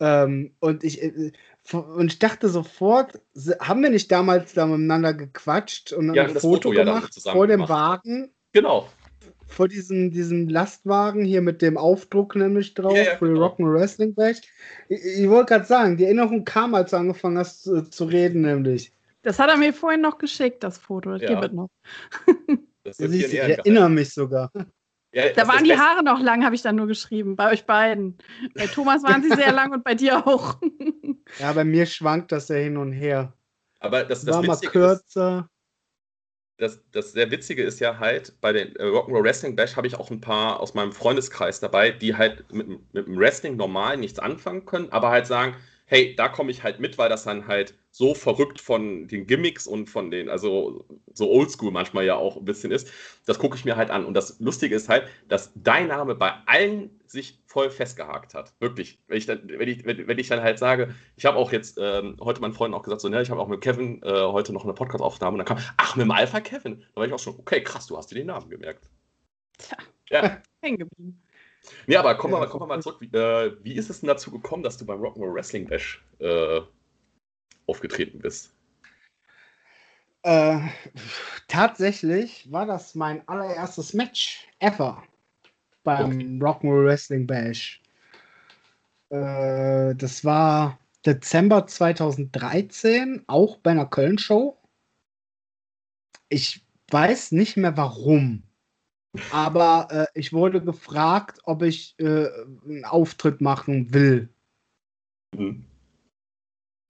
Ähm, 0.03 0.51
und, 0.59 0.83
ich, 0.83 1.01
äh, 1.01 1.31
und 1.71 2.11
ich 2.11 2.19
dachte 2.19 2.49
sofort, 2.49 3.21
haben 3.61 3.83
wir 3.83 3.89
nicht 3.89 4.11
damals 4.11 4.53
da 4.53 4.65
miteinander 4.65 5.13
gequatscht 5.13 5.93
und 5.93 6.13
ja, 6.13 6.23
ein 6.23 6.31
Foto, 6.31 6.41
Foto 6.41 6.69
gemacht 6.71 7.15
ja 7.23 7.31
vor 7.31 7.47
dem 7.47 7.61
gemacht. 7.61 7.69
Wagen? 7.69 8.33
Genau. 8.51 8.89
Vor 9.47 9.69
diesem, 9.69 10.11
diesem 10.11 10.49
Lastwagen 10.49 11.23
hier 11.23 11.39
mit 11.39 11.61
dem 11.61 11.77
Aufdruck 11.77 12.35
nämlich 12.35 12.73
drauf, 12.73 12.97
ja, 12.97 13.03
ja, 13.03 13.15
für 13.15 13.29
genau. 13.29 13.45
Rock'n'Roll 13.45 13.75
Wrestling 13.75 14.13
Bash. 14.13 14.41
Ich, 14.89 14.99
ich 15.05 15.29
wollte 15.29 15.53
gerade 15.53 15.65
sagen, 15.65 15.95
die 15.95 16.03
Erinnerung 16.03 16.43
kam, 16.43 16.75
als 16.75 16.91
du 16.91 16.97
angefangen 16.97 17.37
hast 17.37 17.63
zu, 17.63 17.89
zu, 17.89 18.03
reden, 18.03 18.41
nämlich. 18.41 18.91
Das 19.21 19.39
hat 19.39 19.49
er 19.49 19.55
mir 19.55 19.71
vorhin 19.71 20.01
noch 20.01 20.17
geschickt, 20.17 20.65
das 20.65 20.77
Foto. 20.77 21.11
Das 21.11 21.21
ja. 21.21 21.29
gibt 21.29 21.45
es 21.45 21.51
noch. 21.53 21.69
Das 22.83 22.99
ich 22.99 23.33
erinnere 23.33 23.89
mich 23.89 24.13
sogar. 24.13 24.51
Ja, 25.13 25.29
da 25.29 25.47
waren 25.47 25.63
die 25.63 25.77
Haare 25.77 26.03
noch 26.03 26.19
lang, 26.19 26.43
habe 26.43 26.55
ich 26.55 26.63
dann 26.63 26.75
nur 26.75 26.87
geschrieben, 26.87 27.35
bei 27.35 27.51
euch 27.51 27.65
beiden. 27.65 28.17
Bei 28.55 28.65
Thomas 28.65 29.03
waren 29.03 29.21
sie 29.21 29.29
sehr 29.29 29.51
lang 29.51 29.71
und 29.71 29.83
bei 29.83 29.93
dir 29.93 30.25
auch. 30.25 30.57
ja, 31.39 31.53
bei 31.53 31.63
mir 31.63 31.85
schwankt 31.85 32.31
das 32.31 32.47
ja 32.47 32.55
hin 32.55 32.77
und 32.77 32.91
her. 32.91 33.31
Aber 33.79 34.03
das, 34.03 34.25
das 34.25 34.35
war 34.35 34.43
mal 34.43 34.57
kürzer. 34.57 35.39
Ist, 35.39 35.53
das, 36.57 36.81
das 36.91 37.11
sehr 37.11 37.29
Witzige 37.29 37.63
ist 37.63 37.79
ja 37.79 37.99
halt, 37.99 38.39
bei 38.41 38.53
den 38.53 38.75
äh, 38.75 38.83
Rock'n'Roll 38.83 39.23
Wrestling 39.23 39.55
Bash 39.55 39.75
habe 39.75 39.85
ich 39.85 39.95
auch 39.95 40.09
ein 40.09 40.21
paar 40.21 40.59
aus 40.59 40.73
meinem 40.73 40.91
Freundeskreis 40.91 41.59
dabei, 41.59 41.91
die 41.91 42.15
halt 42.15 42.51
mit, 42.51 42.67
mit 42.67 43.07
dem 43.07 43.17
Wrestling 43.17 43.55
normal 43.55 43.97
nichts 43.97 44.17
anfangen 44.17 44.65
können, 44.65 44.91
aber 44.91 45.09
halt 45.09 45.27
sagen, 45.27 45.55
hey, 45.85 46.15
da 46.15 46.29
komme 46.29 46.51
ich 46.51 46.63
halt 46.63 46.79
mit, 46.79 46.97
weil 46.97 47.09
das 47.09 47.23
dann 47.23 47.47
halt 47.47 47.75
so 47.91 48.15
verrückt 48.15 48.59
von 48.59 49.07
den 49.07 49.27
Gimmicks 49.27 49.67
und 49.67 49.87
von 49.87 50.09
den, 50.09 50.27
also 50.27 50.85
so 51.13 51.29
oldschool 51.29 51.71
manchmal 51.71 52.05
ja 52.05 52.15
auch 52.15 52.37
ein 52.37 52.45
bisschen 52.45 52.71
ist. 52.71 52.89
Das 53.27 53.37
gucke 53.37 53.55
ich 53.55 53.65
mir 53.65 53.75
halt 53.75 53.91
an. 53.91 54.05
Und 54.05 54.15
das 54.15 54.39
Lustige 54.39 54.75
ist 54.75 54.89
halt, 54.89 55.07
dass 55.27 55.51
dein 55.55 55.87
Name 55.87 56.15
bei 56.15 56.33
allen 56.47 56.99
sich 57.05 57.39
voll 57.45 57.69
festgehakt 57.69 58.33
hat. 58.33 58.53
Wirklich. 58.59 58.97
Wenn 59.07 59.17
ich 59.17 59.27
dann, 59.27 59.47
wenn 59.47 59.67
ich, 59.67 59.85
wenn, 59.85 60.17
ich 60.17 60.27
dann 60.27 60.41
halt 60.41 60.57
sage, 60.57 60.95
ich 61.15 61.25
habe 61.25 61.37
auch 61.37 61.51
jetzt 61.51 61.77
ähm, 61.79 62.17
heute 62.19 62.41
meinen 62.41 62.53
Freunden 62.53 62.73
auch 62.73 62.81
gesagt, 62.81 63.01
so, 63.01 63.09
ne, 63.09 63.21
ich 63.21 63.29
habe 63.29 63.39
auch 63.39 63.47
mit 63.47 63.61
Kevin 63.61 64.01
äh, 64.01 64.21
heute 64.23 64.53
noch 64.53 64.63
eine 64.63 64.73
Podcast-Aufnahme 64.73 65.33
und 65.33 65.47
dann 65.47 65.57
kam, 65.57 65.65
ach, 65.77 65.95
mit 65.95 66.05
dem 66.05 66.11
Alpha 66.11 66.39
Kevin. 66.39 66.83
Da 66.95 67.01
war 67.01 67.05
ich 67.05 67.13
auch 67.13 67.19
schon, 67.19 67.37
okay, 67.37 67.61
krass, 67.61 67.85
du 67.85 67.95
hast 67.95 68.09
dir 68.09 68.15
den 68.15 68.27
Namen 68.27 68.49
gemerkt. 68.49 68.89
Tja, 69.59 69.77
ja. 70.09 70.41
hängen 70.61 70.79
geblieben. 70.79 71.22
Nee, 71.87 71.95
aber 71.95 72.15
kommen 72.15 72.33
wir 72.33 72.41
ja, 72.41 72.45
komm 72.47 72.67
mal 72.67 72.81
zurück. 72.81 72.97
Wie, 72.99 73.15
äh, 73.17 73.55
wie, 73.63 73.73
ist 73.73 73.89
es 73.89 74.01
denn 74.01 74.07
dazu 74.07 74.31
gekommen, 74.31 74.63
dass 74.63 74.77
du 74.77 74.85
beim 74.85 75.01
Rock'n'Roll 75.01 75.33
Wrestling 75.33 75.67
Bash 75.67 76.03
äh, 76.19 76.61
aufgetreten 77.67 78.19
bist? 78.19 78.53
Äh, 80.23 80.59
tatsächlich 81.47 82.51
war 82.51 82.65
das 82.65 82.95
mein 82.95 83.27
allererstes 83.27 83.93
Match 83.93 84.47
ever 84.59 85.03
beim 85.83 86.05
okay. 86.05 86.39
Rock'n'Roll 86.41 86.85
Wrestling 86.85 87.27
Bash. 87.27 87.81
Äh, 89.09 89.95
das 89.95 90.23
war 90.23 90.79
Dezember 91.05 91.67
2013, 91.67 93.23
auch 93.27 93.57
bei 93.57 93.71
einer 93.71 93.85
Köln-Show. 93.85 94.57
Ich 96.29 96.65
weiß 96.89 97.33
nicht 97.33 97.57
mehr 97.57 97.75
warum. 97.75 98.43
Aber 99.31 99.87
äh, 99.91 100.19
ich 100.19 100.33
wurde 100.33 100.61
gefragt, 100.61 101.39
ob 101.43 101.61
ich 101.61 101.95
äh, 101.99 102.27
einen 102.65 102.85
Auftritt 102.85 103.41
machen 103.41 103.93
will. 103.93 104.29
Mhm. 105.35 105.65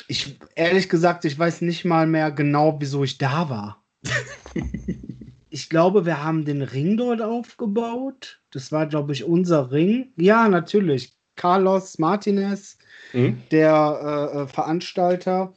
Ich 0.08 0.38
ehrlich 0.56 0.90
gesagt, 0.90 1.26
ich 1.26 1.38
weiß 1.38 1.62
nicht 1.62 1.86
mal 1.86 2.08
mehr 2.08 2.32
genau, 2.32 2.80
wieso 2.80 3.04
ich 3.04 3.18
da 3.18 3.50
war. 3.50 3.84
ich 5.50 5.70
glaube, 5.70 6.06
wir 6.06 6.24
haben 6.24 6.46
den 6.46 6.62
Ring 6.62 6.98
dort 6.98 7.22
aufgebaut. 7.22 8.42
Das 8.52 8.72
war, 8.72 8.88
glaube 8.88 9.14
ich, 9.14 9.24
unser 9.24 9.72
Ring. 9.72 10.12
Ja, 10.18 10.48
natürlich. 10.48 11.14
Carlos 11.36 11.98
Martinez, 12.00 12.78
mhm. 13.12 13.42
der 13.52 14.32
äh, 14.34 14.38
äh 14.40 14.48
Veranstalter, 14.48 15.54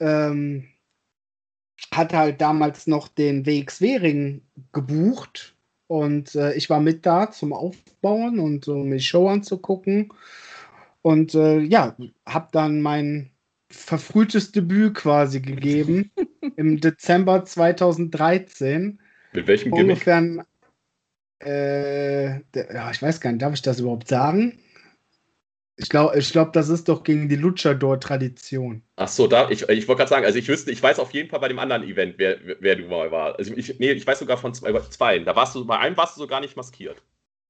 ähm, 0.00 0.66
hat 1.92 2.12
halt 2.12 2.40
damals 2.40 2.86
noch 2.86 3.08
den 3.08 3.46
WXW-Ring 3.46 4.42
gebucht. 4.72 5.56
Und 5.90 6.36
äh, 6.36 6.54
ich 6.54 6.70
war 6.70 6.78
mit 6.78 7.04
da 7.04 7.32
zum 7.32 7.52
Aufbauen 7.52 8.38
und 8.38 8.68
um 8.68 8.88
mir 8.88 8.98
die 8.98 9.02
Show 9.02 9.28
anzugucken. 9.28 10.12
Und 11.02 11.34
äh, 11.34 11.58
ja, 11.58 11.96
habe 12.24 12.48
dann 12.52 12.80
mein 12.80 13.30
verfrühtes 13.72 14.52
Debüt 14.52 14.94
quasi 14.94 15.40
gegeben 15.40 16.12
im 16.56 16.80
Dezember 16.80 17.44
2013 17.44 19.00
mit 19.32 19.48
welchem 19.48 19.72
Gimmick? 19.72 20.06
Ungefähr, 20.06 20.46
äh, 21.42 22.34
ja, 22.72 22.90
ich 22.92 23.02
weiß 23.02 23.20
gar 23.20 23.32
nicht, 23.32 23.42
darf 23.42 23.54
ich 23.54 23.62
das 23.62 23.80
überhaupt 23.80 24.06
sagen? 24.06 24.60
Ich 25.82 25.88
glaube, 25.88 26.18
ich 26.18 26.30
glaub, 26.30 26.52
das 26.52 26.68
ist 26.68 26.90
doch 26.90 27.02
gegen 27.02 27.30
die 27.30 27.36
Luchador-Tradition. 27.36 28.82
Ach 28.96 29.08
so, 29.08 29.26
da, 29.26 29.48
ich, 29.48 29.62
ich 29.62 29.88
wollte 29.88 30.00
gerade 30.00 30.10
sagen, 30.10 30.26
also 30.26 30.38
ich 30.38 30.46
wüsste, 30.46 30.70
ich 30.70 30.82
weiß 30.82 30.98
auf 30.98 31.12
jeden 31.12 31.30
Fall 31.30 31.40
bei 31.40 31.48
dem 31.48 31.58
anderen 31.58 31.84
Event, 31.84 32.16
wer, 32.18 32.38
wer 32.60 32.76
du 32.76 32.86
mal 32.86 33.10
war. 33.10 33.36
Also 33.36 33.54
ich, 33.54 33.78
nee, 33.78 33.92
ich 33.92 34.06
weiß 34.06 34.18
sogar 34.18 34.36
von 34.36 34.52
zwei, 34.52 34.78
zwei. 34.90 35.18
Da 35.20 35.34
warst 35.34 35.54
du, 35.54 35.64
bei 35.64 35.78
einem 35.78 35.96
warst 35.96 36.16
du 36.16 36.20
sogar 36.20 36.42
nicht 36.42 36.54
maskiert. 36.54 37.02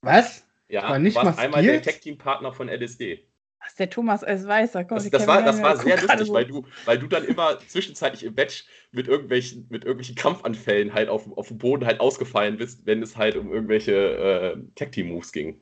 Was? 0.03 0.47
Ja, 0.69 0.91
war 0.91 1.01
nicht 1.01 1.17
du 1.17 1.25
warst 1.25 1.39
maskiert? 1.39 1.57
einmal 1.57 1.63
der 1.65 1.83
Tech-Team-Partner 1.83 2.53
von 2.53 2.69
LSD. 2.69 3.27
Was 3.59 3.75
der 3.75 3.91
Thomas 3.91 4.23
als 4.23 4.47
Weißer 4.47 4.85
kommt. 4.85 5.01
Das, 5.01 5.11
das 5.11 5.27
war, 5.27 5.43
das 5.43 5.61
war 5.61 5.77
sehr 5.77 6.01
lustig, 6.01 6.27
so. 6.29 6.33
weil, 6.33 6.45
du, 6.45 6.65
weil 6.85 6.99
du 7.01 7.09
dann 7.09 7.25
immer 7.25 7.59
zwischenzeitlich 7.67 8.23
im 8.23 8.35
Match 8.35 8.65
mit 8.93 9.09
irgendwelchen, 9.09 9.67
mit 9.71 9.85
irgendwelchen 9.85 10.15
Kampfanfällen 10.15 10.95
halt 10.95 11.09
auf, 11.09 11.31
auf 11.37 11.49
dem 11.49 11.59
Boden 11.59 11.85
halt 11.85 11.99
ausgefallen 11.99 12.59
bist, 12.59 12.87
wenn 12.87 13.03
es 13.03 13.17
halt 13.17 13.35
um 13.35 13.53
irgendwelche 13.53 13.93
äh, 13.93 14.57
Tag-Team-Moves 14.77 15.33
ging. 15.33 15.61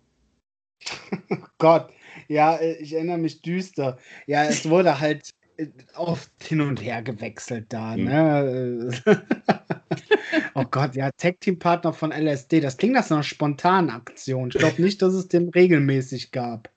Gott, 1.59 1.91
ja, 2.29 2.57
äh, 2.57 2.77
ich 2.77 2.93
erinnere 2.93 3.19
mich 3.19 3.43
düster. 3.43 3.99
Ja, 4.27 4.45
es 4.45 4.69
wurde 4.69 5.01
halt 5.01 5.31
äh, 5.57 5.67
oft 5.97 6.31
hin 6.43 6.61
und 6.61 6.81
her 6.81 7.03
gewechselt 7.03 7.73
da, 7.73 7.95
hm. 7.95 8.05
ne? 8.05 8.91
oh 10.55 10.65
Gott, 10.71 10.95
ja, 10.95 11.11
Tag-Team-Partner 11.17 11.93
von 11.93 12.13
LSD, 12.13 12.61
das 12.61 12.77
klingt 12.77 12.95
nach 12.95 13.11
einer 13.11 13.23
spontanen 13.23 13.91
Aktion. 13.91 14.51
Ich 14.53 14.59
glaube 14.59 14.81
nicht, 14.83 15.03
dass 15.03 15.15
es 15.15 15.29
den 15.29 15.49
regelmäßig 15.49 16.31
gab. 16.31 16.71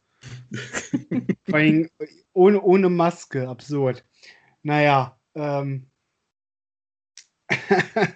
Vor 1.45 1.55
allem 1.55 1.89
ohne, 2.33 2.61
ohne 2.61 2.89
Maske, 2.89 3.47
absurd. 3.47 4.05
Naja, 4.63 5.19
ähm. 5.35 5.87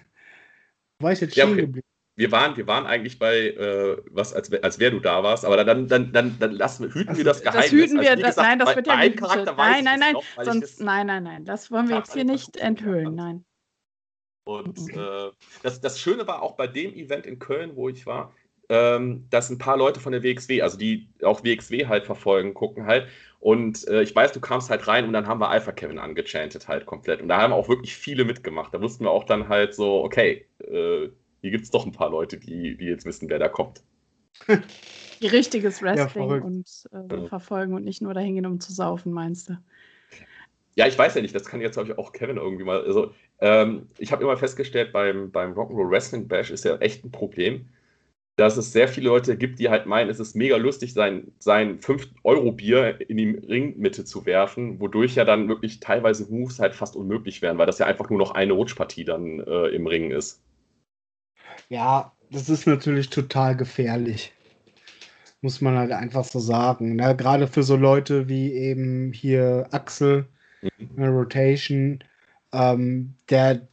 war 0.98 1.12
ich 1.12 1.20
jetzt 1.20 1.36
ja, 1.36 1.46
okay. 1.46 1.62
geblieben? 1.62 1.86
Wir 2.18 2.32
waren, 2.32 2.56
wir 2.56 2.66
waren 2.66 2.86
eigentlich 2.86 3.18
bei, 3.18 3.48
äh, 3.48 3.98
was, 4.10 4.32
als, 4.32 4.50
als 4.50 4.78
wer 4.78 4.90
du 4.90 5.00
da 5.00 5.22
warst, 5.22 5.44
aber 5.44 5.62
dann, 5.62 5.86
dann, 5.86 6.12
dann, 6.12 6.38
dann 6.38 6.52
lassen, 6.52 6.90
hüten 6.90 7.08
also, 7.08 7.18
wir 7.18 7.24
das 7.24 7.42
Geheimnis. 7.42 7.64
Das 7.64 7.72
hüten 7.72 8.00
wir, 8.00 8.10
also, 8.10 8.22
gesagt, 8.22 8.48
nein, 8.48 8.58
das 8.58 8.76
wird 8.76 8.86
ja 8.86 8.96
nicht. 8.96 9.20
Nein, 9.20 9.84
nein, 9.84 10.00
nein, 10.00 10.12
noch, 10.14 10.24
sonst, 10.42 10.80
nein, 10.80 11.06
nein, 11.06 11.22
nein, 11.24 11.44
das 11.44 11.70
wollen 11.70 11.88
wir 11.88 11.96
jetzt 11.96 12.14
hier 12.14 12.24
nicht 12.24 12.56
enthüllen, 12.56 13.14
nein. 13.14 13.44
Und 14.44 14.78
äh, 14.96 15.30
das, 15.62 15.80
das 15.80 16.00
Schöne 16.00 16.26
war 16.26 16.40
auch 16.40 16.56
bei 16.56 16.66
dem 16.68 16.94
Event 16.94 17.26
in 17.26 17.38
Köln, 17.38 17.74
wo 17.74 17.88
ich 17.88 18.06
war, 18.06 18.32
ähm, 18.68 19.26
dass 19.28 19.50
ein 19.50 19.58
paar 19.58 19.76
Leute 19.76 20.00
von 20.00 20.12
der 20.12 20.22
WXW, 20.22 20.62
also 20.62 20.78
die 20.78 21.08
auch 21.22 21.44
WXW 21.44 21.86
halt 21.86 22.06
verfolgen, 22.06 22.54
gucken 22.54 22.86
halt. 22.86 23.08
Und 23.40 23.86
äh, 23.88 24.02
ich 24.02 24.14
weiß, 24.14 24.32
du 24.32 24.40
kamst 24.40 24.70
halt 24.70 24.86
rein 24.88 25.04
und 25.04 25.12
dann 25.12 25.26
haben 25.26 25.40
wir 25.40 25.50
Alpha 25.50 25.72
Kevin 25.72 25.98
angechantet 25.98 26.66
halt 26.66 26.86
komplett. 26.86 27.20
Und 27.20 27.28
da 27.28 27.42
haben 27.42 27.52
auch 27.52 27.68
wirklich 27.68 27.94
viele 27.94 28.24
mitgemacht. 28.24 28.72
Da 28.72 28.80
wussten 28.80 29.04
wir 29.04 29.10
auch 29.10 29.24
dann 29.24 29.48
halt 29.48 29.74
so, 29.74 30.02
okay, 30.02 30.46
äh, 30.60 31.10
hier 31.46 31.52
gibt 31.52 31.64
es 31.64 31.70
doch 31.70 31.86
ein 31.86 31.92
paar 31.92 32.10
Leute, 32.10 32.38
die, 32.38 32.76
die 32.76 32.86
jetzt 32.86 33.04
wissen, 33.04 33.28
wer 33.28 33.38
da 33.38 33.48
kommt. 33.48 33.82
Die 35.20 35.26
richtiges 35.28 35.80
Wrestling 35.80 36.28
ja, 36.28 36.36
und 36.36 36.66
äh, 36.92 37.28
verfolgen 37.28 37.74
und 37.74 37.84
nicht 37.84 38.02
nur 38.02 38.14
dahin 38.14 38.34
gehen, 38.34 38.46
um 38.46 38.58
zu 38.58 38.72
saufen, 38.72 39.12
meinst 39.12 39.50
du? 39.50 39.58
Ja, 40.74 40.86
ich 40.86 40.98
weiß 40.98 41.14
ja 41.14 41.22
nicht, 41.22 41.34
das 41.34 41.46
kann 41.46 41.60
jetzt, 41.60 41.74
glaube 41.74 41.90
ich, 41.90 41.98
auch 41.98 42.12
Kevin 42.12 42.36
irgendwie 42.36 42.64
mal. 42.64 42.82
Also, 42.82 43.12
ähm, 43.38 43.86
ich 43.96 44.10
habe 44.10 44.24
immer 44.24 44.36
festgestellt, 44.36 44.92
beim, 44.92 45.30
beim 45.30 45.52
Rock'n'Roll 45.52 45.88
Wrestling 45.88 46.26
Bash 46.26 46.50
ist 46.50 46.64
ja 46.64 46.76
echt 46.78 47.04
ein 47.04 47.12
Problem 47.12 47.66
dass 48.36 48.58
es 48.58 48.70
sehr 48.72 48.86
viele 48.86 49.08
Leute 49.08 49.36
gibt, 49.36 49.58
die 49.58 49.70
halt 49.70 49.86
meinen, 49.86 50.10
es 50.10 50.20
ist 50.20 50.36
mega 50.36 50.56
lustig, 50.56 50.92
sein, 50.92 51.32
sein 51.38 51.80
5-Euro-Bier 51.80 53.00
in 53.08 53.16
die 53.16 53.30
Ringmitte 53.30 54.04
zu 54.04 54.26
werfen, 54.26 54.78
wodurch 54.78 55.14
ja 55.14 55.24
dann 55.24 55.48
wirklich 55.48 55.80
teilweise 55.80 56.30
Moves 56.30 56.60
halt 56.60 56.74
fast 56.74 56.96
unmöglich 56.96 57.40
wären, 57.40 57.56
weil 57.56 57.66
das 57.66 57.78
ja 57.78 57.86
einfach 57.86 58.10
nur 58.10 58.18
noch 58.18 58.32
eine 58.32 58.52
Rutschpartie 58.52 59.04
dann 59.04 59.40
äh, 59.40 59.68
im 59.68 59.86
Ring 59.86 60.10
ist. 60.10 60.42
Ja, 61.68 62.12
das 62.30 62.48
ist 62.48 62.66
natürlich 62.66 63.10
total 63.10 63.56
gefährlich. 63.56 64.32
Muss 65.40 65.60
man 65.60 65.76
halt 65.76 65.92
einfach 65.92 66.24
so 66.24 66.38
sagen. 66.38 66.96
Ne? 66.96 67.14
Gerade 67.16 67.46
für 67.46 67.62
so 67.62 67.76
Leute 67.76 68.28
wie 68.28 68.52
eben 68.52 69.12
hier 69.12 69.68
Axel, 69.70 70.26
mhm. 70.62 71.04
Rotation, 71.04 72.04
ähm, 72.52 73.14
der 73.30 73.68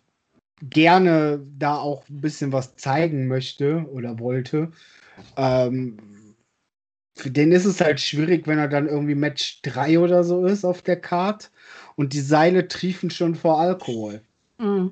gerne 0.61 1.43
da 1.57 1.77
auch 1.77 2.07
ein 2.09 2.21
bisschen 2.21 2.51
was 2.51 2.75
zeigen 2.75 3.27
möchte 3.27 3.85
oder 3.91 4.19
wollte. 4.19 4.71
Ähm, 5.35 5.97
für 7.15 7.31
den 7.31 7.51
ist 7.51 7.65
es 7.65 7.79
halt 7.79 7.99
schwierig, 7.99 8.47
wenn 8.47 8.57
er 8.57 8.67
dann 8.67 8.87
irgendwie 8.87 9.15
Match 9.15 9.61
3 9.61 9.99
oder 9.99 10.23
so 10.23 10.45
ist 10.45 10.65
auf 10.65 10.81
der 10.81 10.99
Card 10.99 11.51
und 11.95 12.13
die 12.13 12.21
Seile 12.21 12.67
triefen 12.67 13.09
schon 13.09 13.35
vor 13.35 13.59
Alkohol. 13.59 14.21
Mhm. 14.57 14.91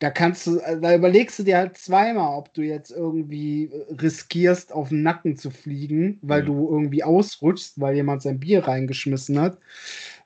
Da 0.00 0.10
kannst 0.10 0.46
du, 0.46 0.56
da 0.56 0.94
überlegst 0.94 1.38
du 1.38 1.42
dir 1.42 1.58
halt 1.58 1.76
zweimal, 1.76 2.38
ob 2.38 2.52
du 2.54 2.62
jetzt 2.62 2.90
irgendwie 2.90 3.70
riskierst, 4.00 4.72
auf 4.72 4.88
den 4.88 5.02
Nacken 5.02 5.36
zu 5.36 5.50
fliegen, 5.50 6.18
weil 6.22 6.42
mhm. 6.42 6.46
du 6.46 6.68
irgendwie 6.70 7.04
ausrutschst, 7.04 7.78
weil 7.80 7.94
jemand 7.94 8.22
sein 8.22 8.40
Bier 8.40 8.66
reingeschmissen 8.66 9.38
hat 9.38 9.58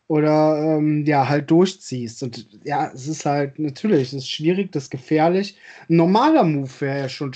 oder 0.06 0.76
ähm, 0.78 1.04
ja, 1.06 1.28
halt 1.28 1.50
durchziehst. 1.50 2.22
Und 2.22 2.48
ja, 2.62 2.90
es 2.94 3.08
ist 3.08 3.26
halt 3.26 3.58
natürlich, 3.58 4.08
es 4.08 4.14
ist 4.14 4.30
schwierig, 4.30 4.70
das 4.72 4.84
ist 4.84 4.90
gefährlich. 4.90 5.56
Ein 5.88 5.96
normaler 5.96 6.44
Move 6.44 6.70
wäre 6.78 6.98
ja 7.00 7.08
schon 7.08 7.32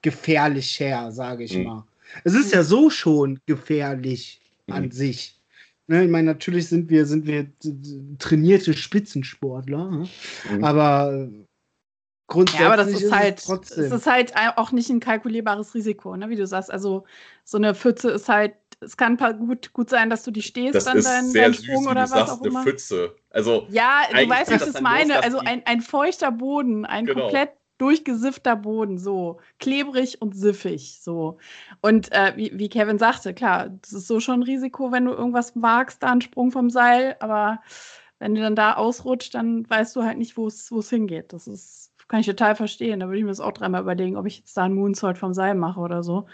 gefährlich 0.00 0.80
her, 0.80 1.12
sage 1.12 1.44
ich 1.44 1.56
mhm. 1.56 1.64
mal. 1.64 1.84
Es 2.24 2.34
ist 2.34 2.54
ja 2.54 2.62
so 2.62 2.88
schon 2.88 3.40
gefährlich 3.46 4.40
mhm. 4.66 4.74
an 4.74 4.90
sich. 4.90 5.38
Ne, 5.86 6.04
ich 6.04 6.10
meine, 6.10 6.28
natürlich 6.28 6.68
sind 6.68 6.88
wir, 6.88 7.04
sind 7.04 7.26
wir 7.26 7.46
trainierte 8.18 8.72
Spitzensportler, 8.72 9.90
ne? 9.90 10.08
mhm. 10.50 10.64
aber 10.64 11.28
grundsätzlich 12.34 12.60
ja, 12.60 12.66
aber 12.66 12.76
das 12.76 12.88
ist, 12.88 13.02
ist 13.02 13.12
halt, 13.12 13.38
es, 13.38 13.70
es 13.70 13.92
ist 13.92 14.06
halt 14.06 14.32
auch 14.56 14.72
nicht 14.72 14.90
ein 14.90 15.00
kalkulierbares 15.00 15.74
Risiko, 15.74 16.16
ne? 16.16 16.28
wie 16.28 16.36
du 16.36 16.46
sagst. 16.46 16.70
Also 16.70 17.04
so 17.44 17.58
eine 17.58 17.74
Pfütze 17.74 18.10
ist 18.10 18.28
halt 18.28 18.54
es 18.80 18.96
kann 18.96 19.16
gut, 19.16 19.72
gut 19.72 19.88
sein, 19.88 20.10
dass 20.10 20.24
du 20.24 20.30
die 20.30 20.42
stehst, 20.42 20.74
das 20.74 20.84
dann 20.84 20.98
ist 20.98 21.06
dein, 21.06 21.26
sehr 21.26 21.44
dein 21.44 21.54
Sprung 21.54 21.84
süß, 21.84 21.90
oder 21.90 22.02
was 22.02 22.10
sagst, 22.10 22.32
auch 22.32 22.42
immer. 22.42 22.60
Eine 22.60 22.70
Pfütze. 22.70 23.16
Also, 23.30 23.66
ja, 23.70 24.02
du 24.10 24.28
weißt, 24.28 24.50
was 24.52 24.66
ich 24.66 24.72
das 24.72 24.82
meine. 24.82 25.22
Also 25.22 25.38
ein, 25.38 25.62
ein 25.64 25.80
feuchter 25.80 26.30
Boden, 26.30 26.84
ein 26.84 27.06
genau. 27.06 27.22
komplett 27.22 27.50
durchgesiffter 27.78 28.54
Boden, 28.56 28.98
so 28.98 29.40
klebrig 29.58 30.22
und 30.22 30.36
siffig, 30.36 31.00
so. 31.02 31.38
Und 31.80 32.12
äh, 32.12 32.32
wie, 32.36 32.52
wie, 32.54 32.68
Kevin 32.68 32.98
sagte, 32.98 33.34
klar, 33.34 33.70
das 33.82 33.92
ist 33.92 34.06
so 34.06 34.20
schon 34.20 34.40
ein 34.40 34.44
Risiko, 34.44 34.92
wenn 34.92 35.06
du 35.06 35.12
irgendwas 35.12 35.52
wagst, 35.56 36.02
da 36.02 36.12
einen 36.12 36.20
Sprung 36.20 36.52
vom 36.52 36.70
Seil, 36.70 37.16
aber 37.18 37.60
wenn 38.20 38.34
du 38.34 38.40
dann 38.40 38.54
da 38.54 38.74
ausrutscht, 38.74 39.34
dann 39.34 39.68
weißt 39.68 39.96
du 39.96 40.04
halt 40.04 40.18
nicht, 40.18 40.36
wo 40.36 40.46
es 40.46 40.90
hingeht. 40.90 41.32
Das 41.32 41.48
ist, 41.48 41.83
kann 42.08 42.20
ich 42.20 42.26
total 42.26 42.56
verstehen. 42.56 43.00
Da 43.00 43.06
würde 43.06 43.18
ich 43.18 43.24
mir 43.24 43.30
das 43.30 43.40
auch 43.40 43.52
dreimal 43.52 43.82
überlegen, 43.82 44.16
ob 44.16 44.26
ich 44.26 44.38
jetzt 44.38 44.56
da 44.56 44.64
einen 44.64 44.74
Moonsault 44.74 45.18
vom 45.18 45.34
Seil 45.34 45.54
mache 45.54 45.80
oder 45.80 46.02
so. 46.02 46.26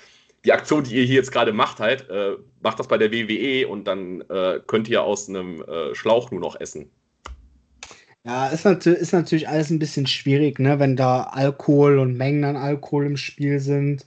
die 0.45 0.53
Aktion, 0.53 0.85
die 0.85 0.97
ihr 0.97 1.05
hier 1.05 1.17
jetzt 1.17 1.33
gerade 1.33 1.53
macht, 1.53 1.79
halt, 1.79 2.09
äh, 2.09 2.37
macht 2.63 2.79
das 2.79 2.89
bei 2.89 2.99
der 2.99 3.13
WWE 3.13 3.69
und 3.69 3.85
dann 3.85 4.23
äh, 4.23 4.61
könnt 4.67 4.89
ihr 4.89 5.03
aus 5.03 5.29
einem 5.29 5.63
äh, 5.63 5.95
Schlauch 5.95 6.31
nur 6.31 6.41
noch 6.41 6.59
essen. 6.59 6.91
Ja, 8.25 8.49
ist, 8.49 8.65
nat 8.65 8.85
ist 8.87 9.13
natürlich 9.13 9.49
alles 9.49 9.71
ein 9.71 9.79
bisschen 9.79 10.07
schwierig, 10.07 10.59
ne, 10.59 10.81
wenn 10.81 10.97
da 10.97 11.25
Alkohol 11.25 11.99
und 11.99 12.17
Mengen 12.17 12.45
an 12.45 12.57
Alkohol 12.57 13.07
im 13.07 13.17
Spiel 13.17 13.61
sind. 13.61 14.05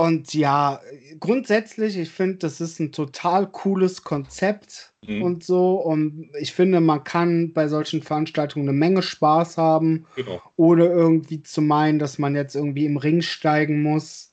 Und 0.00 0.34
ja, 0.34 0.80
grundsätzlich, 1.20 1.96
ich 1.98 2.10
finde, 2.10 2.36
das 2.38 2.60
ist 2.60 2.78
ein 2.78 2.92
total 2.92 3.46
cooles 3.46 4.04
Konzept 4.04 4.92
mhm. 5.06 5.22
und 5.22 5.44
so. 5.44 5.76
Und 5.76 6.30
ich 6.38 6.52
finde, 6.52 6.80
man 6.80 7.04
kann 7.04 7.52
bei 7.52 7.68
solchen 7.68 8.02
Veranstaltungen 8.02 8.68
eine 8.68 8.76
Menge 8.76 9.02
Spaß 9.02 9.56
haben, 9.56 10.06
genau. 10.16 10.42
ohne 10.56 10.86
irgendwie 10.86 11.42
zu 11.42 11.62
meinen, 11.62 11.98
dass 11.98 12.18
man 12.18 12.34
jetzt 12.34 12.54
irgendwie 12.54 12.86
im 12.86 12.96
Ring 12.96 13.22
steigen 13.22 13.82
muss, 13.82 14.32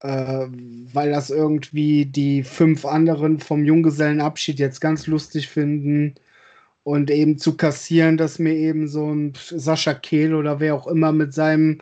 äh, 0.00 0.46
weil 0.92 1.10
das 1.10 1.30
irgendwie 1.30 2.06
die 2.06 2.42
fünf 2.42 2.84
anderen 2.84 3.40
vom 3.40 3.64
Junggesellenabschied 3.64 4.58
jetzt 4.58 4.80
ganz 4.80 5.06
lustig 5.06 5.48
finden 5.48 6.14
und 6.82 7.10
eben 7.10 7.36
zu 7.38 7.56
kassieren, 7.56 8.16
dass 8.16 8.38
mir 8.38 8.54
eben 8.54 8.88
so 8.88 9.12
ein 9.12 9.34
Sascha 9.34 9.94
Kehl 9.94 10.34
oder 10.34 10.60
wer 10.60 10.74
auch 10.74 10.86
immer 10.86 11.12
mit 11.12 11.34
seinem 11.34 11.80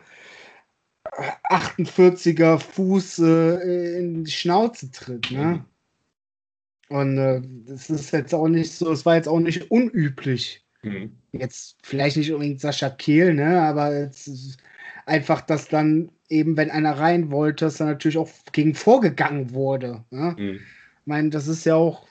48er 1.49 2.59
Fuß 2.59 3.19
äh, 3.19 3.99
in 3.99 4.23
die 4.23 4.31
Schnauze 4.31 4.91
tritt. 4.91 5.31
Ne? 5.31 5.65
Und 6.89 7.17
äh, 7.17 7.41
das 7.67 7.89
ist 7.89 8.11
jetzt 8.11 8.33
auch 8.33 8.47
nicht 8.47 8.71
so, 8.71 8.91
es 8.91 9.05
war 9.05 9.15
jetzt 9.15 9.27
auch 9.27 9.39
nicht 9.39 9.69
unüblich. 9.71 10.65
Mhm. 10.83 11.17
Jetzt 11.31 11.77
vielleicht 11.83 12.17
nicht 12.17 12.31
unbedingt 12.31 12.61
Sascha 12.61 12.89
Kehl, 12.89 13.33
ne? 13.33 13.61
aber 13.61 14.09
einfach, 15.05 15.41
dass 15.41 15.67
dann 15.67 16.11
eben, 16.29 16.57
wenn 16.57 16.71
einer 16.71 16.97
rein 16.97 17.31
wollte, 17.31 17.65
dass 17.65 17.77
dann 17.77 17.87
natürlich 17.87 18.17
auch 18.17 18.29
gegen 18.51 18.75
vorgegangen 18.75 19.53
wurde. 19.53 20.03
Ne? 20.11 20.35
Mhm. 20.37 20.55
Ich 20.55 21.05
meine, 21.05 21.29
das 21.29 21.47
ist 21.47 21.65
ja 21.65 21.75
auch 21.75 22.07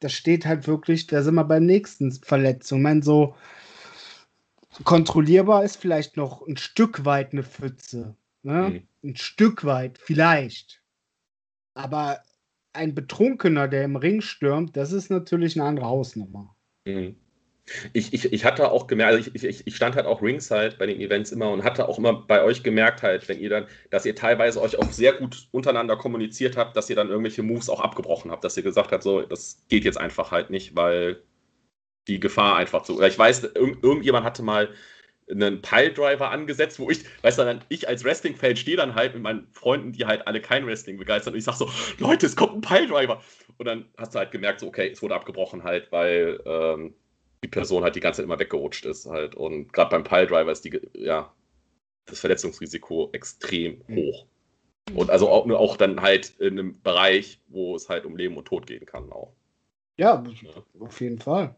das 0.00 0.12
steht 0.12 0.46
halt 0.46 0.66
wirklich, 0.66 1.06
da 1.06 1.22
sind 1.22 1.34
wir 1.34 1.44
beim 1.44 1.66
nächsten 1.66 2.10
Verletzung. 2.10 2.80
Ich 2.80 2.82
meine, 2.82 3.02
so 3.02 3.34
kontrollierbar 4.84 5.64
ist 5.64 5.76
vielleicht 5.76 6.16
noch 6.16 6.46
ein 6.46 6.56
Stück 6.56 7.04
weit 7.04 7.32
eine 7.32 7.42
Pfütze. 7.42 8.16
Ne? 8.42 8.86
Mhm. 9.02 9.10
Ein 9.10 9.16
Stück 9.16 9.64
weit, 9.64 9.98
vielleicht. 9.98 10.82
Aber 11.74 12.20
ein 12.72 12.94
Betrunkener, 12.94 13.68
der 13.68 13.84
im 13.84 13.96
Ring 13.96 14.20
stürmt, 14.20 14.76
das 14.76 14.92
ist 14.92 15.10
natürlich 15.10 15.58
eine 15.58 15.68
andere 15.68 15.86
Hausnummer. 15.86 16.54
Mhm 16.84 17.16
ich, 17.92 18.12
ich, 18.12 18.32
ich 18.32 18.44
hatte 18.44 18.70
auch 18.70 18.86
gemerkt, 18.86 19.14
also 19.14 19.30
ich, 19.32 19.44
ich, 19.44 19.66
ich 19.66 19.76
stand 19.76 19.96
halt 19.96 20.06
auch 20.06 20.22
ringside 20.22 20.74
bei 20.78 20.86
den 20.86 21.00
Events 21.00 21.32
immer 21.32 21.50
und 21.50 21.64
hatte 21.64 21.88
auch 21.88 21.98
immer 21.98 22.12
bei 22.12 22.42
euch 22.42 22.62
gemerkt 22.62 23.02
halt, 23.02 23.28
wenn 23.28 23.38
ihr 23.38 23.50
dann, 23.50 23.66
dass 23.90 24.06
ihr 24.06 24.14
teilweise 24.14 24.60
euch 24.60 24.78
auch 24.78 24.90
sehr 24.90 25.12
gut 25.12 25.48
untereinander 25.52 25.96
kommuniziert 25.96 26.56
habt, 26.56 26.76
dass 26.76 26.90
ihr 26.90 26.96
dann 26.96 27.08
irgendwelche 27.08 27.42
Moves 27.42 27.68
auch 27.68 27.80
abgebrochen 27.80 28.30
habt, 28.30 28.44
dass 28.44 28.56
ihr 28.56 28.62
gesagt 28.62 28.92
habt, 28.92 29.02
so, 29.02 29.22
das 29.22 29.62
geht 29.68 29.84
jetzt 29.84 29.98
einfach 29.98 30.30
halt 30.30 30.50
nicht, 30.50 30.76
weil 30.76 31.22
die 32.08 32.20
Gefahr 32.20 32.56
einfach 32.56 32.84
so. 32.84 33.02
Ich 33.02 33.18
weiß, 33.18 33.44
irgend, 33.54 33.82
irgendjemand 33.82 34.24
hatte 34.24 34.42
mal 34.42 34.70
einen 35.30 35.62
Piledriver 35.62 36.30
angesetzt, 36.30 36.78
wo 36.80 36.90
ich, 36.90 37.04
weißt 37.22 37.38
du, 37.38 37.44
dann 37.44 37.64
ich 37.68 37.88
als 37.88 38.04
Wrestling-Fan 38.04 38.56
stehe 38.56 38.76
dann 38.76 38.94
halt 38.94 39.14
mit 39.14 39.22
meinen 39.22 39.46
Freunden, 39.52 39.92
die 39.92 40.06
halt 40.06 40.26
alle 40.26 40.40
kein 40.40 40.66
Wrestling 40.66 40.96
begeistern 40.96 41.34
und 41.34 41.38
ich 41.38 41.44
sag 41.44 41.54
so, 41.54 41.70
Leute, 41.98 42.26
es 42.26 42.36
kommt 42.36 42.54
ein 42.54 42.60
Piledriver. 42.60 43.22
Und 43.56 43.66
dann 43.66 43.86
hast 43.96 44.14
du 44.14 44.18
halt 44.18 44.32
gemerkt, 44.32 44.60
so, 44.60 44.66
okay, 44.66 44.90
es 44.90 45.02
wurde 45.02 45.14
abgebrochen 45.14 45.62
halt, 45.62 45.92
weil 45.92 46.40
ähm, 46.44 46.94
die 47.44 47.48
Person 47.48 47.84
halt 47.84 47.94
die 47.94 48.00
ganze 48.00 48.18
Zeit 48.18 48.24
immer 48.24 48.38
weggerutscht 48.38 48.84
ist 48.86 49.06
halt. 49.06 49.34
Und 49.34 49.72
gerade 49.72 49.90
beim 49.90 50.04
Piledriver 50.04 50.50
ist 50.50 50.64
die, 50.64 50.80
ja, 50.94 51.32
das 52.06 52.20
Verletzungsrisiko 52.20 53.10
extrem 53.12 53.82
mhm. 53.86 53.96
hoch. 53.96 54.26
Und 54.94 55.10
also 55.10 55.28
auch, 55.28 55.48
auch 55.50 55.76
dann 55.76 56.02
halt 56.02 56.30
in 56.40 56.58
einem 56.58 56.82
Bereich, 56.82 57.40
wo 57.48 57.76
es 57.76 57.88
halt 57.88 58.04
um 58.04 58.16
Leben 58.16 58.36
und 58.36 58.46
Tod 58.46 58.66
gehen 58.66 58.86
kann 58.86 59.12
auch. 59.12 59.32
Ja, 59.96 60.24
ja. 60.42 60.50
auf 60.80 61.00
jeden 61.00 61.18
Fall. 61.18 61.54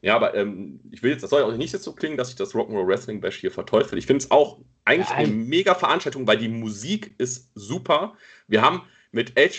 Ja, 0.00 0.14
aber 0.14 0.34
ähm, 0.34 0.80
ich 0.92 1.02
will 1.02 1.10
jetzt, 1.10 1.22
das 1.22 1.30
soll 1.30 1.40
ja 1.40 1.46
auch 1.46 1.56
nicht 1.56 1.72
jetzt 1.72 1.84
so 1.84 1.92
klingen, 1.92 2.16
dass 2.16 2.30
ich 2.30 2.36
das 2.36 2.54
Rock'n'Roll 2.54 2.86
Wrestling 2.86 3.20
Bash 3.20 3.36
hier 3.36 3.50
verteufel. 3.50 3.98
Ich 3.98 4.06
finde 4.06 4.24
es 4.24 4.30
auch 4.30 4.60
eigentlich 4.84 5.08
ja, 5.08 5.16
eine 5.16 5.32
mega 5.32 5.74
Veranstaltung, 5.74 6.26
weil 6.26 6.38
die 6.38 6.48
Musik 6.48 7.14
ist 7.18 7.50
super. 7.54 8.14
Wir 8.46 8.62
haben 8.62 8.82
mit 9.10 9.36
El, 9.36 9.50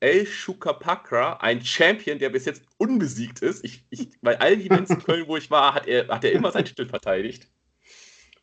El 0.00 0.24
Chupacabra, 0.26 1.34
ein 1.40 1.64
Champion, 1.64 2.18
der 2.18 2.30
bis 2.30 2.44
jetzt 2.44 2.62
unbesiegt 2.78 3.40
ist. 3.40 3.64
Ich, 3.64 3.84
ich, 3.90 4.08
bei 4.22 4.40
allen 4.40 4.60
Events 4.60 4.90
in 4.90 4.98
Köln, 5.04 5.26
wo 5.26 5.36
ich 5.36 5.50
war, 5.50 5.74
hat 5.74 5.86
er, 5.86 6.08
hat 6.08 6.24
er 6.24 6.32
immer 6.32 6.52
seinen 6.52 6.66
Titel 6.66 6.86
verteidigt. 6.86 7.48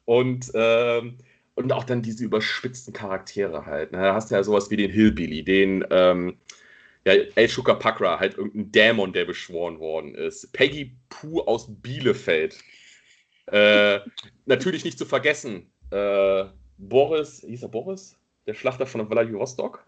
Und, 0.05 0.51
ähm, 0.53 1.17
und 1.55 1.71
auch 1.71 1.83
dann 1.83 2.01
diese 2.01 2.23
überspitzten 2.23 2.93
Charaktere 2.93 3.65
halt. 3.65 3.91
Ne? 3.91 3.99
Da 3.99 4.13
hast 4.13 4.31
du 4.31 4.35
ja 4.35 4.43
sowas 4.43 4.69
wie 4.69 4.77
den 4.77 4.91
Hillbilly, 4.91 5.43
den 5.43 5.85
ähm, 5.89 6.37
ja, 7.05 7.13
El 7.35 7.47
Chupacabra, 7.47 8.19
halt 8.19 8.37
irgendein 8.37 8.71
Dämon, 8.71 9.13
der 9.13 9.25
beschworen 9.25 9.79
worden 9.79 10.15
ist. 10.15 10.51
Peggy 10.53 10.95
Pooh 11.09 11.41
aus 11.41 11.67
Bielefeld. 11.69 12.57
Äh, 13.47 13.99
natürlich 14.45 14.83
nicht 14.83 14.97
zu 14.97 15.05
vergessen, 15.05 15.71
äh, 15.91 16.45
Boris, 16.77 17.41
hieß 17.45 17.63
er 17.63 17.69
Boris? 17.69 18.17
Der 18.47 18.53
Schlachter 18.53 18.85
von 18.85 19.07
Vladivostok? 19.07 19.83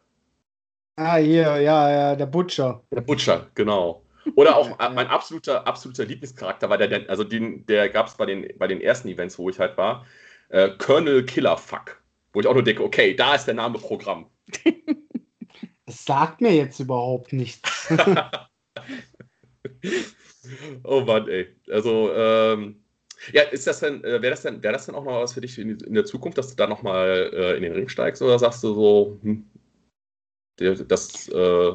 Ah, 0.98 1.18
hier, 1.18 1.60
ja, 1.62 1.90
ja, 1.92 2.16
der 2.16 2.26
Butcher. 2.26 2.84
Der 2.92 3.02
Butcher, 3.02 3.48
genau. 3.56 4.04
Oder 4.36 4.56
auch 4.56 4.78
mein 4.94 5.08
absoluter, 5.08 5.66
absoluter 5.66 6.06
Lieblingscharakter 6.06 6.70
war 6.70 6.78
der, 6.78 7.10
also 7.10 7.24
den, 7.24 7.66
der 7.66 7.90
gab 7.90 8.08
es 8.08 8.16
bei 8.16 8.26
den, 8.26 8.48
bei 8.58 8.68
den 8.68 8.82
ersten 8.82 9.08
Events, 9.08 9.40
wo 9.40 9.50
ich 9.50 9.60
halt 9.60 9.78
war, 9.78 10.06
äh, 10.50 10.70
Colonel 10.78 11.26
Killerfuck. 11.26 12.02
Wo 12.34 12.40
ich 12.40 12.48
auch 12.48 12.54
nur 12.54 12.64
denke, 12.64 12.84
okay, 12.84 13.14
da 13.14 13.36
ist 13.36 13.46
der 13.46 13.56
Name 13.56 13.78
Programm. 13.78 14.30
Das 15.92 16.06
sagt 16.06 16.40
mir 16.40 16.56
jetzt 16.56 16.80
überhaupt 16.80 17.34
nichts. 17.34 17.90
oh 20.86 21.02
Mann, 21.02 21.28
ey. 21.28 21.54
Also, 21.70 22.14
ähm, 22.14 22.82
ja, 23.34 23.44
ist 23.44 23.68
das 23.68 23.82
denn, 23.82 24.02
äh, 24.06 24.22
wäre 24.22 24.30
das 24.30 24.44
denn, 24.44 24.64
wäre 24.64 24.72
das 24.72 24.86
denn 24.86 24.96
auch 24.96 25.04
noch 25.04 25.22
was 25.22 25.34
für 25.34 25.42
dich 25.42 25.60
in, 25.60 25.78
in 25.82 25.94
der 25.94 26.06
Zukunft, 26.06 26.38
dass 26.38 26.48
du 26.48 26.56
da 26.56 26.66
nochmal 26.66 27.30
äh, 27.34 27.58
in 27.58 27.64
den 27.64 27.74
Ring 27.74 27.90
steigst 27.90 28.22
oder 28.22 28.40
sagst 28.40 28.64
du 28.64 28.74
so, 28.74 29.20
hm, 29.22 29.46
das. 30.88 31.28
Äh 31.28 31.74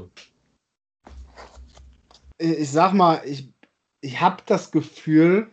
ich 2.38 2.70
sag 2.70 2.94
mal, 2.94 3.20
ich, 3.26 3.52
ich 4.00 4.18
habe 4.18 4.42
das 4.46 4.70
Gefühl, 4.70 5.50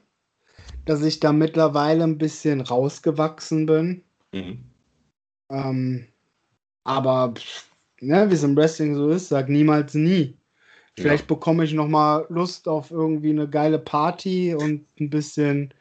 dass 0.86 1.03
ich 1.03 1.20
da 1.20 1.34
mittlerweile 1.34 2.05
ein 2.05 2.18
bisschen 2.18 2.61
rausgewachsen 2.61 3.66
bin. 3.66 4.05
Mhm. 4.34 4.64
Ähm, 5.49 6.07
aber 6.86 7.34
ne, 8.06 8.30
wie 8.30 8.34
es 8.34 8.43
im 8.43 8.56
Wrestling 8.56 8.95
so 8.95 9.10
ist, 9.10 9.30
sag 9.30 9.49
niemals 9.49 9.93
nie. 9.93 10.38
Vielleicht 10.95 11.30
ja. 11.30 11.36
bekomme 11.36 11.64
ich 11.64 11.74
noch 11.74 11.88
mal 11.88 12.26
Lust 12.30 12.68
auf 12.68 12.91
irgendwie 12.91 13.32
eine 13.32 13.49
geile 13.49 13.80
Party 13.80 14.54
und 14.54 14.86
ein 14.99 15.10
bisschen, 15.10 15.74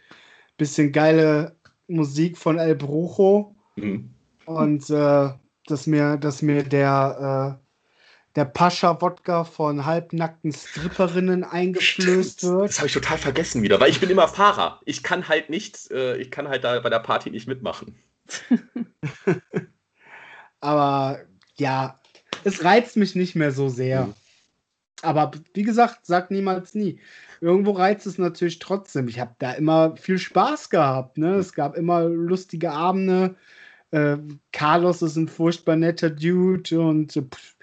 bisschen 0.57 0.91
geile 0.93 1.57
Musik 1.87 2.39
von 2.39 2.59
El 2.59 2.77
Brujo. 2.77 3.55
Mhm. 3.77 4.15
Und 4.47 4.89
äh, 4.89 5.31
dass 5.67 5.87
mir, 5.87 6.17
dass 6.17 6.41
mir 6.41 6.63
der, 6.63 7.59
äh, 7.61 8.37
der 8.37 8.47
Pascha-Wodka 8.47 9.45
von 9.45 9.85
halbnackten 9.85 10.53
Stripperinnen 10.53 11.45
eingeflößt 11.45 12.39
Stimmt. 12.39 12.53
wird. 12.53 12.71
Das 12.71 12.79
habe 12.79 12.87
ich 12.87 12.95
total 12.95 13.19
vergessen 13.19 13.63
wieder, 13.63 13.79
weil 13.81 13.91
ich 13.91 14.01
bin 14.01 14.09
immer 14.09 14.29
Fahrer. 14.29 14.81
Ich 14.87 15.03
kann 15.03 15.29
halt 15.29 15.51
nicht, 15.51 15.91
äh, 15.91 16.17
ich 16.17 16.31
kann 16.31 16.49
halt 16.49 16.65
da 16.65 16.81
bei 16.81 16.91
der 16.91 17.01
Party 17.01 17.31
nicht 17.31 17.47
mitmachen. 17.47 17.97
Aber 20.61 21.21
ja, 21.57 22.01
es 22.45 22.65
reizt 22.65 22.97
mich 22.97 23.15
nicht 23.15 23.35
mehr 23.35 23.53
so 23.53 23.69
sehr. 23.69 24.07
Mhm. 24.07 24.15
Aber 25.03 25.33
wie 25.55 25.63
gesagt, 25.63 26.07
sag 26.07 26.31
niemals 26.31 26.75
nie. 26.75 27.01
Irgendwo 27.41 27.73
reizt 27.73 28.07
es 28.07 28.19
natürlich 28.19 28.61
trotzdem. 28.61 29.09
Ich 29.09 29.19
habe 29.19 29.35
da 29.39 29.53
immer 29.53 29.97
viel 29.97 30.19
Spaß 30.19 30.71
gehabt. 30.71 31.19
Ne? 31.19 31.35
Es 31.35 31.53
gab 31.53 31.77
immer 31.77 32.05
lustige 32.05 32.71
Abende. 32.71 33.35
Äh, 33.91 34.19
Carlos 34.53 35.03
ist 35.03 35.17
ein 35.17 35.29
furchtbar 35.29 35.77
netter 35.77 36.11
Dude 36.11 36.81
und 36.81 37.17
äh, 37.17 37.23
pff, 37.23 37.57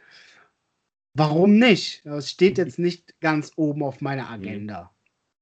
warum 1.13 1.57
nicht? 1.57 2.05
Es 2.05 2.29
steht 2.29 2.57
jetzt 2.57 2.77
nicht 2.77 3.19
ganz 3.21 3.53
oben 3.55 3.83
auf 3.83 4.01
meiner 4.01 4.25
mhm. 4.25 4.33
Agenda. 4.33 4.91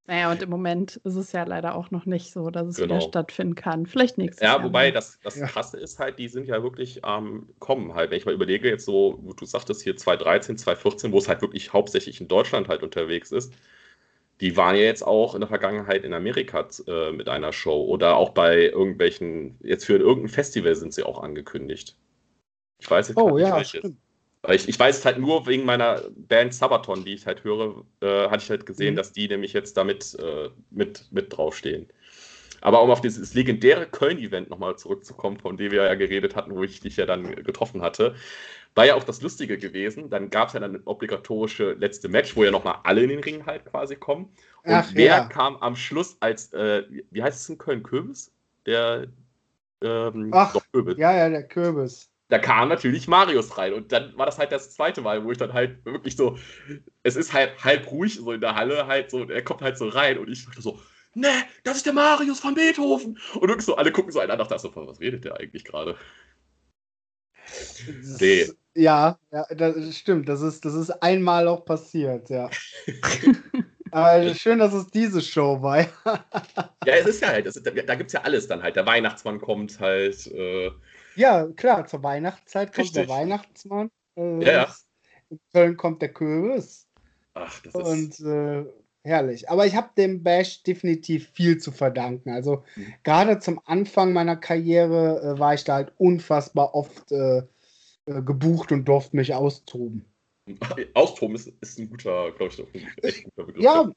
Naja, 0.08 0.32
und 0.32 0.42
im 0.42 0.50
Moment 0.50 0.96
ist 1.04 1.16
es 1.16 1.34
ja 1.34 1.44
leider 1.44 1.76
auch 1.76 1.92
noch 1.92 2.06
nicht 2.06 2.32
so, 2.32 2.50
dass 2.50 2.68
es 2.68 2.78
genau. 2.78 2.96
wieder 2.96 3.02
stattfinden 3.02 3.56
kann. 3.56 3.86
Vielleicht 3.86 4.18
nächstes 4.18 4.42
ja, 4.42 4.54
Jahr. 4.54 4.60
Ja, 4.60 4.64
wobei 4.64 4.90
das, 4.90 5.20
das 5.22 5.36
ja. 5.36 5.48
Krasse 5.48 5.78
ist 5.78 6.00
halt, 6.00 6.18
die 6.18 6.30
sind 6.30 6.48
ja 6.48 6.64
wirklich 6.64 7.04
am 7.04 7.28
ähm, 7.28 7.50
Kommen 7.60 7.94
halt. 7.94 8.10
Wenn 8.10 8.18
ich 8.18 8.26
mal 8.26 8.34
überlege, 8.34 8.70
jetzt 8.70 8.86
so, 8.86 9.22
du 9.36 9.46
sagtest 9.46 9.82
hier 9.82 9.98
2013, 9.98 10.58
2014, 10.58 11.12
wo 11.12 11.18
es 11.18 11.28
halt 11.28 11.42
wirklich 11.42 11.74
hauptsächlich 11.74 12.22
in 12.22 12.30
Deutschland 12.30 12.70
halt 12.70 12.84
unterwegs 12.84 13.34
ist, 13.34 13.54
die 14.40 14.56
waren 14.56 14.78
ja 14.78 14.84
jetzt 14.84 15.06
auch 15.06 15.34
in 15.36 15.42
der 15.42 15.50
Vergangenheit 15.50 16.06
in 16.06 16.14
Amerika 16.14 16.66
äh, 16.88 17.12
mit 17.12 17.28
einer 17.28 17.52
Show 17.52 17.84
oder 17.84 18.16
auch 18.16 18.30
bei 18.30 18.70
irgendwelchen, 18.70 19.58
jetzt 19.62 19.86
für 19.86 19.98
irgendein 19.98 20.30
Festival 20.30 20.76
sind 20.76 20.94
sie 20.94 21.04
auch 21.04 21.22
angekündigt. 21.22 21.98
Ich 22.80 22.90
weiß 22.90 23.10
jetzt 23.10 23.18
Oh 23.18 23.32
nicht, 23.32 23.48
ja, 23.48 23.58
welches. 23.58 23.80
stimmt. 23.80 23.98
Weil 24.48 24.56
ich, 24.56 24.70
ich 24.70 24.80
weiß 24.80 25.00
es 25.00 25.06
halt 25.06 25.20
nur 25.20 25.46
wegen 25.46 25.66
meiner 25.66 26.04
Band 26.16 26.54
Sabaton, 26.54 27.04
die 27.04 27.14
ich 27.14 27.26
halt 27.28 27.44
höre, 27.44 27.84
äh, 28.02 28.30
hatte 28.30 28.44
ich 28.44 28.50
halt 28.50 28.66
gesehen, 28.66 28.94
Mhm. 28.94 28.98
dass 28.98 29.12
die 29.12 29.28
nämlich 29.28 29.52
jetzt 29.52 29.76
damit 29.76 30.16
äh, 30.20 30.50
mit, 30.72 31.06
mit 31.12 31.36
draufstehen. 31.36 31.90
Aber 32.62 32.82
um 32.82 32.90
auf 32.90 33.02
dieses 33.02 33.34
legendäre 33.34 33.86
Köln-Event 33.88 34.50
nochmal 34.50 34.78
zurückzukommen, 34.78 35.38
von 35.38 35.58
dem 35.58 35.72
wir 35.74 35.84
ja 35.84 35.96
geredet 35.96 36.36
hatten, 36.38 36.56
wo 36.56 36.64
ich 36.64 36.80
dich 36.80 36.96
ja 36.98 37.06
dann 37.06 37.36
getroffen 37.44 37.82
hatte, 37.82 38.16
war 38.74 38.86
ja 38.86 38.96
auch 38.96 39.04
das 39.04 39.22
Lustige 39.22 39.58
gewesen. 39.58 40.10
Dann 40.10 40.30
gab 40.30 40.48
es 40.48 40.54
ja 40.54 40.62
dann 40.62 40.74
das 40.74 40.88
obligatorische 40.88 41.74
letzte 41.74 42.08
Match, 42.08 42.36
wo 42.38 42.44
ja 42.46 42.52
nochmal 42.52 42.80
alle 42.84 43.04
in 43.04 43.10
den 43.10 43.20
Ring 43.20 43.46
halt 43.46 43.66
quasi 43.66 43.98
kommen. 43.98 44.30
Und 44.64 44.74
Ach, 44.74 44.90
wer 44.94 45.06
ja. 45.08 45.26
kam 45.26 45.58
am 45.58 45.76
Schluss 45.76 46.18
als, 46.22 46.54
äh, 46.54 46.84
wie- 46.90 47.06
wie 47.12 47.22
heißt 47.24 47.42
es 47.42 47.50
in 47.50 47.58
Köln, 47.58 47.84
Kürbis? 47.84 48.32
Der, 48.66 49.08
ähm, 49.84 50.30
Ach, 50.32 50.54
doch, 50.54 50.64
Kürbis 50.72 50.98
Ja, 50.98 51.14
ja, 51.16 51.30
der 51.30 51.48
Kürbis. 51.48 52.10
Da 52.30 52.40
kam 52.40 52.70
natürlich 52.70 53.08
Marius 53.08 53.58
rein 53.58 53.74
und 53.74 53.92
dann 53.92 54.18
war 54.18 54.26
das 54.26 54.38
halt 54.38 54.52
das 54.52 54.74
zweite 54.74 55.02
Mal, 55.02 55.24
wo 55.24 55.32
ich 55.32 55.38
dann 55.38 55.54
halt 55.54 55.84
wirklich 55.86 56.16
so, 56.16 56.38
es 57.04 57.16
ist 57.16 57.34
halt 57.34 57.64
halb 57.64 57.90
ruhig 57.92 58.16
so 58.16 58.32
in 58.32 58.42
der 58.42 58.56
Halle 58.56 58.88
halt 58.88 59.12
so, 59.12 59.18
und 59.18 59.32
er 59.32 59.44
kommt 59.44 59.62
halt 59.62 59.78
so 59.78 59.88
rein 59.88 60.18
und 60.18 60.30
ich 60.30 60.46
dachte 60.46 60.62
so, 60.62 60.80
ne, 61.14 61.30
das 61.64 61.78
ist 61.78 61.86
der 61.86 61.94
Marius 61.94 62.40
von 62.40 62.56
Beethoven 62.56 63.18
und 63.36 63.48
wirklich 63.48 63.66
so, 63.66 63.76
alle 63.76 63.92
gucken 63.92 64.12
so 64.12 64.20
einander, 64.20 64.44
dachte 64.44 64.60
so, 64.60 64.76
was 64.76 65.00
redet 65.00 65.26
der 65.26 65.38
eigentlich 65.38 65.64
gerade? 65.64 65.96
Nee. 68.20 68.52
Ja, 68.76 69.18
ja, 69.32 69.46
das 69.56 69.98
stimmt. 69.98 70.30
Das 70.30 70.42
ist, 70.42 70.64
das 70.64 70.76
ist 70.76 70.92
einmal 71.02 71.48
auch 71.48 71.66
passiert, 71.66 72.30
ja. 72.30 72.50
Aber 73.92 74.36
schön, 74.36 74.60
dass 74.60 74.74
es 74.74 74.88
diese 74.88 75.22
Show 75.22 75.62
war. 75.62 75.80
Ja, 76.86 76.94
es 76.94 77.08
ist 77.08 77.22
ja 77.22 77.30
halt, 77.30 77.48
ist, 77.48 77.66
da, 77.66 77.72
da 77.72 77.96
gibt 77.96 78.08
es 78.08 78.14
ja 78.14 78.22
alles 78.22 78.48
dann 78.48 78.62
halt, 78.62 78.76
der 78.76 78.86
Weihnachtsmann 78.86 79.40
kommt 79.40 79.80
halt, 79.80 80.28
äh, 80.28 80.70
Ja, 81.18 81.48
klar, 81.48 81.86
zur 81.88 82.04
Weihnachtszeit 82.04 82.70
kommt 82.74 82.80
Richtig. 82.88 83.08
der 83.08 83.10
Weihnachtsmann. 83.10 83.90
Äh, 84.16 84.46
Ja. 84.46 84.74
In 85.30 85.40
Köln 85.52 85.76
kommt 85.76 86.02
der 86.02 86.14
Kürbis. 86.14 86.88
ach, 87.34 87.62
das 87.62 87.76
ist, 87.76 88.22
Und 88.22 88.28
äh, 88.28 88.66
herrlich. 89.04 89.50
Aber 89.50 89.66
ich 89.66 89.76
habe 89.76 89.90
dem 89.98 90.24
Bash 90.24 90.64
definitiv 90.64 91.30
viel 91.34 91.58
zu 91.58 91.72
verdanken. 91.72 92.30
Also 92.30 92.64
Mhm. 92.76 92.94
gerade 93.04 93.40
zum 93.40 93.60
Anfang 93.66 94.14
meiner 94.14 94.38
Karriere 94.38 95.36
äh, 95.36 95.40
war 95.40 95.54
ich 95.54 95.64
da 95.66 95.76
halt 95.76 95.92
unfassbar 95.98 96.76
oft 96.76 97.12
äh, 97.12 97.40
äh, 98.06 98.22
gebucht 98.22 98.72
und 98.72 98.86
durfte 98.86 99.16
mich 99.18 99.34
austoben. 99.34 100.06
Austoben 100.94 101.36
ist, 101.36 101.52
ist 101.60 101.78
ein 101.80 101.90
guter, 101.90 102.32
glaube 102.32 102.54
ich, 102.54 102.60
ein 102.64 103.24
guter 103.36 103.48
Begriff. 103.48 103.64
Ja, 103.64 103.92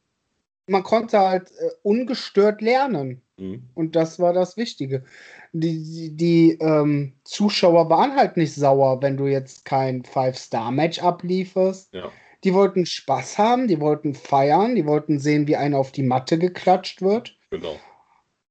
man 0.67 0.83
konnte 0.83 1.19
halt 1.21 1.51
äh, 1.53 1.71
ungestört 1.83 2.61
lernen. 2.61 3.23
Mhm. 3.41 3.63
Und 3.75 3.97
das 3.97 4.19
war 4.19 4.33
das 4.33 4.57
Wichtige. 4.57 5.05
Die, 5.53 5.83
die, 5.83 6.17
die 6.17 6.59
ähm, 6.61 7.15
Zuschauer 7.25 7.91
waren 7.91 8.15
halt 8.15 8.37
nicht 8.37 8.55
sauer, 8.55 9.03
wenn 9.03 9.17
du 9.17 9.27
jetzt 9.27 9.65
kein 9.65 10.05
Five-Star-Match 10.05 11.01
ablieferst. 11.01 11.93
Ja. 11.93 12.11
Die 12.45 12.55
wollten 12.55 12.87
Spaß 12.87 13.39
haben, 13.39 13.67
die 13.67 13.81
wollten 13.81 14.15
feiern, 14.15 14.75
die 14.75 14.87
wollten 14.87 15.19
sehen, 15.19 15.47
wie 15.47 15.57
einer 15.57 15.79
auf 15.79 15.93
die 15.93 16.03
Matte 16.03 16.39
geklatscht 16.39 17.03
wird. 17.03 17.37
Genau. 17.51 17.77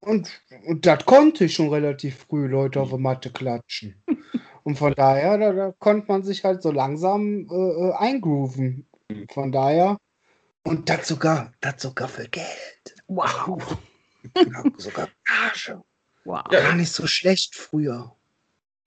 Und, 0.01 0.41
und 0.65 0.85
das 0.85 1.05
konnte 1.05 1.45
ich 1.45 1.55
schon 1.55 1.69
relativ 1.69 2.25
früh, 2.27 2.47
Leute 2.47 2.81
auf 2.81 2.89
die 2.89 2.97
Matte 2.97 3.31
klatschen. 3.31 4.01
Und 4.63 4.75
von 4.75 4.93
daher, 4.93 5.37
da, 5.37 5.53
da 5.53 5.73
konnte 5.79 6.07
man 6.09 6.21
sich 6.21 6.43
halt 6.43 6.61
so 6.61 6.71
langsam 6.71 7.47
äh, 7.49 7.55
äh, 7.55 7.93
eingrooven. 7.93 8.85
Mhm. 9.09 9.27
Von 9.33 9.51
daher. 9.51 9.97
Und 10.63 10.89
das 10.89 11.07
sogar, 11.07 11.53
das 11.61 11.81
sogar 11.81 12.07
für 12.07 12.27
Geld. 12.27 12.95
Wow. 13.07 13.79
Ja, 14.35 14.63
sogar 14.77 15.07
Gage. 15.25 15.81
Wow. 16.25 16.41
Ja. 16.51 16.61
Gar 16.61 16.75
nicht 16.75 16.91
so 16.91 17.07
schlecht 17.07 17.55
früher. 17.55 18.15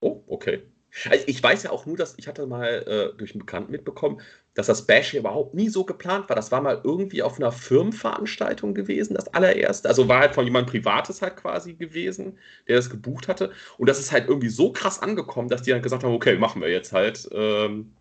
Oh, 0.01 0.22
okay. 0.26 0.62
Also 1.09 1.24
ich 1.26 1.43
weiß 1.43 1.62
ja 1.62 1.70
auch 1.70 1.87
nur, 1.87 1.97
dass 1.97 2.14
ich 2.18 2.28
hatte 2.28 2.47
mal 2.47 2.68
äh, 3.14 3.16
durch 3.16 3.33
einen 3.33 3.39
Bekannten 3.41 3.72
mitbekommen, 3.72 4.20
dass 4.53 4.66
das 4.66 4.87
Bash 4.87 5.12
hier 5.12 5.20
überhaupt 5.20 5.55
nie 5.55 5.70
so 5.70 5.85
geplant 5.85 6.28
war. 6.28 6.37
Das 6.37 6.53
war 6.53 6.61
mal 6.61 6.83
irgendwie 6.85 7.22
auf 7.22 7.39
einer 7.39 7.51
Firmenveranstaltung 7.51 8.74
gewesen, 8.74 9.14
das 9.14 9.33
allererste. 9.33 9.89
Also 9.89 10.07
war 10.09 10.20
halt 10.20 10.35
von 10.35 10.45
jemandem 10.45 10.70
Privates 10.70 11.22
halt 11.22 11.37
quasi 11.37 11.72
gewesen, 11.74 12.39
der 12.68 12.76
das 12.76 12.91
gebucht 12.91 13.28
hatte. 13.28 13.53
Und 13.78 13.89
das 13.89 13.99
ist 13.99 14.12
halt 14.12 14.28
irgendwie 14.28 14.51
so 14.51 14.70
krass 14.72 15.01
angekommen, 15.01 15.49
dass 15.49 15.62
die 15.62 15.70
dann 15.70 15.80
gesagt 15.80 16.05
haben, 16.05 16.12
okay, 16.14 16.37
machen 16.37 16.61
wir 16.61 16.68
jetzt 16.68 16.93
halt 16.93 17.26
ähm, 17.33 17.95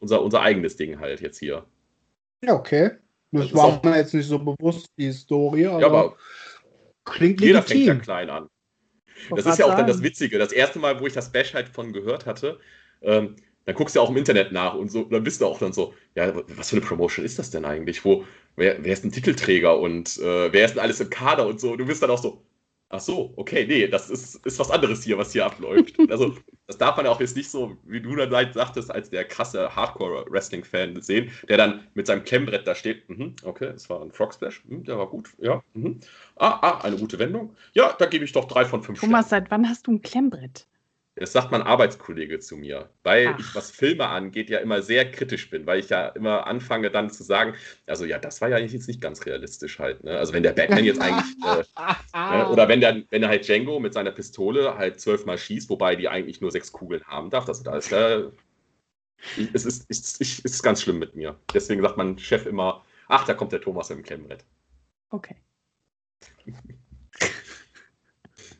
unser, 0.00 0.20
unser 0.22 0.42
eigenes 0.42 0.76
Ding 0.76 0.98
halt 0.98 1.20
jetzt 1.20 1.38
hier. 1.38 1.64
Ja, 2.42 2.54
okay. 2.54 2.90
Das 3.30 3.44
Das 3.44 3.54
war 3.54 3.64
auch- 3.66 3.82
mir 3.84 3.96
jetzt 3.96 4.12
nicht 4.14 4.28
so 4.28 4.38
bewusst, 4.40 4.88
die 4.98 5.06
Historie, 5.06 5.66
aber, 5.66 5.80
Ja, 5.80 5.86
aber 5.86 6.16
klingt 7.04 7.40
jeder 7.40 7.62
fängt 7.62 7.86
ja 7.86 7.92
legitim. 7.92 8.02
klein 8.02 8.30
an. 8.30 8.48
Das 9.30 9.46
ist 9.46 9.58
ja 9.58 9.66
auch 9.66 9.70
grad 9.70 9.80
dann 9.80 9.86
das 9.86 9.96
sagen. 9.96 10.06
Witzige. 10.06 10.38
Das 10.38 10.52
erste 10.52 10.78
Mal, 10.78 11.00
wo 11.00 11.06
ich 11.06 11.12
das 11.12 11.32
Bash 11.32 11.54
halt 11.54 11.68
von 11.68 11.92
gehört 11.92 12.26
hatte, 12.26 12.58
ähm, 13.02 13.36
dann 13.64 13.74
guckst 13.74 13.94
du 13.94 14.00
ja 14.00 14.04
auch 14.04 14.10
im 14.10 14.16
Internet 14.16 14.52
nach 14.52 14.74
und 14.74 14.90
so, 14.90 15.04
dann 15.04 15.24
bist 15.24 15.40
du 15.40 15.46
auch 15.46 15.58
dann 15.58 15.72
so, 15.72 15.94
ja, 16.14 16.34
was 16.56 16.70
für 16.70 16.76
eine 16.76 16.84
Promotion 16.84 17.24
ist 17.24 17.38
das 17.38 17.50
denn 17.50 17.64
eigentlich? 17.64 18.04
Wo, 18.04 18.24
wer, 18.56 18.84
wer 18.84 18.92
ist 18.92 19.04
ein 19.04 19.12
Titelträger 19.12 19.78
und 19.78 20.18
äh, 20.18 20.52
wer 20.52 20.64
ist 20.66 20.72
denn 20.72 20.82
alles 20.82 21.00
im 21.00 21.10
Kader 21.10 21.46
und 21.46 21.60
so? 21.60 21.76
Du 21.76 21.86
bist 21.86 22.02
dann 22.02 22.10
auch 22.10 22.22
so, 22.22 22.42
ach 22.94 23.00
so, 23.00 23.32
okay, 23.36 23.66
nee, 23.66 23.88
das 23.88 24.08
ist, 24.08 24.36
ist 24.46 24.58
was 24.58 24.70
anderes 24.70 25.02
hier, 25.02 25.18
was 25.18 25.32
hier 25.32 25.44
abläuft. 25.44 25.94
also, 26.10 26.34
das 26.66 26.78
darf 26.78 26.96
man 26.96 27.06
ja 27.06 27.12
auch 27.12 27.20
jetzt 27.20 27.36
nicht 27.36 27.50
so, 27.50 27.76
wie 27.84 28.00
du 28.00 28.14
dann 28.14 28.32
halt 28.32 28.54
sagtest, 28.54 28.90
als 28.90 29.10
der 29.10 29.24
krasse 29.24 29.74
Hardcore-Wrestling-Fan 29.74 31.02
sehen, 31.02 31.30
der 31.48 31.58
dann 31.58 31.86
mit 31.94 32.06
seinem 32.06 32.24
Klemmbrett 32.24 32.66
da 32.66 32.74
steht, 32.74 33.08
mhm, 33.08 33.34
okay, 33.42 33.72
es 33.74 33.90
war 33.90 34.00
ein 34.00 34.12
Frog 34.12 34.34
Splash, 34.34 34.62
mhm, 34.66 34.84
der 34.84 34.96
war 34.96 35.08
gut, 35.08 35.30
ja, 35.38 35.62
mhm. 35.74 36.00
ah, 36.36 36.58
ah, 36.62 36.80
eine 36.84 36.96
gute 36.96 37.18
Wendung, 37.18 37.54
ja, 37.72 37.94
da 37.98 38.06
gebe 38.06 38.24
ich 38.24 38.32
doch 38.32 38.46
drei 38.46 38.64
von 38.64 38.82
fünf 38.82 39.00
Thomas, 39.00 39.28
seit 39.28 39.50
wann 39.50 39.68
hast 39.68 39.86
du 39.86 39.92
ein 39.92 40.02
Klemmbrett? 40.02 40.66
Das 41.16 41.32
sagt 41.32 41.52
mein 41.52 41.62
Arbeitskollege 41.62 42.40
zu 42.40 42.56
mir, 42.56 42.90
weil 43.04 43.28
Ach. 43.28 43.38
ich, 43.38 43.54
was 43.54 43.70
Filme 43.70 44.08
angeht, 44.08 44.50
ja 44.50 44.58
immer 44.58 44.82
sehr 44.82 45.10
kritisch 45.10 45.48
bin, 45.48 45.64
weil 45.64 45.78
ich 45.78 45.88
ja 45.88 46.08
immer 46.08 46.46
anfange 46.46 46.90
dann 46.90 47.08
zu 47.08 47.22
sagen, 47.22 47.54
also 47.86 48.04
ja, 48.04 48.18
das 48.18 48.40
war 48.40 48.48
ja 48.48 48.58
jetzt 48.58 48.88
nicht 48.88 49.00
ganz 49.00 49.24
realistisch 49.24 49.78
halt. 49.78 50.02
Ne? 50.02 50.18
Also 50.18 50.32
wenn 50.32 50.42
der 50.42 50.52
Batman 50.52 50.84
jetzt 50.84 51.00
eigentlich, 51.00 51.36
äh, 52.14 52.36
ne? 52.36 52.48
oder 52.48 52.68
wenn 52.68 52.80
der, 52.80 53.02
wenn 53.10 53.20
der 53.20 53.30
halt 53.30 53.46
Django 53.46 53.78
mit 53.78 53.94
seiner 53.94 54.10
Pistole 54.10 54.76
halt 54.76 55.00
zwölfmal 55.00 55.38
schießt, 55.38 55.70
wobei 55.70 55.94
die 55.94 56.08
eigentlich 56.08 56.40
nur 56.40 56.50
sechs 56.50 56.72
Kugeln 56.72 57.04
haben 57.04 57.30
darf, 57.30 57.44
das 57.44 57.62
da 57.62 57.76
ist 57.76 57.90
ja, 57.90 58.24
es 59.52 59.64
ist, 59.64 59.86
es, 59.88 60.16
ist, 60.20 60.44
ist 60.44 60.62
ganz 60.62 60.82
schlimm 60.82 60.98
mit 60.98 61.14
mir. 61.14 61.38
Deswegen 61.54 61.80
sagt 61.80 61.96
mein 61.96 62.18
Chef 62.18 62.44
immer, 62.44 62.84
ach, 63.06 63.24
da 63.24 63.34
kommt 63.34 63.52
der 63.52 63.60
Thomas 63.60 63.88
im 63.90 64.02
Klemmbrett. 64.02 64.44
Okay. 65.10 65.36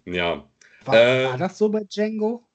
Ja, 0.07 0.46
War, 0.87 0.97
Äh, 0.97 1.24
war 1.24 1.39
das 1.39 1.59
so 1.59 1.68
bei 1.68 1.85
Django? 1.85 2.47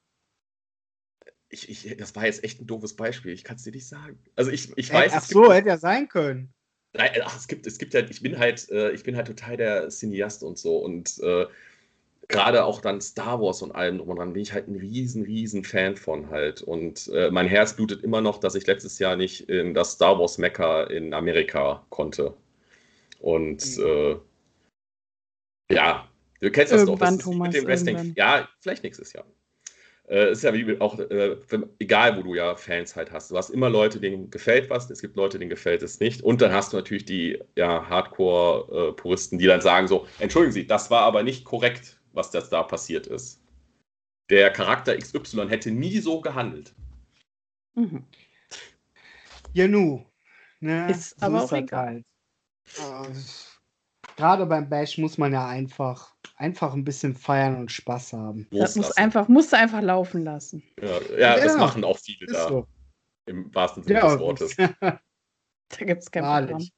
ich, 1.50 1.70
ich, 1.70 1.98
das 1.98 2.16
war 2.16 2.26
jetzt 2.26 2.44
echt 2.44 2.62
ein 2.62 2.68
doofes 2.68 2.96
Beispiel, 2.96 3.34
ich 3.34 3.44
kann 3.44 3.56
es 3.56 3.64
dir 3.64 3.72
nicht 3.72 3.88
sagen. 3.88 4.20
Also 4.36 4.52
ich, 4.52 4.72
ich 4.78 4.90
Äh, 4.92 4.94
weiß, 4.96 5.14
Ach 5.14 5.22
es 5.24 5.30
so, 5.30 5.44
gibt- 5.44 5.54
hätte 5.56 5.70
ja 5.70 5.78
sein 5.78 6.08
können. 6.08 6.54
Nein, 6.94 7.12
ach, 7.24 7.38
es 7.38 7.48
gibt, 7.48 7.68
es 7.68 7.78
gibt 7.78 7.94
halt, 7.94 8.10
ich 8.10 8.22
bin 8.22 8.38
halt, 8.40 8.70
äh, 8.70 8.92
ich 8.92 9.04
bin 9.04 9.16
halt 9.16 9.28
total 9.28 9.58
der 9.58 9.90
Cineast 9.90 10.44
und 10.44 10.58
so 10.58 10.78
und 10.78 11.20
äh, 11.20 11.46
gerade 12.28 12.64
auch 12.66 12.82
dann 12.82 13.02
Star 13.02 13.42
Wars 13.42 13.62
und 13.62 13.72
allem 13.74 13.98
drum 14.00 14.10
und 14.10 14.18
dran 14.18 14.34
bin 14.34 14.42
ich 14.44 14.54
halt 14.54 14.68
ein 14.68 14.76
riesen, 14.76 15.24
riesen 15.24 15.64
Fan 15.64 15.98
von 15.98 16.30
halt 16.32 16.62
und 16.62 17.08
äh, 17.14 17.32
mein 17.32 17.48
Herz 17.48 17.76
blutet 17.76 18.04
immer 18.04 18.22
noch, 18.22 18.40
dass 18.40 18.56
ich 18.56 18.68
letztes 18.68 19.00
Jahr 19.00 19.16
nicht 19.18 19.50
in 19.50 19.74
das 19.74 19.94
Star 19.94 20.20
Wars 20.20 20.38
Mecca 20.40 20.84
in 20.86 21.14
Amerika 21.14 21.86
konnte 21.90 22.36
und 23.20 23.78
Mhm. 23.78 23.84
äh, 23.84 24.16
ja, 25.72 26.08
du 26.40 26.52
kennst 26.52 26.74
das 26.74 26.82
Irgendwann, 26.82 27.18
doch, 27.18 27.18
das 27.18 27.26
Thomas, 27.26 27.48
mit 27.48 27.56
dem 27.62 27.68
Wrestling, 27.68 27.96
irgendwann. 27.98 28.16
ja, 28.18 28.50
vielleicht 28.60 28.84
nächstes 28.84 29.14
Jahr. 29.14 29.26
Äh, 30.10 30.32
ist 30.32 30.44
ja 30.44 30.54
wie 30.54 30.80
auch, 30.82 30.98
äh, 30.98 31.38
wenn, 31.50 31.70
egal 31.78 32.18
wo 32.18 32.24
du 32.24 32.34
ja 32.34 32.56
Fans 32.56 32.96
halt 32.96 33.12
hast. 33.12 33.30
Du 33.30 33.38
hast 33.38 33.52
immer 33.52 33.70
Leute, 33.70 34.00
denen 34.00 34.32
gefällt 34.32 34.70
was, 34.70 34.90
es 34.90 35.02
gibt 35.02 35.16
Leute, 35.16 35.38
denen 35.38 35.52
gefällt 35.52 35.84
es 35.84 36.00
nicht. 36.00 36.24
Und 36.24 36.42
dann 36.42 36.52
hast 36.52 36.74
du 36.74 36.78
natürlich 36.78 37.06
die 37.06 37.40
ja, 37.56 37.88
Hardcore-Puristen, 37.88 39.38
die 39.38 39.46
dann 39.46 39.62
sagen 39.62 39.88
so, 39.88 40.08
entschuldigen 40.18 40.54
Sie, 40.54 40.66
das 40.66 40.90
war 40.90 41.04
aber 41.04 41.22
nicht 41.22 41.46
korrekt, 41.46 42.00
was 42.14 42.32
das 42.32 42.50
da 42.50 42.64
passiert 42.64 43.06
ist. 43.06 43.44
Der 44.32 44.50
Charakter 44.52 44.98
XY 44.98 45.48
hätte 45.48 45.70
nie 45.70 46.00
so 46.00 46.22
gehandelt. 46.22 46.74
Mhm. 47.76 48.04
Genu. 49.54 50.06
Ne? 50.60 50.90
Ist 50.90 51.22
aber 51.22 51.38
ist 51.38 51.44
auch 51.44 51.50
das 51.50 51.60
egal. 51.60 52.04
halt. 52.78 53.49
Gerade 54.20 54.46
beim 54.46 54.68
Bash 54.68 54.98
muss 54.98 55.18
man 55.18 55.32
ja 55.32 55.48
einfach, 55.48 56.14
einfach 56.36 56.74
ein 56.74 56.84
bisschen 56.84 57.16
feiern 57.16 57.56
und 57.56 57.72
Spaß 57.72 58.12
haben. 58.12 58.48
Das 58.52 58.76
muss 58.76 58.92
einfach, 58.92 59.30
musst 59.30 59.54
du 59.54 59.58
einfach 59.58 59.82
laufen 59.82 60.26
lassen. 60.26 60.62
Ja, 60.82 61.18
ja, 61.18 61.40
das 61.40 61.56
machen 61.56 61.86
auch 61.86 61.98
viele 61.98 62.28
da, 62.28 62.50
so. 62.50 62.68
im 63.28 63.56
wahrsten 63.56 63.82
Sinne 63.84 64.00
Ja, 64.00 64.10
des 64.10 64.20
Wortes. 64.20 64.58
Da 65.70 65.86
gibt 65.86 66.02
es 66.02 66.12
kein 66.12 66.24
Programm. 66.24 66.50
wahrlich. 66.50 66.74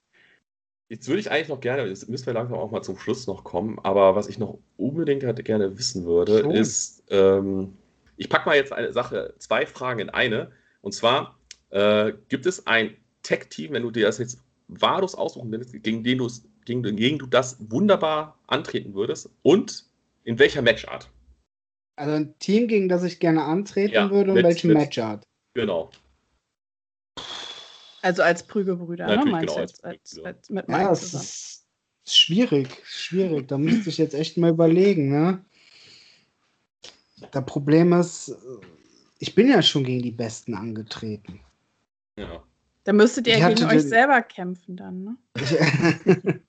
Jetzt 0.89 1.07
würde 1.07 1.21
ich 1.21 1.31
eigentlich 1.31 1.47
noch 1.47 1.61
gerne, 1.61 1.85
jetzt 1.87 2.09
müssen 2.09 2.25
wir 2.27 2.33
langsam 2.33 2.59
auch 2.59 2.69
mal 2.69 2.83
zum 2.83 2.97
Schluss 2.99 3.25
noch 3.25 3.43
kommen, 3.43 3.79
aber 3.79 4.15
was 4.15 4.27
ich 4.27 4.37
noch 4.37 4.59
unbedingt 4.77 5.23
halt 5.23 5.43
gerne 5.43 5.79
wissen 5.79 6.05
würde, 6.05 6.41
Schon. 6.41 6.51
ist, 6.51 7.03
ähm, 7.09 7.77
ich 8.17 8.29
packe 8.29 8.47
mal 8.49 8.55
jetzt 8.55 8.73
eine 8.73 8.93
Sache, 8.93 9.33
zwei 9.39 9.65
Fragen 9.65 9.99
in 10.01 10.09
eine. 10.11 10.51
Und 10.81 10.93
zwar, 10.93 11.39
äh, 11.69 12.11
gibt 12.27 12.45
es 12.45 12.67
ein 12.67 12.97
Tech-Team, 13.23 13.71
wenn 13.71 13.83
du 13.83 13.89
dir 13.89 14.05
das 14.05 14.19
jetzt 14.19 14.43
wahllos 14.67 15.15
aussuchen 15.15 15.49
könntest, 15.49 15.71
gegen 15.81 16.03
den, 16.03 16.19
gegen, 16.65 16.83
gegen 16.95 17.19
du 17.19 17.25
das 17.25 17.57
wunderbar 17.71 18.37
antreten 18.47 18.93
würdest 18.93 19.29
und 19.43 19.85
in 20.23 20.37
welcher 20.39 20.61
Matchart? 20.61 21.09
Also 21.95 22.13
ein 22.15 22.37
Team, 22.39 22.67
gegen 22.67 22.89
das 22.89 23.03
ich 23.03 23.19
gerne 23.19 23.43
antreten 23.43 23.93
Ja, 23.93 24.09
würde 24.09 24.31
und 24.31 24.37
mit- 24.37 24.45
welchen 24.45 24.67
mit- 24.69 24.77
Matchart. 24.77 25.23
Genau. 25.53 25.91
Also 28.01 28.23
als 28.23 28.45
Prügelbrüder, 28.47 29.05
ne? 29.07 29.15
Natürlich, 29.17 29.31
Meinst 29.31 29.47
genau, 29.47 29.55
du 29.55 29.61
als 29.61 29.83
als, 29.83 30.19
als, 30.23 30.49
mit 30.49 30.67
Ja, 30.67 30.77
Mike 30.77 30.93
zusammen? 30.95 31.23
ist 31.23 31.67
schwierig, 32.07 32.81
schwierig. 32.85 33.47
Da 33.47 33.57
müsste 33.57 33.89
ich 33.89 33.97
jetzt 33.99 34.15
echt 34.15 34.37
mal 34.37 34.49
überlegen, 34.49 35.09
ne? 35.09 35.45
Das 37.31 37.45
Problem 37.45 37.93
ist, 37.93 38.35
ich 39.19 39.35
bin 39.35 39.47
ja 39.49 39.61
schon 39.61 39.83
gegen 39.83 40.01
die 40.01 40.11
Besten 40.11 40.55
angetreten. 40.55 41.39
Ja. 42.17 42.43
Da 42.83 42.93
müsstet 42.93 43.27
ihr 43.27 43.37
Ich 43.37 43.45
gegen 43.45 43.63
euch 43.65 43.81
den- 43.81 43.87
selber 43.89 44.21
kämpfen 44.23 44.75
dann, 44.75 45.03
ne? 45.03 45.17
Ich, 45.35 45.51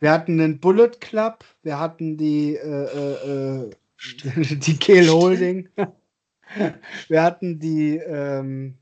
wir 0.00 0.10
hatten 0.10 0.38
den 0.38 0.58
Bullet 0.60 0.90
Club, 1.00 1.44
wir 1.62 1.78
hatten 1.78 2.16
die, 2.16 2.56
äh, 2.56 3.66
äh, 3.66 3.66
äh, 3.66 3.70
die 4.56 4.76
Kehl 4.78 5.08
Holding, 5.10 5.68
wir 7.08 7.22
hatten 7.22 7.58
die 7.58 7.96
ähm, 7.98 8.78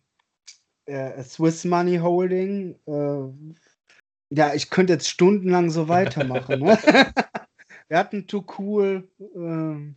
äh, 0.87 1.23
Swiss 1.25 1.65
Money 1.65 1.97
Holding. 1.99 2.77
Äh, 2.87 3.55
ja, 4.35 4.55
ich 4.55 4.71
könnte 4.71 4.93
jetzt 4.95 5.09
stundenlang 5.09 5.69
so 5.71 5.89
weitermachen. 5.89 6.61
Ne? 6.61 6.79
wir 7.89 7.99
hatten 7.99 8.27
Too 8.27 8.45
Cool. 8.59 9.09
ähm, 9.35 9.97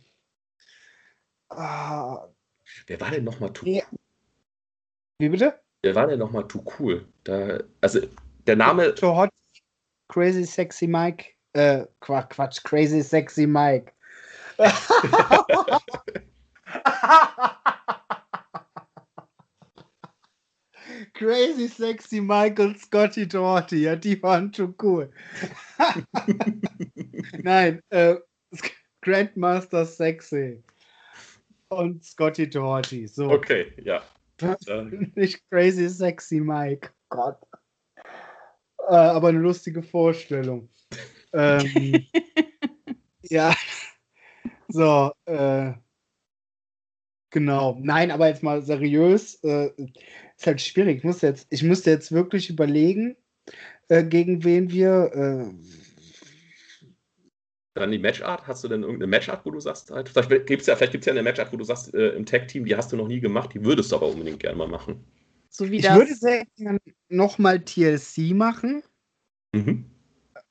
ah, 1.48 2.26
Wer 2.86 3.00
war 3.00 3.10
denn 3.12 3.24
nochmal 3.24 3.52
Too 3.52 3.66
Ja. 3.66 3.84
wie 5.18 5.28
bitte? 5.28 5.58
Wer 5.86 5.94
war 5.94 6.08
denn 6.08 6.18
nochmal 6.18 6.48
Too 6.48 6.64
Cool? 6.80 7.06
Da, 7.22 7.58
also, 7.80 8.00
der 8.44 8.56
Name. 8.56 8.92
Too 8.96 9.06
Hot, 9.06 9.30
Crazy 10.08 10.42
Sexy 10.42 10.88
Mike. 10.88 11.26
Äh, 11.52 11.84
Quatsch, 12.00 12.64
Crazy 12.64 13.02
Sexy 13.02 13.46
Mike. 13.46 13.92
Crazy 21.14 21.68
Sexy 21.68 22.20
Michael 22.20 22.74
Scotty 22.76 23.28
Torty, 23.28 23.82
ja, 23.82 23.94
die 23.94 24.20
waren 24.20 24.52
schon 24.52 24.74
cool. 24.82 25.12
Nein, 27.44 27.80
äh, 27.90 28.16
Grandmaster 29.02 29.86
Sexy 29.86 30.64
und 31.68 32.04
Scotty 32.04 32.50
Torty, 32.50 33.06
so. 33.06 33.30
Okay, 33.30 33.72
ja. 33.84 34.02
Äh, 34.40 34.56
Nicht 35.14 35.48
Crazy 35.50 35.88
Sexy 35.88 36.40
Mike. 36.40 36.90
Gott. 37.08 37.38
Äh, 38.88 38.94
aber 38.94 39.28
eine 39.28 39.38
lustige 39.38 39.82
Vorstellung. 39.82 40.68
ähm, 41.32 42.06
ja. 43.22 43.54
So, 44.68 45.12
äh, 45.26 45.72
genau. 47.30 47.78
Nein, 47.80 48.10
aber 48.10 48.28
jetzt 48.28 48.42
mal 48.42 48.62
seriös. 48.62 49.36
Äh, 49.42 49.70
ist 50.36 50.46
halt 50.46 50.60
schwierig. 50.60 50.98
Ich 50.98 51.04
muss 51.04 51.22
jetzt, 51.22 51.46
ich 51.50 51.62
musste 51.62 51.90
jetzt 51.90 52.12
wirklich 52.12 52.50
überlegen, 52.50 53.16
äh, 53.88 54.04
gegen 54.04 54.44
wen 54.44 54.70
wir. 54.70 55.54
Dann 57.76 57.90
die 57.90 57.98
Matchart. 57.98 58.46
Hast 58.46 58.64
du 58.64 58.68
denn 58.68 58.82
irgendeine 58.82 59.06
Matchart, 59.06 59.44
wo 59.44 59.50
du 59.50 59.60
sagst, 59.60 59.90
halt, 59.90 60.08
vielleicht 60.08 60.46
gibt 60.46 60.62
es 60.62 60.66
ja, 60.66 60.76
vielleicht 60.76 60.92
gibt's 60.92 61.06
ja 61.06 61.12
eine 61.12 61.22
Matchart, 61.22 61.52
wo 61.52 61.58
du 61.58 61.64
sagst, 61.64 61.92
äh, 61.92 62.08
im 62.10 62.24
Tag-Team, 62.24 62.64
die 62.64 62.74
hast 62.74 62.90
du 62.90 62.96
noch 62.96 63.06
nie 63.06 63.20
gemacht, 63.20 63.50
die 63.52 63.62
würdest 63.62 63.92
du 63.92 63.96
aber 63.96 64.08
unbedingt 64.08 64.40
gerne 64.40 64.56
mal 64.56 64.66
machen. 64.66 65.04
So 65.50 65.70
wie 65.70 65.76
ich 65.76 65.82
das. 65.82 65.94
würde 65.94 66.14
sehr 66.14 66.46
gerne 66.56 66.78
nochmal 67.10 67.60
TLC 67.60 68.34
machen. 68.34 68.82
Mhm. 69.52 69.84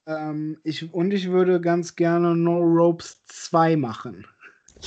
Ähm, 0.05 0.59
ich, 0.63 0.93
und 0.93 1.11
ich 1.15 1.31
würde 1.31 1.59
ganz 1.59 1.95
gerne 1.95 2.35
No 2.35 2.59
Ropes 2.59 3.23
2 3.23 3.75
machen. 3.75 4.27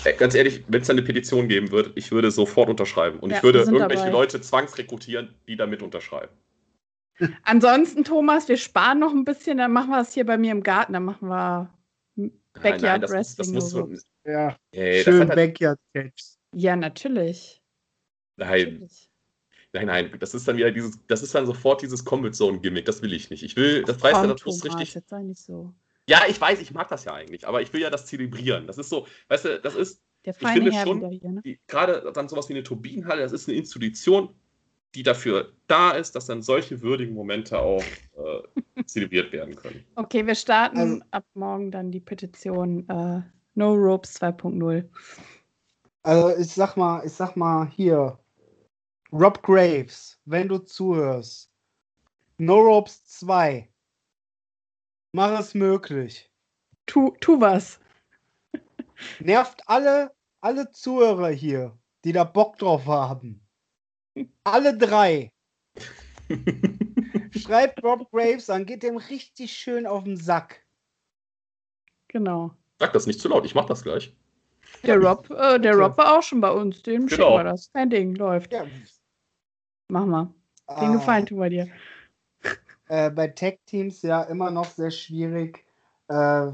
Ey, 0.04 0.14
ganz 0.16 0.36
ehrlich, 0.36 0.62
wenn 0.68 0.82
es 0.82 0.90
eine 0.90 1.02
Petition 1.02 1.48
geben 1.48 1.72
wird, 1.72 1.90
ich 1.96 2.12
würde 2.12 2.30
sofort 2.30 2.68
unterschreiben. 2.68 3.18
Und 3.18 3.30
Ja, 3.30 3.38
ich 3.38 3.42
würde 3.42 3.60
irgendwelche 3.60 3.96
dabei. 3.96 4.10
Leute 4.10 4.40
zwangsrekrutieren, 4.40 5.34
die 5.48 5.56
damit 5.56 5.82
unterschreiben. 5.82 6.32
Ansonsten, 7.42 8.04
Thomas, 8.04 8.48
wir 8.48 8.56
sparen 8.56 9.00
noch 9.00 9.12
ein 9.12 9.24
bisschen, 9.24 9.58
dann 9.58 9.72
machen 9.72 9.90
wir 9.90 10.00
es 10.00 10.14
hier 10.14 10.24
bei 10.24 10.38
mir 10.38 10.52
im 10.52 10.62
Garten, 10.62 10.92
dann 10.92 11.04
machen 11.04 11.28
wir 11.28 11.68
Backyard 12.54 13.02
das, 13.02 13.10
muss- 13.12 13.36
das 13.36 13.38
Wrestling. 13.38 13.54
muss 13.54 13.74
oder 13.74 13.86
so, 13.86 13.94
so. 13.96 14.30
Ja, 14.30 14.56
ey, 14.72 14.96
das 14.96 15.04
schön 15.04 15.28
halt, 15.28 15.34
Backyard 15.36 15.80
Catch. 15.94 16.22
Ja, 16.54 16.76
natürlich. 16.76 17.62
nein, 18.36 18.64
natürlich. 18.72 19.10
nein, 19.72 19.86
nein, 19.86 20.16
das 20.18 20.34
ist 20.34 20.48
dann 20.48 20.56
wieder 20.56 20.70
dieses, 20.70 20.98
das 21.06 21.22
ist 21.22 21.34
dann 21.34 21.46
sofort 21.46 21.82
dieses 21.82 22.04
Combat 22.04 22.34
Zone 22.34 22.60
Gimmick, 22.60 22.84
das 22.86 23.02
will 23.02 23.12
ich 23.12 23.30
nicht. 23.30 23.42
Ich 23.42 23.56
will, 23.56 23.84
das 23.84 24.02
weiß 24.02 24.12
das 24.12 24.44
muss 24.44 24.58
Thomas, 24.60 24.64
richtig. 24.78 24.94
jetzt 24.94 25.08
sei 25.08 25.22
nicht 25.22 25.40
so. 25.40 25.74
Ja, 26.08 26.22
ich 26.26 26.40
weiß, 26.40 26.60
ich 26.60 26.72
mag 26.72 26.88
das 26.88 27.04
ja 27.04 27.12
eigentlich, 27.14 27.46
aber 27.46 27.60
ich 27.60 27.70
will 27.72 27.82
ja 27.82 27.90
das 27.90 28.06
zelebrieren. 28.06 28.66
Das 28.66 28.78
ist 28.78 28.88
so, 28.88 29.06
weißt 29.28 29.44
du, 29.44 29.60
das 29.60 29.74
ist 29.74 30.02
Der 30.24 30.32
Ich 30.32 30.38
feine 30.40 30.54
finde 30.54 30.72
Herr 30.72 30.86
schon, 30.86 31.00
ne? 31.00 31.42
die- 31.44 31.60
gerade 31.66 32.10
dann 32.14 32.28
sowas 32.30 32.48
wie 32.48 32.54
eine 32.54 32.62
Turbinenhalle, 32.62 33.22
das 33.22 33.32
ist 33.32 33.46
eine 33.48 33.58
Institution, 33.58 34.34
die 34.94 35.02
dafür 35.02 35.52
da 35.66 35.90
ist, 35.92 36.14
dass 36.14 36.26
dann 36.26 36.42
solche 36.42 36.80
würdigen 36.80 37.14
Momente 37.14 37.58
auch 37.58 37.82
äh, 38.16 38.82
zelebriert 38.86 39.32
werden 39.32 39.54
können. 39.54 39.84
Okay, 39.96 40.26
wir 40.26 40.34
starten 40.34 40.78
Also- 40.78 41.00
ab 41.10 41.24
morgen 41.34 41.70
dann 41.70 41.90
die 41.90 42.00
Petition 42.00 42.88
äh, 42.88 43.22
No 43.54 43.74
Ropes 43.74 44.20
2.0. 44.20 44.88
Also 46.02 46.36
ich 46.38 46.52
sag 46.52 46.76
mal, 46.76 47.04
ich 47.04 47.12
sag 47.12 47.36
mal 47.36 47.68
hier, 47.68 48.18
Rob 49.12 49.42
Graves, 49.42 50.18
wenn 50.24 50.48
du 50.48 50.58
zuhörst, 50.58 51.50
No 52.38 52.58
Ropes 52.60 53.04
2, 53.06 53.68
mach 55.12 55.38
es 55.40 55.54
möglich. 55.54 56.30
Tu, 56.86 57.10
tu 57.20 57.40
was. 57.40 57.80
Nervt 59.20 59.60
alle, 59.66 60.12
alle 60.40 60.70
Zuhörer 60.70 61.28
hier, 61.30 61.76
die 62.04 62.12
da 62.12 62.24
Bock 62.24 62.58
drauf 62.58 62.86
haben. 62.86 63.40
Alle 64.44 64.76
drei. 64.76 65.30
Schreibt 67.36 67.82
Rob 67.82 68.10
Graves 68.10 68.50
an, 68.50 68.66
geht 68.66 68.82
dem 68.82 68.96
richtig 68.96 69.52
schön 69.52 69.86
auf 69.86 70.04
den 70.04 70.16
Sack. 70.16 70.64
Genau. 72.08 72.54
Sag 72.78 72.92
das 72.92 73.06
nicht 73.06 73.20
zu 73.20 73.28
laut, 73.28 73.44
ich 73.44 73.54
mach 73.54 73.66
das 73.66 73.82
gleich. 73.82 74.14
Der 74.82 74.98
Rob, 74.98 75.28
äh, 75.30 75.58
der. 75.58 75.74
Rob 75.76 75.96
war 75.98 76.18
auch 76.18 76.22
schon 76.22 76.40
bei 76.40 76.50
uns. 76.50 76.82
Dem 76.82 77.06
Genau. 77.06 77.08
schicken 77.08 77.32
wir 77.38 77.44
das. 77.44 77.72
Kein 77.72 77.90
Ding, 77.90 78.14
läuft. 78.14 78.52
Ja, 78.52 78.66
Mach 79.88 80.04
mal. 80.04 80.24
Den 80.68 80.90
ah, 80.90 80.92
Gefallen 80.92 81.24
tun 81.26 81.38
wir 81.40 81.48
dir. 81.48 81.68
äh, 82.88 83.10
bei 83.10 83.28
Tech-Teams 83.28 84.02
ja 84.02 84.22
immer 84.24 84.50
noch 84.50 84.66
sehr 84.66 84.90
schwierig. 84.90 85.64
Äh, 86.08 86.48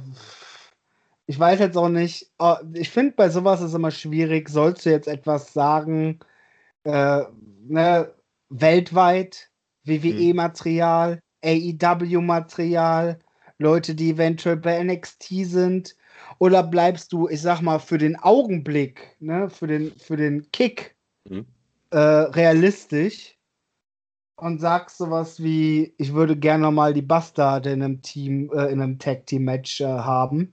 ich 1.27 1.39
weiß 1.39 1.59
jetzt 1.59 1.77
auch 1.77 1.89
nicht. 1.89 2.31
äh, 2.39 2.55
ich 2.75 2.91
finde, 2.91 3.15
bei 3.17 3.29
sowas 3.29 3.61
ist 3.61 3.75
immer 3.75 3.91
schwierig. 3.91 4.49
Sollst 4.49 4.87
du 4.87 4.91
jetzt 4.91 5.09
etwas 5.09 5.53
sagen, 5.53 6.21
äh, 6.85 7.22
ne, 7.66 8.14
weltweit, 8.49 9.51
WWE-Material, 9.85 11.20
AEW-Material, 11.45 13.18
Leute, 13.59 13.95
die 13.95 14.11
eventuell 14.11 14.57
bei 14.57 14.82
NXT 14.82 15.24
sind? 15.45 15.97
Oder 16.39 16.62
bleibst 16.62 17.12
du, 17.12 17.28
ich 17.28 17.43
sag 17.43 17.61
mal, 17.61 17.78
für 17.78 17.99
den 17.99 18.16
Augenblick, 18.16 19.16
ne, 19.20 19.51
für 19.51 19.66
den, 19.66 19.93
für 19.99 20.16
den 20.16 20.51
Kick 20.53 20.95
Mhm. 21.26 21.47
äh, 21.91 21.97
realistisch 21.99 23.39
und 24.37 24.61
sagst 24.61 24.99
sowas 24.99 25.43
wie, 25.43 25.95
ich 25.97 26.12
würde 26.12 26.37
gerne 26.37 26.70
mal 26.70 26.93
die 26.93 27.01
Bastarde 27.01 27.70
in 27.70 27.82
einem 27.82 28.03
Team, 28.03 28.51
äh, 28.53 28.66
in 28.66 28.82
einem 28.82 28.99
Tag-Team-Match 28.99 29.80
äh, 29.80 29.87
haben. 29.87 30.53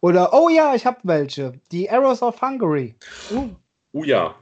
Oder, 0.00 0.32
oh 0.34 0.48
ja, 0.50 0.74
ich 0.74 0.86
habe 0.86 0.98
welche. 1.02 1.58
Die 1.72 1.90
Arrows 1.90 2.22
of 2.22 2.40
Hungary. 2.40 2.94
Uh, 3.32 3.48
Oh 3.92 4.02
ja. 4.04 4.34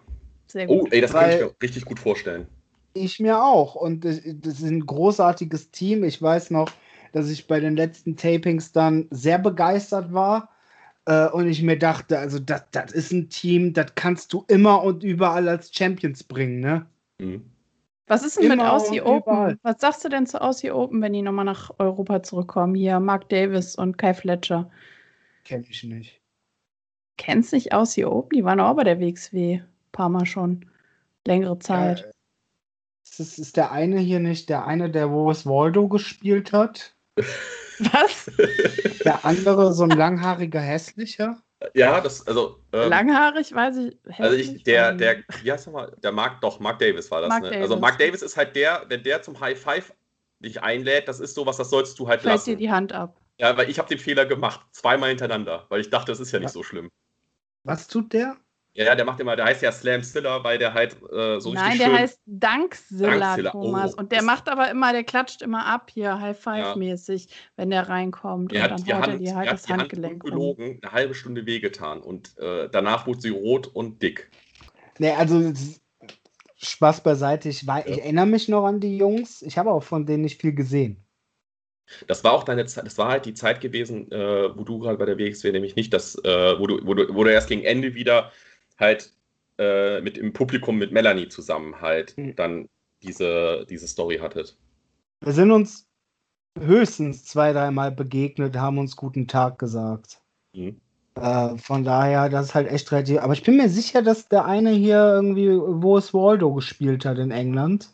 Sehr 0.53 0.69
Oh, 0.71 0.81
gut. 0.81 0.93
ey, 0.93 1.01
das 1.01 1.13
kann 1.13 1.31
ich 1.31 1.37
Weil- 1.37 1.45
mir 1.47 1.55
richtig 1.63 1.85
gut 1.85 1.99
vorstellen. 1.99 2.47
Ich 2.95 3.19
mir 3.21 3.43
auch. 3.43 3.75
Und 3.75 4.05
das, 4.05 4.19
ist 4.19 4.63
ein 4.63 4.85
großartiges 4.85 5.71
Team. 5.71 6.05
Ich 6.05 6.21
weiß 6.21 6.51
noch, 6.51 6.69
dass 7.13 7.31
ich 7.31 7.47
bei 7.47 7.59
den 7.59 7.75
letzten 7.75 8.17
Tapings 8.17 8.73
dann 8.73 9.07
sehr 9.11 9.39
begeistert 9.39 10.13
war. 10.13 10.51
Äh, 11.07 11.29
und 11.31 11.49
ich 11.49 11.63
mir 11.63 11.79
dachte, 11.79 12.19
also 12.19 12.39
das, 12.39 12.65
das 12.71 12.93
ist 12.93 13.11
ein 13.13 13.29
Team, 13.31 13.73
das 13.73 13.95
kannst 13.95 14.33
du 14.33 14.45
immer 14.49 14.83
und 14.85 15.03
überall 15.03 15.49
als 15.49 15.75
Champions 15.75 16.23
bringen, 16.23 16.61
ne? 16.61 16.87
Mhm. 17.19 17.45
Was 18.09 18.23
ist 18.25 18.37
denn 18.37 18.49
mit 18.49 18.53
Immer 18.55 18.73
Aussie 18.75 19.01
und 19.01 19.23
überall. 19.23 19.47
Open? 19.53 19.59
Was 19.63 19.81
sagst 19.81 20.05
du 20.05 20.09
denn 20.11 20.27
zu 20.27 20.41
Aussie 20.43 20.71
Open, 20.71 21.01
wenn 21.01 21.13
die 21.15 21.23
nochmal 21.23 21.47
nach 21.47 21.71
Europa 21.79 22.23
zurückkommen? 22.23 22.75
Hier, 22.75 23.01
Mark 23.01 23.29
Davis 23.31 23.75
und 23.75 23.97
Kai 23.97 24.13
Fletcher. 24.13 24.71
Kenn 25.45 25.65
ich 25.69 25.83
nicht. 25.83 26.21
Kennst 27.17 27.53
nicht 27.53 27.73
Aussie 27.73 28.05
Open? 28.05 28.37
Die 28.37 28.45
waren 28.45 28.61
auch 28.61 28.75
bei 28.77 28.85
der 28.85 29.01
WXW. 29.01 29.63
Ein 29.93 29.99
paar 29.99 30.09
Mal 30.09 30.25
schon. 30.25 30.65
Längere 31.27 31.59
Zeit. 31.59 32.01
Äh, 32.05 32.09
ist, 33.05 33.21
das- 33.21 33.39
ist 33.39 33.57
der 33.59 33.73
eine 33.73 33.99
hier 33.99 34.21
nicht 34.21 34.49
der 34.49 34.67
eine, 34.67 34.91
der 34.91 35.09
Boris 35.09 35.45
Waldo 35.45 35.87
gespielt 35.87 36.53
hat? 36.55 36.95
Was? 37.79 38.31
Der 39.05 39.23
andere, 39.25 39.75
so 39.75 39.83
ein 39.85 39.91
langhaariger 39.91 40.61
hässlicher? 40.61 41.43
Ja, 41.75 42.01
das, 42.01 42.27
also. 42.27 42.59
ähm, 42.73 42.89
Langhaarig, 42.89 43.55
weiß 43.55 43.77
ich. 43.77 43.99
Also 44.19 44.35
ich, 44.35 44.47
hässlich, 44.47 44.63
der, 44.65 44.93
der, 44.95 45.23
wie 45.43 45.53
heißt 45.53 45.67
nochmal? 45.67 45.95
Der 46.03 46.11
Mark, 46.11 46.41
doch, 46.41 46.59
Mark 46.59 46.79
Davis 46.79 47.11
war 47.11 47.21
das, 47.21 47.29
Mark 47.29 47.43
ne? 47.43 47.49
Also 47.49 47.75
Davis. 47.75 47.81
Mark 47.81 47.99
Davis 47.99 48.23
ist 48.23 48.37
halt 48.37 48.57
der, 48.57 48.85
wenn 48.89 49.03
der 49.03 49.21
zum 49.23 49.39
High 49.41 49.59
Five 49.61 49.93
dich 50.41 50.63
einlädt, 50.63 51.07
das 51.07 51.21
ist 51.21 51.35
sowas, 51.35 51.59
das 51.59 51.69
sollst 51.69 51.99
du 51.99 52.09
halt 52.09 52.23
Fällt 52.23 52.35
lassen. 52.35 52.51
dir 52.51 52.57
die 52.57 52.71
Hand 52.71 52.93
ab. 52.95 53.21
Ja, 53.39 53.55
weil 53.59 53.69
ich 53.69 53.79
habe 53.79 53.89
den 53.89 53.99
Fehler 53.99 54.25
gemacht, 54.25 54.61
zweimal 54.73 55.11
hintereinander, 55.11 55.67
weil 55.69 55.81
ich 55.83 55.91
dachte, 55.91 56.13
das 56.13 56.19
ist 56.21 56.33
ja 56.33 56.39
nicht 56.41 56.51
so 56.51 56.63
schlimm. 56.63 56.89
Was 57.65 57.87
tut 57.89 58.13
der? 58.13 58.37
Ja, 58.75 58.87
ja, 58.87 58.95
der 58.95 59.05
macht 59.05 59.21
immer, 59.21 59.37
der 59.37 59.45
heißt 59.45 59.61
ja 59.63 59.71
Slam 59.71 60.03
Stiller, 60.03 60.43
weil 60.45 60.59
der 60.59 60.73
halt 60.73 60.97
äh, 61.13 61.39
so 61.41 61.51
Nein, 61.53 61.65
richtig 61.65 61.79
der 61.79 61.87
schön. 61.89 61.97
heißt 61.99 62.21
Dankzilla, 62.25 63.11
Dankzilla, 63.19 63.51
Thomas. 63.51 63.95
oh. 63.95 63.99
und 63.99 64.13
der 64.13 64.23
macht 64.23 64.49
aber 64.49 64.71
immer, 64.71 64.93
der 64.93 65.05
klatscht 65.05 65.43
immer 65.43 65.67
ab 65.67 65.91
hier, 65.93 66.05
Ja. 66.05 66.21
High-Five-mäßig, 66.21 67.29
wenn 67.57 67.69
der 67.69 67.89
reinkommt. 67.91 68.53
Er 68.53 68.63
und 68.63 68.71
hat 68.71 68.71
dann 68.71 68.85
die 68.85 68.95
haut 68.95 69.07
er 69.07 69.13
Hand, 69.13 69.21
dir 69.21 69.37
halt 69.37 69.47
er 69.47 69.53
das 69.53 69.63
hat 69.63 69.69
die 69.69 69.73
Hand 69.73 69.83
Handgelenk 69.83 70.25
um. 70.25 70.31
ungelogen 70.31 70.79
eine 70.83 70.93
halbe 70.93 71.15
Stunde 71.15 71.45
wehgetan 71.45 72.01
und 72.01 72.39
äh, 72.39 72.69
danach 72.71 73.07
wurde 73.07 73.21
sie 73.21 73.29
rot 73.31 73.67
und 73.67 74.03
dick. 74.03 74.31
Nee, 74.99 75.11
also 75.13 75.53
Spaß 76.57 77.03
beiseite. 77.03 77.49
Ich, 77.51 77.63
ich 77.63 77.67
Ja. 77.69 77.79
erinnere 77.85 78.27
mich 78.27 78.49
noch 78.49 78.65
an 78.65 78.81
die 78.81 78.97
Jungs. 78.97 79.43
Ich 79.43 79.59
habe 79.59 79.71
auch 79.71 79.83
von 79.83 80.07
denen 80.07 80.23
nicht 80.23 80.41
viel 80.41 80.55
gesehen. 80.55 81.05
Das 82.07 82.25
war 82.25 82.33
auch 82.33 82.45
deine 82.45 82.65
Zeit, 82.67 82.87
das 82.87 82.97
war 82.97 83.09
halt 83.09 83.27
die 83.27 83.35
Zeit 83.35 83.61
gewesen, 83.61 84.11
äh, 84.13 84.57
wo 84.57 84.65
du 84.65 84.79
gerade 84.79 84.97
bei 84.97 85.05
der 85.05 85.19
WXW 85.19 85.53
nämlich 85.53 85.77
nicht 85.77 85.93
das, 85.93 86.15
äh, 86.25 86.59
wo, 86.59 86.67
du, 86.67 86.87
wo, 86.87 86.95
du, 86.95 87.15
wo 87.15 87.25
du 87.25 87.33
erst 87.33 87.49
gegen 87.49 87.65
Ende 87.65 87.95
wieder 87.95 88.33
halt 88.83 89.15
äh, 89.59 90.01
mit 90.03 90.19
im 90.19 90.33
Publikum 90.35 90.77
mit 90.77 90.93
Melanie 90.93 91.29
zusammen 91.29 91.81
halt 91.81 92.17
Mhm. 92.19 92.37
dann 92.37 92.69
diese, 93.03 93.67
diese 93.69 93.89
Story 93.89 94.19
hattet. 94.19 94.57
Wir 95.23 95.33
sind 95.33 95.51
uns 95.51 95.89
höchstens 96.59 97.25
zwei, 97.25 97.53
dreimal 97.53 97.91
begegnet, 97.91 98.57
haben 98.57 98.79
uns 98.79 98.97
guten 98.97 99.27
Tag 99.27 99.59
gesagt. 99.59 100.21
Mhm. 100.55 100.81
Äh, 101.15 101.57
von 101.59 101.85
daher, 101.85 102.29
das 102.29 102.47
ist 102.47 102.55
halt 102.55 102.69
echt 102.69 102.91
relativ. 102.91 103.21
Aber 103.21 103.33
ich 103.33 103.43
bin 103.43 103.57
mir 103.57 103.69
sicher, 103.69 104.03
dass 104.03 104.29
der 104.29 104.45
eine 104.45 104.71
hier 104.71 104.97
irgendwie, 104.97 105.51
wo 105.51 105.97
es 105.97 106.15
Waldo 106.15 106.55
gespielt 106.55 107.05
hat 107.05 107.19
in 107.19 107.31
England. 107.31 107.91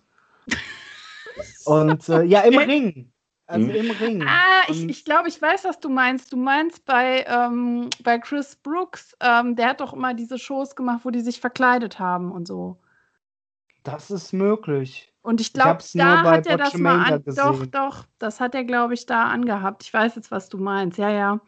Und 1.64 2.08
äh, 2.08 2.22
ja, 2.22 2.40
im. 2.40 2.58
Ring. 2.58 3.12
Also 3.48 3.66
Mhm. 3.66 3.74
im 3.74 3.90
Ring. 3.92 4.22
Ah, 4.28 4.62
ich, 4.68 4.88
ich 4.90 5.04
glaube, 5.06 5.28
ich 5.28 5.40
weiß, 5.40 5.64
was 5.64 5.80
du 5.80 5.88
meinst. 5.88 6.32
Du 6.32 6.36
meinst 6.36 6.84
bei, 6.84 7.24
ähm, 7.26 7.88
bei 8.04 8.18
Chris 8.18 8.54
Brooks, 8.56 9.16
ähm, 9.20 9.56
der 9.56 9.70
hat 9.70 9.80
doch 9.80 9.94
immer 9.94 10.12
diese 10.12 10.38
Shows 10.38 10.76
gemacht, 10.76 11.00
wo 11.04 11.10
die 11.10 11.22
sich 11.22 11.40
verkleidet 11.40 11.98
haben 11.98 12.30
und 12.30 12.46
so. 12.46 12.76
Das 13.84 14.10
ist 14.10 14.34
möglich. 14.34 15.10
Und 15.22 15.40
ich 15.40 15.54
glaube, 15.54 15.82
da 15.94 16.22
bei 16.22 16.30
hat 16.36 16.46
er 16.46 16.58
das 16.58 16.74
mal 16.74 17.10
an. 17.10 17.24
Doch, 17.24 17.24
gesehen. 17.24 17.70
doch, 17.70 18.04
das 18.18 18.38
hat 18.38 18.54
er, 18.54 18.64
glaube 18.64 18.92
ich, 18.92 19.06
da 19.06 19.24
angehabt. 19.24 19.82
Ich 19.82 19.94
weiß 19.94 20.14
jetzt, 20.16 20.30
was 20.30 20.50
du 20.50 20.58
meinst. 20.58 20.98
Ja, 20.98 21.10
ja. 21.10 21.40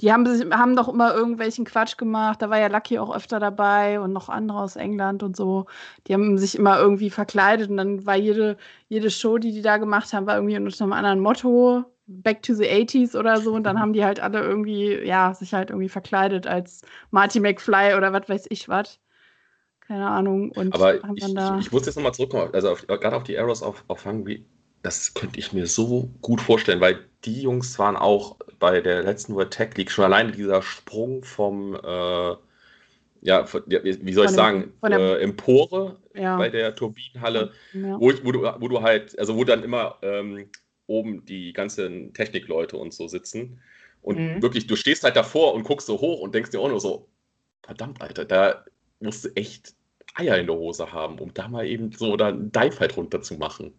Die 0.00 0.12
haben, 0.12 0.26
sich, 0.26 0.46
haben 0.50 0.76
doch 0.76 0.88
immer 0.88 1.14
irgendwelchen 1.14 1.64
Quatsch 1.64 1.96
gemacht. 1.96 2.42
Da 2.42 2.50
war 2.50 2.58
ja 2.58 2.66
Lucky 2.68 2.98
auch 2.98 3.14
öfter 3.14 3.40
dabei 3.40 3.98
und 4.00 4.12
noch 4.12 4.28
andere 4.28 4.60
aus 4.60 4.76
England 4.76 5.22
und 5.22 5.36
so. 5.36 5.66
Die 6.06 6.14
haben 6.14 6.36
sich 6.36 6.56
immer 6.56 6.78
irgendwie 6.78 7.10
verkleidet 7.10 7.70
und 7.70 7.78
dann 7.78 8.04
war 8.04 8.16
jede, 8.16 8.56
jede 8.88 9.10
Show, 9.10 9.38
die 9.38 9.52
die 9.52 9.62
da 9.62 9.78
gemacht 9.78 10.12
haben, 10.12 10.26
war 10.26 10.36
irgendwie 10.36 10.56
unter 10.56 10.84
einem 10.84 10.92
anderen 10.92 11.20
Motto. 11.20 11.84
Back 12.08 12.42
to 12.42 12.54
the 12.54 12.64
80s 12.64 13.18
oder 13.18 13.40
so. 13.40 13.54
Und 13.54 13.64
dann 13.64 13.80
haben 13.80 13.92
die 13.92 14.04
halt 14.04 14.20
alle 14.20 14.40
irgendwie, 14.40 14.94
ja, 15.04 15.34
sich 15.34 15.54
halt 15.54 15.70
irgendwie 15.70 15.88
verkleidet 15.88 16.46
als 16.46 16.82
Marty 17.10 17.40
McFly 17.40 17.94
oder 17.96 18.12
was 18.12 18.28
weiß 18.28 18.46
ich 18.50 18.68
was. 18.68 19.00
Keine 19.80 20.08
Ahnung. 20.08 20.50
Und 20.52 20.74
Aber 20.74 21.00
haben 21.02 21.16
ich, 21.16 21.22
dann 21.22 21.30
ich, 21.30 21.34
da. 21.34 21.58
ich 21.58 21.72
muss 21.72 21.86
jetzt 21.86 21.96
nochmal 21.96 22.14
zurückkommen, 22.14 22.50
also 22.52 22.70
auf, 22.70 22.86
gerade 22.86 23.16
auf 23.16 23.24
die 23.24 23.38
Arrows 23.38 23.62
auf, 23.62 23.84
auf 23.88 24.04
Hungry, 24.04 24.44
das 24.86 25.14
könnte 25.14 25.38
ich 25.40 25.52
mir 25.52 25.66
so 25.66 26.08
gut 26.22 26.40
vorstellen, 26.40 26.80
weil 26.80 27.00
die 27.24 27.42
Jungs 27.42 27.76
waren 27.80 27.96
auch 27.96 28.36
bei 28.60 28.80
der 28.80 29.02
letzten 29.02 29.34
World 29.34 29.50
Tech 29.50 29.76
League 29.76 29.90
schon 29.90 30.04
alleine 30.04 30.30
dieser 30.30 30.62
Sprung 30.62 31.24
vom, 31.24 31.74
äh, 31.74 32.36
ja, 33.22 33.44
von, 33.46 33.64
wie 33.66 34.12
soll 34.12 34.26
ich 34.26 34.30
dem- 34.30 34.36
sagen, 34.36 34.72
von 34.78 34.92
der- 34.92 35.00
äh, 35.00 35.22
Empore 35.22 35.96
ja, 36.14 36.36
bei 36.36 36.50
der 36.50 36.76
Turbinenhalle, 36.76 37.50
ja. 37.72 37.96
wo, 37.98 38.12
wo, 38.22 38.30
du, 38.32 38.42
wo 38.60 38.68
du 38.68 38.80
halt, 38.82 39.18
also 39.18 39.36
wo 39.36 39.42
dann 39.42 39.64
immer 39.64 39.96
ähm, 40.02 40.48
oben 40.86 41.24
die 41.24 41.52
ganzen 41.52 42.14
Technikleute 42.14 42.76
und 42.76 42.94
so 42.94 43.08
sitzen. 43.08 43.60
Und 44.02 44.18
Mhm. 44.18 44.40
wirklich, 44.40 44.68
du 44.68 44.76
stehst 44.76 45.02
halt 45.02 45.16
davor 45.16 45.54
und 45.54 45.64
guckst 45.64 45.88
so 45.88 46.00
hoch 46.00 46.20
und 46.20 46.32
denkst 46.32 46.50
dir 46.50 46.60
auch 46.60 46.68
nur 46.68 46.80
so, 46.80 47.08
verdammt, 47.64 48.00
Alter, 48.00 48.24
da 48.24 48.64
musst 49.00 49.24
du 49.24 49.30
echt 49.34 49.74
Eier 50.14 50.38
in 50.38 50.46
der 50.46 50.54
Hose 50.54 50.92
haben, 50.92 51.18
um 51.18 51.34
da 51.34 51.48
mal 51.48 51.66
eben 51.66 51.90
so 51.90 52.16
da 52.16 52.28
einen 52.28 52.52
Dive 52.52 52.78
halt 52.78 52.96
runter 52.96 53.20
zu 53.20 53.34
machen. 53.34 53.74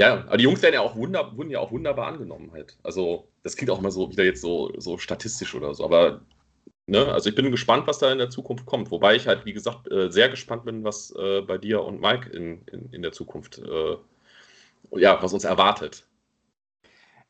Ja, 0.00 0.24
aber 0.26 0.38
die 0.38 0.44
Jungs 0.44 0.62
werden 0.62 0.72
ja 0.74 0.80
auch 0.80 0.96
wunder, 0.96 1.36
wurden 1.36 1.50
ja 1.50 1.60
auch 1.60 1.72
wunderbar 1.72 2.06
angenommen 2.06 2.52
halt. 2.52 2.78
Also, 2.82 3.28
das 3.42 3.54
klingt 3.54 3.70
auch 3.70 3.80
immer 3.80 3.90
so 3.90 4.10
wieder 4.10 4.24
jetzt 4.24 4.40
so, 4.40 4.72
so 4.78 4.96
statistisch 4.96 5.54
oder 5.54 5.74
so, 5.74 5.84
aber 5.84 6.22
ne, 6.86 7.12
also 7.12 7.28
ich 7.28 7.34
bin 7.34 7.50
gespannt, 7.50 7.86
was 7.86 7.98
da 7.98 8.10
in 8.10 8.16
der 8.16 8.30
Zukunft 8.30 8.64
kommt. 8.64 8.90
Wobei 8.90 9.16
ich 9.16 9.26
halt, 9.26 9.44
wie 9.44 9.52
gesagt, 9.52 9.92
äh, 9.92 10.10
sehr 10.10 10.30
gespannt 10.30 10.64
bin, 10.64 10.84
was 10.84 11.14
äh, 11.18 11.42
bei 11.42 11.58
dir 11.58 11.84
und 11.84 12.00
Mike 12.00 12.30
in, 12.30 12.62
in, 12.72 12.90
in 12.92 13.02
der 13.02 13.12
Zukunft, 13.12 13.58
äh, 13.58 13.96
ja, 14.92 15.22
was 15.22 15.34
uns 15.34 15.44
erwartet. 15.44 16.06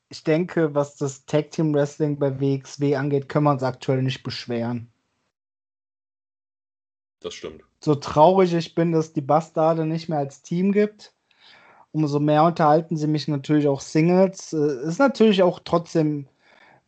Ich 0.09 0.23
denke, 0.23 0.73
was 0.73 0.97
das 0.97 1.27
Tag 1.27 1.51
Team 1.51 1.75
Wrestling 1.75 2.21
bei 2.21 2.41
WXW 2.41 2.95
angeht, 2.95 3.29
können 3.29 3.47
wir 3.47 3.51
uns 3.51 3.65
aktuell 3.65 4.03
nicht 4.03 4.23
beschweren. 4.23 4.93
Das 7.19 7.35
stimmt. 7.35 7.65
So 7.81 7.97
traurig 7.97 8.55
ich 8.55 8.77
bin, 8.77 8.93
dass 8.93 9.13
die 9.13 9.23
Bastarde 9.23 9.87
nicht 9.87 10.09
mehr 10.09 10.19
als 10.19 10.43
Team 10.43 10.71
gibt, 10.71 11.13
umso 11.93 12.21
mehr 12.21 12.45
unterhalten 12.45 12.97
sie 12.97 13.07
mich 13.07 13.29
natürlich 13.29 13.69
auch 13.69 13.81
Singles. 13.81 14.53
Äh, 14.53 14.87
Ist 14.87 14.99
natürlich 14.99 15.43
auch 15.43 15.61
trotzdem 15.65 16.27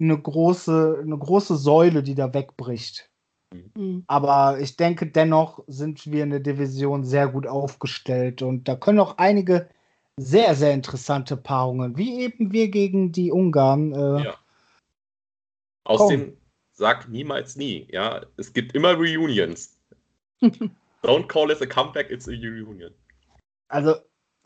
eine 0.00 0.18
große, 0.18 1.00
eine 1.02 1.16
große 1.16 1.56
Säule, 1.56 2.02
die 2.02 2.14
da 2.14 2.32
wegbricht. 2.34 3.10
Mhm. 3.52 4.04
Aber 4.06 4.58
ich 4.60 4.76
denke, 4.76 5.06
dennoch 5.06 5.62
sind 5.66 6.10
wir 6.10 6.24
in 6.24 6.30
der 6.30 6.40
Division 6.40 7.04
sehr 7.04 7.28
gut 7.28 7.46
aufgestellt 7.46 8.42
und 8.42 8.68
da 8.68 8.76
können 8.76 9.00
auch 9.00 9.18
einige 9.18 9.68
sehr, 10.16 10.54
sehr 10.54 10.72
interessante 10.72 11.36
Paarungen, 11.36 11.96
wie 11.96 12.22
eben 12.22 12.52
wir 12.52 12.68
gegen 12.68 13.12
die 13.12 13.32
Ungarn. 13.32 13.92
Äh, 13.92 14.24
Ja. 14.24 14.34
Außerdem 15.84 16.36
sag 16.72 17.08
niemals 17.08 17.56
nie. 17.56 17.88
Ja, 17.90 18.24
es 18.36 18.52
gibt 18.52 18.74
immer 18.74 18.94
Reunions. 18.94 19.78
Don't 21.02 21.26
call 21.26 21.50
it 21.50 21.60
a 21.60 21.66
comeback, 21.66 22.10
it's 22.10 22.28
a 22.28 22.32
reunion. 22.32 22.92
Also 23.68 23.96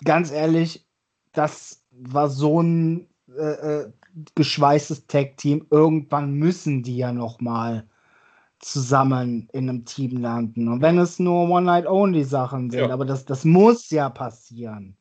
ganz 0.05 0.31
ehrlich, 0.31 0.87
das 1.33 1.85
war 1.91 2.29
so 2.29 2.63
ein 2.63 3.09
äh, 3.37 3.43
äh, 3.43 3.93
geschweißtes 4.35 5.07
Tag-Team. 5.07 5.67
Irgendwann 5.71 6.35
müssen 6.35 6.83
die 6.83 6.97
ja 6.97 7.13
noch 7.13 7.41
mal 7.41 7.87
zusammen 8.59 9.49
in 9.53 9.69
einem 9.69 9.85
Team 9.85 10.19
landen. 10.19 10.69
Und 10.69 10.81
wenn 10.81 10.99
es 10.99 11.19
nur 11.19 11.49
One-Night-Only-Sachen 11.49 12.71
sind, 12.71 12.81
Ja. 12.81 12.91
aber 12.91 13.05
das, 13.05 13.25
das 13.25 13.45
muss 13.45 13.91
ja 13.91 14.09
passieren. 14.09 14.97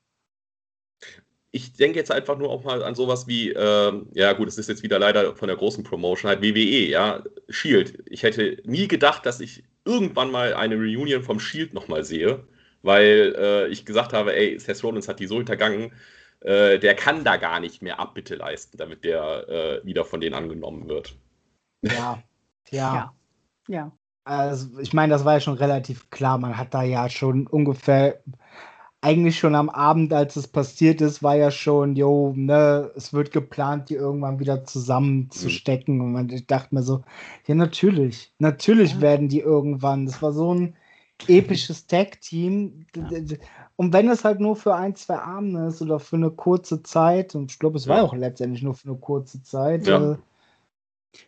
Ich 1.51 1.71
denke 1.71 1.97
jetzt 1.97 2.11
einfach 2.11 2.37
nur 2.37 2.49
auch 2.49 2.65
mal 2.65 2.83
an 2.83 2.95
sowas 2.95 3.27
wie, 3.27 3.51
ähm, 3.51 4.07
ja 4.13 4.33
gut, 4.33 4.49
es 4.49 4.57
ist 4.57 4.67
jetzt 4.67 4.83
wieder 4.83 4.99
leider 4.99 5.37
von 5.37 5.47
der 5.47 5.55
großen 5.55 5.85
Promotion, 5.85 6.27
halt 6.27 6.41
WWE, 6.41 6.89
ja, 6.89 7.23
Shield. 7.47 8.03
Ich 8.07 8.23
hätte 8.23 8.61
nie 8.65 8.89
gedacht, 8.89 9.25
dass 9.25 9.39
ich 9.39 9.63
irgendwann 9.85 10.31
mal 10.31 10.53
eine 10.53 10.75
Reunion 10.75 11.23
vom 11.23 11.39
Shield 11.39 11.73
nochmal 11.73 12.03
sehe, 12.03 12.45
weil 12.85 13.35
äh, 13.37 13.67
ich 13.69 13.85
gesagt 13.85 14.13
habe, 14.13 14.35
ey, 14.35 14.59
Seth 14.59 14.83
Rollins 14.83 15.07
hat 15.07 15.19
die 15.19 15.27
so 15.27 15.37
hintergangen, 15.37 15.93
äh, 16.41 16.79
der 16.79 16.95
kann 16.95 17.23
da 17.23 17.37
gar 17.37 17.59
nicht 17.59 17.81
mehr 17.81 17.99
Abbitte 17.99 18.35
leisten, 18.35 18.77
damit 18.77 19.03
der 19.03 19.49
äh, 19.49 19.85
wieder 19.85 20.05
von 20.05 20.21
denen 20.21 20.35
angenommen 20.35 20.87
wird. 20.89 21.17
Ja, 21.81 22.23
ja. 22.71 22.95
Ja. 22.95 23.15
Ja. 23.67 23.91
Also, 24.23 24.79
ich 24.79 24.93
meine, 24.93 25.13
das 25.13 25.25
war 25.25 25.33
ja 25.35 25.39
schon 25.39 25.55
relativ 25.57 26.09
klar. 26.09 26.37
Man 26.39 26.57
hat 26.57 26.73
da 26.73 26.83
ja 26.83 27.09
schon 27.09 27.47
ungefähr, 27.47 28.23
eigentlich 29.01 29.37
schon 29.39 29.55
am 29.55 29.69
Abend, 29.69 30.13
als 30.13 30.35
es 30.35 30.47
passiert 30.47 31.01
ist, 31.01 31.21
war 31.23 31.35
ja 31.35 31.51
schon, 31.51 31.95
jo, 31.95 32.33
ne, 32.35 32.91
es 32.95 33.13
wird 33.13 33.31
geplant, 33.31 33.89
die 33.89 33.95
irgendwann 33.95 34.39
wieder 34.39 34.63
zusammenzustecken. 34.65 36.01
Und 36.01 36.13
man, 36.13 36.29
ich 36.29 36.47
dachte 36.47 36.73
mir 36.75 36.83
so, 36.83 37.03
ja, 37.47 37.55
natürlich, 37.55 38.33
natürlich 38.39 38.95
Ja. 38.95 39.01
werden 39.01 39.29
die 39.29 39.41
irgendwann. 39.41 40.05
Das 40.07 40.21
war 40.21 40.33
so 40.33 40.53
ein 40.53 40.75
episches 41.27 41.87
Tag-Team. 41.87 42.85
D- 42.95 43.39
Und 43.77 43.93
wenn 43.93 44.09
es 44.09 44.23
halt 44.23 44.39
nur 44.39 44.55
für 44.55 44.75
ein, 44.75 44.95
zwei 44.95 45.17
Abende 45.19 45.67
ist 45.67 45.81
oder 45.81 45.99
für 45.99 46.15
eine 46.17 46.31
kurze 46.31 46.83
Zeit, 46.83 47.35
und 47.35 47.51
ich 47.51 47.59
glaube, 47.59 47.77
es 47.77 47.87
war 47.87 47.97
Ja. 47.97 48.03
auch 48.03 48.13
letztendlich 48.15 48.61
nur 48.63 48.73
für 48.73 48.89
eine 48.89 48.97
kurze 48.97 49.41
Zeit, 49.43 49.87
Ja. 49.87 50.13
äh, 50.13 50.17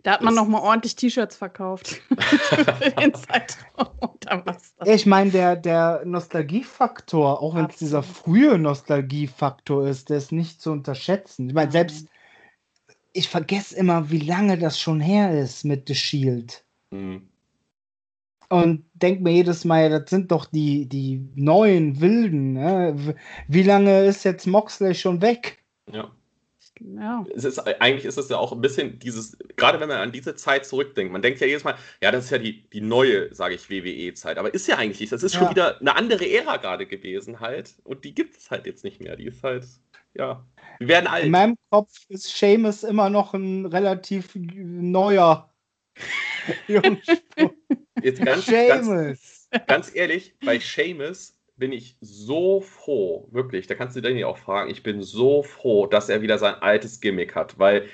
Da 0.04 0.12
hat 0.12 0.22
man 0.22 0.36
Das- 0.36 0.44
noch 0.44 0.50
mal 0.50 0.60
ordentlich 0.60 0.98
T-Shirts 0.98 1.38
verkauft. 1.38 2.02
Für 2.20 2.92
den 2.92 3.14
Zeitraum. 3.14 4.44
Ich 4.84 5.06
meine, 5.06 5.32
der, 5.32 5.56
der 5.56 6.02
Nostalgiefaktor, 6.04 7.42
auch 7.42 7.56
wenn 7.56 7.68
es 7.68 7.78
dieser 7.78 8.04
frühe 8.04 8.58
Nostalgiefaktor 8.58 9.88
ist, 9.88 10.10
der 10.10 10.18
ist 10.18 10.34
nicht 10.34 10.62
zu 10.62 10.72
unterschätzen. 10.74 11.48
Ich 11.48 11.54
meine, 11.56 11.72
selbst 11.72 12.08
ich 13.14 13.30
vergesse 13.30 13.78
immer, 13.78 14.10
wie 14.12 14.20
lange 14.20 14.58
das 14.58 14.78
schon 14.78 15.00
her 15.00 15.40
ist 15.40 15.64
mit 15.64 15.88
The 15.88 15.96
Shield. 15.96 16.66
Mhm. 16.92 17.30
Und 18.50 18.86
denke 18.94 19.22
mir 19.24 19.32
jedes 19.34 19.66
Mal, 19.66 19.90
das 19.90 20.10
sind 20.10 20.32
doch 20.32 20.46
die, 20.46 20.88
die 20.88 21.28
neuen 21.36 22.00
Wilden. 22.00 22.54
Ne? 22.54 23.16
Wie 23.48 23.64
lange 23.64 24.06
ist 24.06 24.24
jetzt 24.24 24.48
Moxley 24.48 24.96
schon 24.96 25.22
weg? 25.22 25.58
Ja. 25.92 26.10
ja. 26.80 27.26
Es 27.36 27.44
ist, 27.44 27.60
eigentlich 27.60 28.06
ist 28.06 28.18
es 28.18 28.30
ja 28.30 28.38
auch 28.38 28.54
ein 28.54 28.62
bisschen 28.62 29.00
dieses, 29.00 29.38
gerade 29.58 29.82
wenn 29.82 29.90
man 29.90 29.98
an 29.98 30.12
diese 30.14 30.36
Zeit 30.36 30.66
zurückdenkt, 30.66 31.12
man 31.12 31.22
denkt 31.22 31.42
ja 31.42 31.48
jedes 31.48 31.66
Mal, 31.66 31.76
ja, 32.02 32.12
das 32.12 32.26
ist 32.26 32.32
ja 32.32 32.38
die, 32.38 32.70
die 32.70 32.80
neue, 32.82 33.34
sage 33.36 33.56
ich, 33.56 33.70
WWE-Zeit. 33.70 34.38
Aber 34.38 34.54
ist 34.54 34.68
ja 34.68 34.78
eigentlich 34.78 35.02
nicht. 35.02 35.12
Das 35.12 35.24
ist 35.24 35.34
Ja. 35.34 35.40
schon 35.42 35.50
wieder 35.50 35.80
eine 35.82 35.96
andere 35.98 36.26
Ära 36.30 36.56
gerade 36.56 36.86
gewesen 36.86 37.42
halt. 37.42 37.74
Und 37.84 38.06
die 38.06 38.14
gibt 38.16 38.38
es 38.38 38.50
halt 38.50 38.66
jetzt 38.66 38.86
nicht 38.86 39.02
mehr. 39.02 39.18
Die 39.18 39.26
ist 39.26 39.44
halt, 39.44 39.66
ja. 40.14 40.46
Wir 40.80 40.88
werden 40.88 41.08
alt. 41.08 41.26
In 41.26 41.32
meinem 41.32 41.58
Kopf 41.70 41.92
ist 42.08 42.28
Seamus 42.38 42.84
immer 42.84 43.10
noch 43.10 43.34
ein 43.34 43.66
relativ 43.66 44.32
neuer 44.36 45.54
Jungspund. 46.68 47.57
Jetzt 48.02 48.24
ganz, 48.24 48.46
ganz, 48.46 48.86
Seamus. 48.86 49.50
ganz 49.68 49.96
ehrlich, 49.96 50.36
bei 50.44 50.60
Seamus 50.60 51.38
bin 51.58 51.72
ich 51.72 51.98
so 52.02 52.62
froh, 52.62 53.28
wirklich, 53.32 53.68
da 53.68 53.76
kannst 53.76 53.96
du 53.96 54.02
Danny 54.02 54.24
auch 54.24 54.38
fragen, 54.38 54.70
ich 54.70 54.84
bin 54.84 55.02
so 55.02 55.44
froh, 55.44 55.88
dass 55.88 56.10
er 56.10 56.22
wieder 56.22 56.38
sein 56.38 56.56
altes 56.56 57.02
Gimmick 57.02 57.36
hat, 57.36 57.58
weil, 57.58 57.88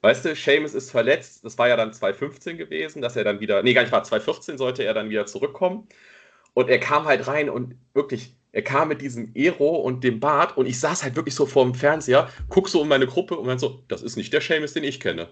weißt 0.00 0.24
du, 0.24 0.34
Seamus 0.34 0.74
ist 0.74 0.90
verletzt, 0.90 1.44
das 1.44 1.58
war 1.58 1.68
ja 1.68 1.76
dann 1.76 1.92
2015 1.92 2.56
gewesen, 2.56 3.02
dass 3.02 3.16
er 3.16 3.24
dann 3.24 3.40
wieder, 3.40 3.62
nee, 3.62 3.74
gar 3.74 3.82
nicht, 3.82 3.92
war 3.92 4.02
2014 4.02 4.56
sollte 4.58 4.84
er 4.84 4.94
dann 4.94 5.10
wieder 5.10 5.26
zurückkommen 5.26 5.86
und 6.54 6.70
er 6.70 6.78
kam 6.78 7.04
halt 7.04 7.26
rein 7.26 7.50
und 7.50 7.74
wirklich, 7.92 8.34
er 8.52 8.62
kam 8.62 8.88
mit 8.88 9.02
diesem 9.02 9.32
Ero 9.34 9.76
und 9.76 10.02
dem 10.04 10.20
Bart 10.20 10.56
und 10.56 10.66
ich 10.66 10.80
saß 10.80 11.02
halt 11.02 11.16
wirklich 11.16 11.34
so 11.34 11.44
vor 11.44 11.64
dem 11.64 11.74
Fernseher, 11.74 12.30
guck 12.48 12.68
so 12.68 12.82
in 12.82 12.88
meine 12.88 13.06
Gruppe 13.06 13.36
und 13.36 13.48
dann 13.48 13.58
so, 13.58 13.82
das 13.88 14.02
ist 14.02 14.16
nicht 14.16 14.32
der 14.32 14.40
Seamus, 14.40 14.72
den 14.72 14.84
ich 14.84 15.00
kenne. 15.00 15.28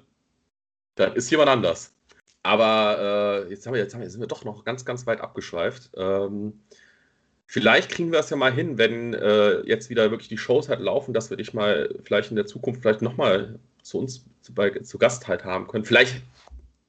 Das 0.97 1.15
ist 1.15 1.31
jemand 1.31 1.49
anders. 1.49 1.95
Aber 2.43 3.45
äh, 3.47 3.51
jetzt, 3.51 3.67
haben 3.67 3.75
wir, 3.75 3.81
jetzt, 3.81 3.95
haben 3.95 4.01
wir, 4.01 4.11
sind 4.11 4.21
wir 4.21 4.27
doch 4.27 4.45
noch 4.45 4.65
ganz, 4.65 4.85
ganz 4.85 5.07
weit 5.07 5.21
abgeschweift. 5.21 5.91
Ähm, 5.97 6.61
vielleicht 7.47 7.91
kriegen 7.91 8.11
wir 8.11 8.19
es 8.19 8.31
ja 8.31 8.37
mal 8.37 8.53
hin, 8.53 8.79
wenn 8.79 9.15
äh, 9.15 9.61
jetzt 9.61 9.91
wieder 9.91 10.11
wirklich 10.11 10.29
die 10.29 10.39
Shows 10.39 10.69
halt 10.69 10.81
laufen, 10.81 11.15
dass 11.15 11.31
wir 11.31 11.37
dich 11.37 11.55
mal 11.55 11.95
vielleicht 12.05 12.31
in 12.31 12.37
der 12.37 12.47
Zukunft 12.47 12.83
vielleicht 12.83 13.03
nochmal 13.03 13.59
zu 13.83 13.99
uns 13.99 14.25
zu, 14.41 14.55
bei, 14.55 14.71
zu 14.71 14.99
Gast 14.99 15.29
halt 15.29 15.45
haben 15.45 15.69
können. 15.69 15.85
Vielleicht 15.85 16.23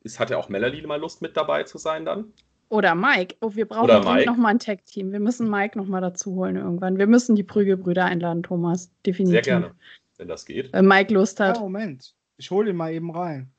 ist, 0.03 0.19
hat 0.19 0.31
ja 0.31 0.37
auch 0.37 0.49
Melanie 0.49 0.81
mal 0.81 0.99
Lust 0.99 1.21
mit 1.21 1.37
dabei 1.37 1.63
zu 1.63 1.77
sein 1.77 2.05
dann. 2.05 2.33
Oder 2.69 2.95
Mike. 2.95 3.35
Oh, 3.41 3.51
wir 3.53 3.67
brauchen 3.67 3.83
Oder 3.83 3.99
dringend 3.99 4.15
Mike. 4.15 4.31
noch 4.31 4.37
mal 4.37 4.49
ein 4.49 4.59
Tag-Team. 4.59 5.11
Wir 5.11 5.19
müssen 5.19 5.47
Mike 5.47 5.77
noch 5.77 5.85
mal 5.85 6.01
dazu 6.01 6.33
holen 6.33 6.55
irgendwann. 6.55 6.97
Wir 6.97 7.05
müssen 7.05 7.35
die 7.35 7.43
Prügelbrüder 7.43 8.05
einladen, 8.05 8.41
Thomas. 8.41 8.89
Definitiv. 9.05 9.33
Sehr 9.45 9.59
gerne, 9.59 9.75
wenn 10.17 10.27
das 10.27 10.45
geht. 10.45 10.73
Wenn 10.73 10.87
Mike 10.87 11.13
Lust 11.13 11.37
Ja, 11.37 11.49
hat. 11.49 11.59
Moment. 11.59 12.15
Ich 12.37 12.49
hole 12.49 12.71
ihn 12.71 12.75
mal 12.75 12.91
eben 12.91 13.11
rein. 13.11 13.51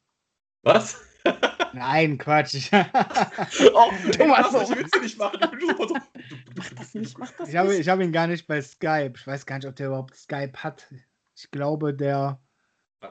Was? 0.63 1.01
Nein, 1.73 2.19
Quatsch. 2.19 2.55
Ich, 2.55 2.73
oh, 3.75 3.91
Thomas, 4.13 4.71
ich 4.71 4.77
will 4.77 4.87
es 4.93 5.03
nicht 5.03 5.19
machen. 5.19 5.41
Mach 6.57 6.71
das 6.71 6.95
nicht, 6.95 7.19
mach 7.19 7.31
das 7.33 7.49
ich 7.49 7.57
habe 7.57 7.71
nicht. 7.71 7.81
ich 7.81 7.89
hab 7.89 8.01
ihn 8.01 8.13
gar 8.13 8.27
nicht 8.27 8.47
bei 8.47 8.63
Skype. 8.63 9.15
Ich 9.17 9.27
weiß 9.27 9.45
gar 9.47 9.57
nicht, 9.57 9.67
ob 9.67 9.77
der 9.77 9.89
überhaupt 9.89 10.15
Skype 10.17 10.53
hat. 10.57 10.87
Ich 11.37 11.51
glaube, 11.51 11.95
der, 11.95 12.41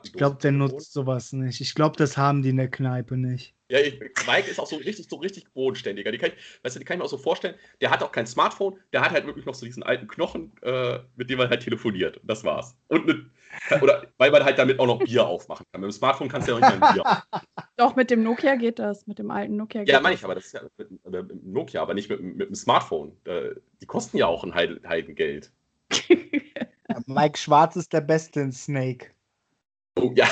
ich 0.04 0.14
glaube, 0.14 0.38
der 0.41 0.52
nutzt 0.52 0.94
sowas 0.94 1.34
nicht. 1.34 1.62
Ich 1.62 1.76
glaube, 1.76 1.96
das 1.98 2.18
haben 2.18 2.41
die 2.41 2.50
in 2.50 2.58
der 2.58 2.70
Kneipe 2.70 3.18
nicht. 3.18 3.54
Ja, 3.70 3.80
ich, 3.80 4.00
Mike 4.28 4.50
ist 4.50 4.60
auch 4.60 4.68
so 4.68 4.76
richtig, 4.76 5.08
so 5.10 5.16
richtig 5.18 5.52
bodenständiger. 5.54 6.12
Die 6.12 6.18
kann 6.18 6.32
ich, 6.36 6.60
weißt 6.64 6.76
du, 6.76 6.80
die 6.80 6.86
kann 6.86 6.96
ich 6.96 7.00
mir 7.00 7.06
auch 7.06 7.10
so 7.10 7.18
vorstellen. 7.18 7.56
Der 7.82 7.89
hat 7.89 8.04
auch 8.04 8.12
kein 8.12 8.28
Smartphone, 8.28 8.78
der 8.91 9.02
hat 9.02 9.12
halt 9.12 9.26
wirklich 9.26 9.46
noch 9.46 9.56
so 9.56 9.66
diesen 9.66 9.82
alten 9.84 10.08
Knochen, 10.08 10.52
äh, 10.62 11.00
mit 11.16 11.30
dem 11.30 11.38
man 11.39 11.50
halt 11.50 11.64
telefoniert. 11.64 12.20
Das 12.24 12.44
war's. 12.44 12.76
Und 12.89 13.06
mit, 13.08 13.26
oder 13.82 14.06
weil 14.18 14.32
man 14.32 14.44
halt 14.44 14.60
damit 14.60 14.80
auch 14.80 14.86
noch 14.88 15.00
Bier 15.00 15.26
aufmachen 15.26 15.66
kann. 15.72 15.82
Mit 15.82 15.89
dem 15.89 15.94
Smartphone 15.94 16.30
kannst 16.30 16.48
du 16.48 16.52
ja 16.52 16.58
auch 16.58 16.62
nicht 16.62 16.80
mehr 16.80 16.89
ein 16.89 16.94
Bier 16.94 17.06
aufmachen. 17.06 17.48
Doch, 17.78 17.96
mit 17.96 18.12
dem 18.12 18.22
Nokia 18.24 18.56
geht 18.56 18.78
das. 18.80 19.08
Mit 19.08 19.18
dem 19.20 19.32
alten 19.32 19.56
Nokia 19.56 19.82
geht 19.82 19.89
Ja, 19.89 19.96
das. 19.96 20.04
meine 20.04 20.16
ich, 20.16 20.24
aber 20.24 20.36
das 20.36 20.46
ist 20.46 20.54
ja 20.54 20.62
mit, 20.78 20.89
äh, 20.91 21.10
mit 21.24 21.32
dem 21.32 21.52
Nokia, 21.52 21.82
aber 21.82 21.94
nicht 21.96 22.10
mit, 22.10 22.22
mit 22.22 22.48
dem 22.50 22.56
Smartphone. 22.56 23.18
Die 23.82 23.86
kosten 23.88 24.18
ja 24.18 24.28
auch 24.28 24.44
ein 24.44 24.54
Heiden- 24.54 24.88
Heidengeld. 24.88 25.52
Mike 27.08 27.38
Schwarz 27.38 27.76
ist 27.76 27.91
der 27.94 28.02
Beste 28.02 28.41
in 28.41 28.52
Snake. 28.52 29.08
Oh, 29.98 30.12
ja. 30.16 30.28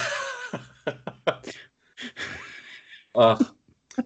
Ach. 3.13 3.53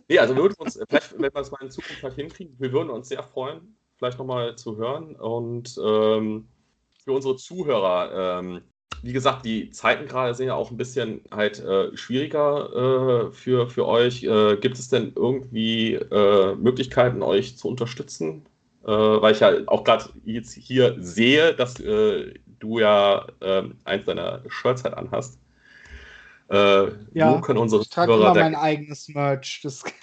Nee, 0.10 0.20
also 0.20 0.36
wir 0.36 0.44
würden 0.44 0.56
uns, 0.60 0.76
äh, 0.78 0.86
vielleicht, 0.90 1.14
wenn 1.14 1.34
wir 1.34 1.42
es 1.42 1.52
mal 1.52 1.62
in 1.62 1.72
Zukunft 1.72 2.04
halt 2.04 2.16
hinkriegen, 2.16 2.56
wir 2.60 2.72
würden 2.72 2.90
uns 2.90 3.10
sehr 3.10 3.24
freuen, 3.24 3.78
vielleicht 3.98 4.18
nochmal 4.20 4.56
zu 4.58 4.78
hören. 4.78 5.16
Und 5.16 5.78
ähm, 5.84 6.48
für 7.04 7.12
unsere 7.14 7.36
Zuhörer, 7.38 8.40
ähm, 8.42 8.62
wie 9.04 9.14
gesagt, 9.14 9.46
die 9.46 9.70
Zeiten 9.72 10.08
gerade 10.08 10.34
sind 10.36 10.48
ja 10.48 10.56
auch 10.56 10.72
ein 10.72 10.78
bisschen 10.78 11.22
halt 11.32 11.60
äh, 11.60 11.96
schwieriger 11.96 13.28
äh, 13.30 13.32
für, 13.32 13.70
für 13.70 13.88
euch. 13.88 14.24
Äh, 14.24 14.58
gibt 14.58 14.80
es 14.80 14.90
denn 14.90 15.14
irgendwie 15.16 15.96
äh, 15.96 16.56
Möglichkeiten, 16.56 17.22
euch 17.24 17.58
zu 17.58 17.68
unterstützen? 17.70 18.46
Äh, 18.84 18.88
weil 18.92 19.34
ich 19.34 19.42
ja 19.42 19.54
auch 19.68 19.84
gerade 19.84 20.06
jetzt 20.26 20.54
hier 20.54 20.96
sehe, 21.00 21.54
dass 21.56 21.76
du 21.76 22.80
ja 22.80 23.28
ähm, 23.42 23.78
eins 23.86 24.06
deiner 24.06 24.44
Shirts 24.50 24.84
halt 24.84 24.96
anhast. 24.96 25.40
Äh, 26.50 26.88
Ja, 27.14 27.36
wo 27.38 27.42
können 27.42 27.60
unsere 27.60 27.82
Ich 27.82 27.90
trage 27.90 28.14
immer 28.14 28.34
mein 28.36 28.56
eigenes 28.56 29.08
Merch. 29.10 29.62
Das, 29.64 29.84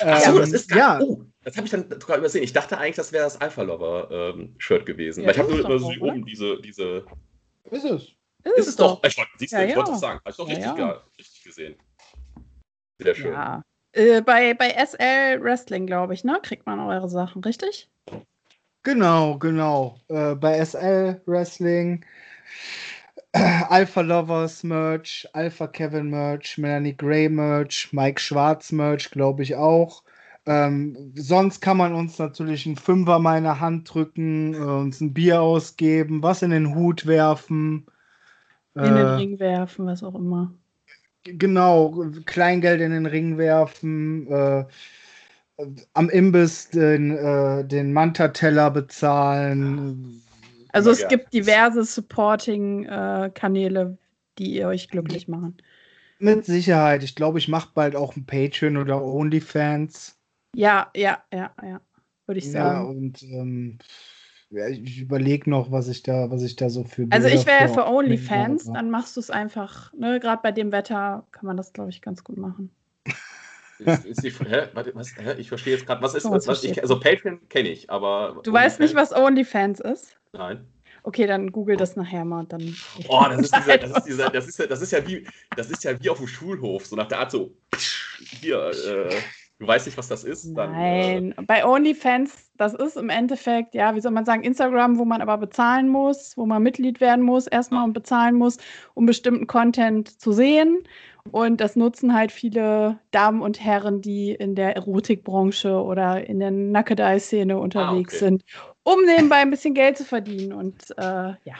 Ach 0.00 0.20
so, 0.20 0.38
das 0.38 0.48
Ähm, 0.48 0.54
ist 0.54 0.68
gar 0.68 0.78
ja, 0.78 1.00
Oh, 1.06 1.20
das 1.42 1.56
habe 1.56 1.66
ich 1.66 1.70
dann 1.70 1.88
sogar 2.00 2.18
übersehen. 2.18 2.42
Ich 2.42 2.52
dachte 2.52 2.78
eigentlich, 2.78 2.96
das 2.96 3.12
wäre 3.12 3.24
das 3.24 3.40
Alpha 3.40 3.62
Lover 3.62 4.08
ähm, 4.10 4.54
Shirt 4.58 4.86
gewesen. 4.86 5.20
Ja, 5.22 5.26
Weil 5.26 5.34
ich 5.34 5.38
habe 5.38 5.50
nur 5.52 5.62
doch 5.62 5.68
immer 5.70 5.78
so 5.78 5.86
oder? 5.88 6.02
oben 6.12 6.24
diese, 6.26 6.60
diese. 6.60 7.04
ist 7.70 7.84
es. 7.84 8.02
Ist 8.44 8.58
Ist 8.58 8.66
es 8.68 8.76
doch. 8.76 9.02
Ich 9.04 9.16
wollte, 9.16 9.30
siehst 9.38 9.52
du, 9.52 9.56
Ja, 9.56 9.64
ich 9.64 9.76
wollte 9.76 9.92
es 9.92 10.00
sagen. 10.00 10.18
Habe 10.20 10.30
ich 10.30 10.36
doch 10.36 10.48
richtig, 10.48 10.64
ja. 10.66 10.74
ge- 10.74 11.00
richtig 11.18 11.42
gesehen. 11.44 11.74
Sehr 12.98 13.14
schön. 13.14 13.32
Ja. 13.32 13.62
Äh, 13.92 14.20
bei, 14.22 14.54
bei 14.54 14.70
SL 14.70 15.40
Wrestling, 15.42 15.86
glaube 15.86 16.14
ich, 16.14 16.24
ne? 16.24 16.38
Kriegt 16.42 16.66
man 16.66 16.80
eure 16.80 17.08
Sachen, 17.08 17.42
richtig? 17.42 17.88
Genau, 18.82 19.38
genau. 19.38 19.98
Äh, 20.08 20.34
bei 20.34 20.58
SL 20.58 21.22
Wrestling, 21.26 22.04
äh, 23.32 23.62
Alpha 23.68 24.00
Lovers 24.00 24.62
Merch, 24.64 25.28
Alpha 25.32 25.66
Kevin 25.68 26.10
Merch, 26.10 26.58
Melanie 26.58 26.96
Gray 26.96 27.28
Merch, 27.28 27.92
Mike 27.92 28.20
Schwarz 28.20 28.72
Merch, 28.72 29.10
glaube 29.10 29.42
ich 29.42 29.56
auch. 29.56 30.04
Ähm, 30.46 31.12
sonst 31.16 31.60
kann 31.60 31.76
man 31.78 31.94
uns 31.94 32.18
natürlich 32.18 32.66
einen 32.66 32.76
Fünfer 32.76 33.18
mal 33.18 33.38
in 33.38 33.44
der 33.44 33.60
Hand 33.60 33.92
drücken, 33.94 34.54
äh, 34.54 34.58
uns 34.58 35.00
ein 35.00 35.14
Bier 35.14 35.40
ausgeben, 35.42 36.22
was 36.22 36.42
in 36.42 36.50
den 36.50 36.74
Hut 36.74 37.06
werfen. 37.06 37.86
In 38.78 38.94
den 38.94 39.08
Äh, 39.08 39.14
Ring 39.14 39.40
werfen, 39.40 39.86
was 39.86 40.02
auch 40.04 40.14
immer. 40.14 40.54
Genau, 41.24 42.04
Kleingeld 42.26 42.80
in 42.82 42.90
den 42.92 43.06
Ring 43.06 43.38
werfen, 43.38 44.26
äh, 44.28 44.66
am 45.94 46.10
Imbiss 46.10 46.70
den, 46.70 47.16
äh, 47.16 47.64
den 47.66 47.92
Manta-Teller 47.92 48.70
bezahlen. 48.70 50.23
Also 50.74 50.90
es 50.90 50.98
gerne. 50.98 51.16
gibt 51.16 51.32
diverse 51.32 51.84
Supporting-Kanäle, 51.84 53.96
die 54.38 54.54
ihr 54.54 54.66
euch 54.66 54.88
glücklich 54.88 55.28
machen. 55.28 55.56
Mit 56.18 56.44
Sicherheit. 56.44 57.04
Ich 57.04 57.14
glaube, 57.14 57.38
ich 57.38 57.46
mache 57.48 57.70
bald 57.74 57.96
auch 57.96 58.16
ein 58.16 58.26
Patreon 58.26 58.76
oder 58.76 59.02
OnlyFans. 59.02 60.18
Ja, 60.54 60.90
ja, 60.96 61.22
ja, 61.32 61.52
ja. 61.62 61.80
Würde 62.26 62.38
ich 62.38 62.46
Ja, 62.46 62.52
sagen. 62.52 62.88
und 62.88 63.22
ähm, 63.22 63.78
ja, 64.50 64.66
ich 64.68 65.00
überlege 65.00 65.48
noch, 65.50 65.70
was 65.70 65.88
ich 65.88 66.02
da, 66.02 66.30
was 66.30 66.42
ich 66.42 66.56
da 66.56 66.68
so 66.70 66.84
für. 66.84 67.06
also 67.10 67.28
Bilder 67.28 67.40
ich 67.40 67.46
wäre 67.46 67.68
für 67.68 67.84
aufnehmen 67.84 68.14
OnlyFans, 68.14 68.72
dann 68.72 68.90
machst 68.90 69.16
du 69.16 69.20
es 69.20 69.30
einfach, 69.30 69.92
ne? 69.94 70.18
Gerade 70.20 70.42
bei 70.42 70.52
dem 70.52 70.72
Wetter 70.72 71.26
kann 71.32 71.46
man 71.46 71.56
das, 71.56 71.72
glaube 71.72 71.90
ich, 71.90 72.02
ganz 72.02 72.22
gut 72.24 72.36
machen. 72.36 72.70
Ist, 73.78 74.04
ist 74.04 74.22
die, 74.22 74.30
hä? 74.30 74.68
Warte, 74.72 74.94
was, 74.94 75.16
hä? 75.16 75.34
Ich 75.38 75.48
verstehe 75.48 75.74
jetzt 75.74 75.86
gerade, 75.86 76.02
was 76.02 76.14
ist 76.14 76.30
was, 76.30 76.46
was 76.46 76.62
ich. 76.64 76.80
Also 76.80 77.00
Patreon 77.00 77.40
kenne 77.48 77.70
ich, 77.70 77.90
aber. 77.90 78.40
Du 78.44 78.52
weißt 78.52 78.78
nicht, 78.80 78.94
was 78.94 79.12
OnlyFans 79.12 79.80
ist? 79.80 80.16
Nein. 80.34 80.66
Okay, 81.02 81.26
dann 81.26 81.52
google 81.52 81.76
das 81.76 81.96
nachher 81.96 82.24
mal 82.24 82.46
dann. 82.46 82.74
Oh, 83.08 83.24
das 83.28 83.40
ist, 83.40 83.54
dieser, 83.56 83.78
das, 83.78 83.90
ist 83.90 84.04
dieser, 84.04 84.30
das, 84.30 84.46
ist 84.48 84.58
ja, 84.58 84.66
das 84.66 84.80
ist 84.80 84.90
ja 84.90 85.06
wie, 85.06 85.26
das 85.54 85.70
ist 85.70 85.84
ja 85.84 86.02
wie 86.02 86.08
auf 86.08 86.18
dem 86.18 86.26
Schulhof, 86.26 86.86
so 86.86 86.96
nach 86.96 87.08
der 87.08 87.20
Art 87.20 87.30
so, 87.30 87.54
hier, 88.40 88.70
äh, 88.70 89.14
du 89.58 89.66
weißt 89.66 89.86
nicht, 89.86 89.98
was 89.98 90.08
das 90.08 90.24
ist, 90.24 90.54
dann. 90.54 90.72
Äh, 90.74 91.20
Nein, 91.20 91.34
bei 91.46 91.64
OnlyFans, 91.64 92.50
das 92.56 92.72
ist 92.72 92.96
im 92.96 93.10
Endeffekt, 93.10 93.74
ja, 93.74 93.94
wie 93.94 94.00
soll 94.00 94.12
man 94.12 94.24
sagen, 94.24 94.44
Instagram, 94.44 94.98
wo 94.98 95.04
man 95.04 95.20
aber 95.20 95.36
bezahlen 95.36 95.88
muss, 95.88 96.36
wo 96.38 96.46
man 96.46 96.62
Mitglied 96.62 97.02
werden 97.02 97.24
muss, 97.24 97.46
erstmal 97.46 97.84
und 97.84 97.92
bezahlen 97.92 98.36
muss, 98.36 98.56
um 98.94 99.04
bestimmten 99.04 99.46
Content 99.46 100.20
zu 100.20 100.32
sehen. 100.32 100.84
Und 101.30 101.60
das 101.60 101.74
nutzen 101.74 102.14
halt 102.14 102.32
viele 102.32 102.98
Damen 103.10 103.40
und 103.40 103.62
Herren, 103.62 104.02
die 104.02 104.32
in 104.32 104.54
der 104.54 104.76
Erotikbranche 104.76 105.82
oder 105.82 106.26
in 106.26 106.38
der 106.38 106.50
Nackedei-Szene 106.50 107.58
unterwegs 107.58 108.14
okay. 108.14 108.24
sind, 108.24 108.44
um 108.84 109.04
nebenbei 109.04 109.36
ein 109.36 109.50
bisschen 109.50 109.74
Geld 109.74 109.98
zu 109.98 110.04
verdienen. 110.04 110.52
Und 110.52 110.90
äh, 110.96 111.34
ja, 111.44 111.56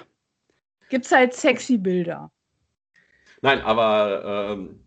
gibt 0.89 1.07
es 1.07 1.13
halt 1.13 1.35
sexy 1.35 1.77
Bilder. 1.77 2.31
Nein, 3.43 3.61
aber 3.61 4.53
ähm, 4.53 4.81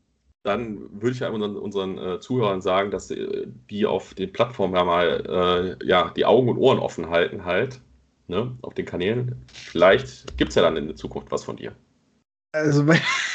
dann 0.44 1.02
würde 1.02 1.12
ich 1.12 1.20
ja 1.20 1.30
unseren, 1.30 1.58
unseren 1.58 1.98
äh, 1.98 2.20
Zuhörern 2.20 2.62
sagen, 2.62 2.90
dass 2.90 3.12
äh, 3.12 3.48
die 3.70 3.86
auf 3.86 4.14
den 4.14 4.32
Plattformen 4.32 4.76
ja 4.76 4.84
mal 4.84 5.78
äh, 5.82 5.86
ja, 5.86 6.12
die 6.16 6.26
Augen 6.26 6.50
und 6.50 6.58
Ohren 6.58 6.80
offen 6.80 7.10
halten 7.10 7.46
halt, 7.46 7.82
ne, 8.28 8.58
auf 8.62 8.74
den 8.74 8.86
Kanälen. 8.86 9.46
Vielleicht 9.54 10.38
gibt 10.38 10.50
es 10.50 10.56
ja 10.56 10.62
dann 10.62 10.78
in 10.78 10.88
der 10.88 10.96
Zukunft 10.96 11.32
was 11.32 11.44
von 11.44 11.58
dir. 11.58 11.76
Also, 12.54 12.86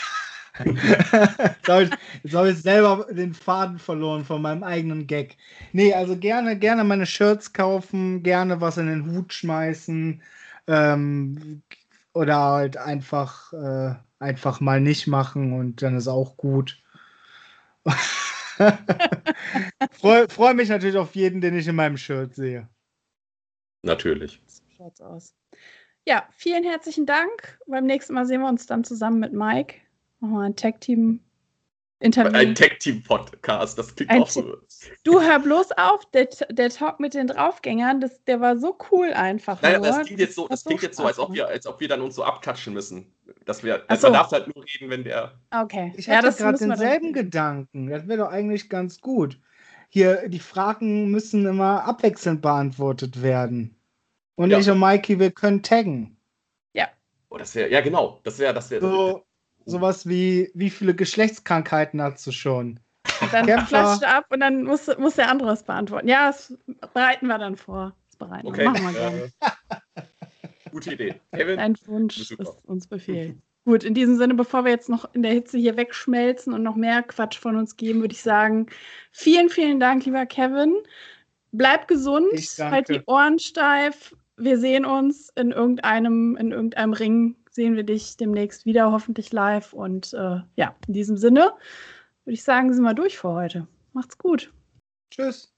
jetzt 0.59 1.69
habe 1.69 1.85
ich, 1.85 1.91
jetzt 2.23 2.35
hab 2.35 2.47
ich 2.47 2.59
selber 2.59 3.07
den 3.11 3.35
Faden 3.35 3.79
verloren 3.79 4.25
von 4.25 4.43
meinem 4.43 4.63
eigenen 4.63 5.07
Gag. 5.07 5.37
Nee, 5.73 5.95
also 5.95 6.17
gerne, 6.17 6.59
gerne 6.59 6.85
meine 6.85 7.07
Shirts 7.07 7.53
kaufen, 7.53 8.23
gerne 8.23 8.61
was 8.61 8.77
in 8.77 8.87
den 8.87 9.11
Hut 9.11 9.33
schmeißen. 9.33 10.23
Ähm, 10.67 11.63
oder 12.15 12.39
halt 12.39 12.77
einfach, 12.77 13.53
äh, 13.53 13.95
einfach 14.19 14.61
mal 14.61 14.81
nicht 14.81 15.07
machen 15.07 15.53
und 15.55 15.83
dann 15.83 15.97
ist 15.97 16.09
auch 16.09 16.37
gut. 16.37 16.83
Freue 19.93 20.29
freu 20.29 20.55
mich 20.55 20.69
natürlich 20.69 20.97
auf 20.97 21.15
jeden, 21.15 21.41
den 21.41 21.57
ich 21.57 21.67
in 21.67 21.75
meinem 21.75 21.97
Shirt 21.97 22.35
sehe. 22.35 22.69
Natürlich. 23.83 24.41
So 24.47 24.63
schaut's 24.77 25.01
aus. 25.01 25.35
Ja, 26.07 26.29
vielen 26.33 26.65
herzlichen 26.65 27.07
Dank. 27.07 27.59
Beim 27.67 27.87
nächsten 27.87 28.15
Mal 28.15 28.27
sehen 28.27 28.41
wir 28.41 28.49
uns 28.49 28.67
dann 28.67 28.85
zusammen 28.85 29.21
mit 29.21 29.33
Mike. 29.33 29.82
Machen 30.23 30.35
wir 30.35 30.41
ein 30.43 30.55
Tag-Team 30.55 31.19
Interview. 31.99 32.33
Ein 32.33 32.55
Tag-Team-Podcast, 32.55 33.77
das 33.77 33.97
klingt 33.97 34.13
Ein 34.13 34.23
auch 34.23 34.29
so. 34.29 34.57
Du 35.03 35.21
hör 35.21 35.41
bloß 35.41 35.73
auf, 35.73 36.09
der, 36.13 36.29
der 36.49 36.71
Talk 36.71 37.01
mit 37.01 37.15
den 37.15 37.27
Draufgängern, 37.27 38.01
das, 38.01 38.23
der 38.23 38.41
war 38.41 38.57
so 38.57 38.79
cool 38.93 39.13
einfach. 39.13 39.61
Naja, 39.63 39.79
nur. 39.79 39.89
das 39.89 40.07
klingt 40.07 40.21
jetzt 40.21 40.37
so, 40.37 40.47
das 40.47 40.61
hat 40.61 40.67
klingt 40.67 40.83
jetzt 40.83 40.97
so, 40.97 41.05
als 41.05 41.19
ob 41.19 41.33
wir, 41.33 41.49
als 41.49 41.67
ob 41.67 41.81
wir 41.81 41.89
dann 41.89 42.01
uns 42.03 42.15
so 42.15 42.23
abkatschen 42.23 42.73
müssen. 42.73 43.13
Dass 43.47 43.65
wir, 43.65 43.85
so. 43.97 44.07
Man 44.07 44.13
darf 44.13 44.31
halt 44.31 44.55
nur 44.55 44.65
reden, 44.65 44.91
wenn 44.91 45.03
der. 45.03 45.41
Okay. 45.51 45.93
Ich 45.97 46.07
ja, 46.07 46.19
hatte 46.19 46.27
das 46.27 46.37
gerade 46.37 46.59
denselben 46.59 47.13
Gedanken. 47.13 47.91
Das 47.91 48.07
wäre 48.07 48.19
doch 48.19 48.31
eigentlich 48.31 48.69
ganz 48.69 49.01
gut. 49.01 49.41
Hier, 49.89 50.29
die 50.29 50.39
Fragen 50.39 51.11
müssen 51.11 51.47
immer 51.47 51.83
abwechselnd 51.85 52.43
beantwortet 52.43 53.23
werden. 53.23 53.75
Und 54.37 54.51
Ja. 54.51 54.59
ich 54.61 54.71
und 54.71 54.79
Mikey, 54.79 55.19
wir 55.19 55.33
können 55.33 55.65
taggen. 55.65 56.17
Oh, 57.33 57.39
das 57.39 57.55
wäre, 57.55 57.71
ja 57.71 57.81
genau, 57.81 58.21
das 58.25 58.39
wäre, 58.39 58.53
das 58.53 58.71
wäre. 58.71 58.83
So, 58.83 59.25
sowas 59.67 60.09
wie, 60.09 60.51
wie 60.55 60.71
viele 60.71 60.95
Geschlechtskrankheiten 60.95 62.01
hast 62.03 62.27
du 62.27 62.33
schon? 62.33 62.81
Und 63.21 63.33
dann 63.33 63.47
Kämpfer. 63.47 64.01
ab 64.09 64.27
und 64.31 64.41
dann 64.41 64.65
muss, 64.65 64.89
muss 64.99 65.15
der 65.17 65.29
andere 65.31 65.53
es 65.53 65.63
beantworten. 65.63 66.09
Ja, 66.09 66.29
das 66.29 66.57
bereiten 66.95 67.27
wir 67.27 67.39
dann 67.39 67.57
vor. 67.57 67.95
Das 68.11 68.17
bereiten 68.17 68.47
Okay. 68.49 68.65
Machen 68.67 68.85
wir 68.85 68.93
gerne. 68.93 69.33
äh, 69.41 70.03
gute 70.71 70.93
Idee. 70.95 71.15
Kevin, 71.33 71.57
Dein 71.57 71.77
Wunsch 71.87 72.19
ist 72.19 72.35
uns 72.65 72.87
Befehl. 72.87 73.37
Gut, 73.65 73.85
in 73.85 73.95
diesem 73.95 74.17
Sinne, 74.17 74.35
bevor 74.35 74.65
wir 74.65 74.73
jetzt 74.73 74.89
noch 74.89 75.15
in 75.15 75.23
der 75.23 75.33
Hitze 75.33 75.57
hier 75.57 75.77
wegschmelzen 75.77 76.53
und 76.53 76.65
noch 76.65 76.75
mehr 76.75 77.03
Quatsch 77.05 77.39
von 77.39 77.57
uns 77.57 77.77
geben, 77.77 78.01
würde 78.01 78.15
ich 78.15 78.23
sagen, 78.23 78.67
vielen, 79.13 79.49
vielen 79.51 79.79
Dank, 79.79 80.05
lieber 80.05 80.27
Kevin. 80.27 80.75
Bleib 81.53 81.87
gesund, 81.87 82.27
Ich 82.33 82.57
danke. 82.57 82.75
halt 82.75 82.89
die 82.89 83.03
Ohren 83.07 83.39
steif. 83.39 84.17
Wir 84.37 84.59
sehen 84.59 84.85
uns 84.85 85.29
in 85.37 85.53
irgendeinem, 85.53 86.37
in 86.41 86.51
irgendeinem 86.51 86.93
Ring, 86.93 87.37
sehen 87.53 87.77
wir 87.77 87.85
dich 87.85 88.17
demnächst 88.17 88.67
wieder, 88.67 88.91
hoffentlich 88.91 89.33
live. 89.33 89.73
Und 89.73 90.13
äh, 90.15 90.41
ja, 90.57 90.75
in 90.87 90.95
diesem 90.95 91.17
Sinne 91.17 91.53
würde 92.25 92.35
ich 92.35 92.45
sagen, 92.45 92.73
sind 92.73 92.85
wir 92.85 92.95
durch 92.95 93.19
für 93.19 93.31
heute. 93.31 93.67
Macht's 93.93 94.19
gut. 94.19 94.53
Tschüss. 95.11 95.52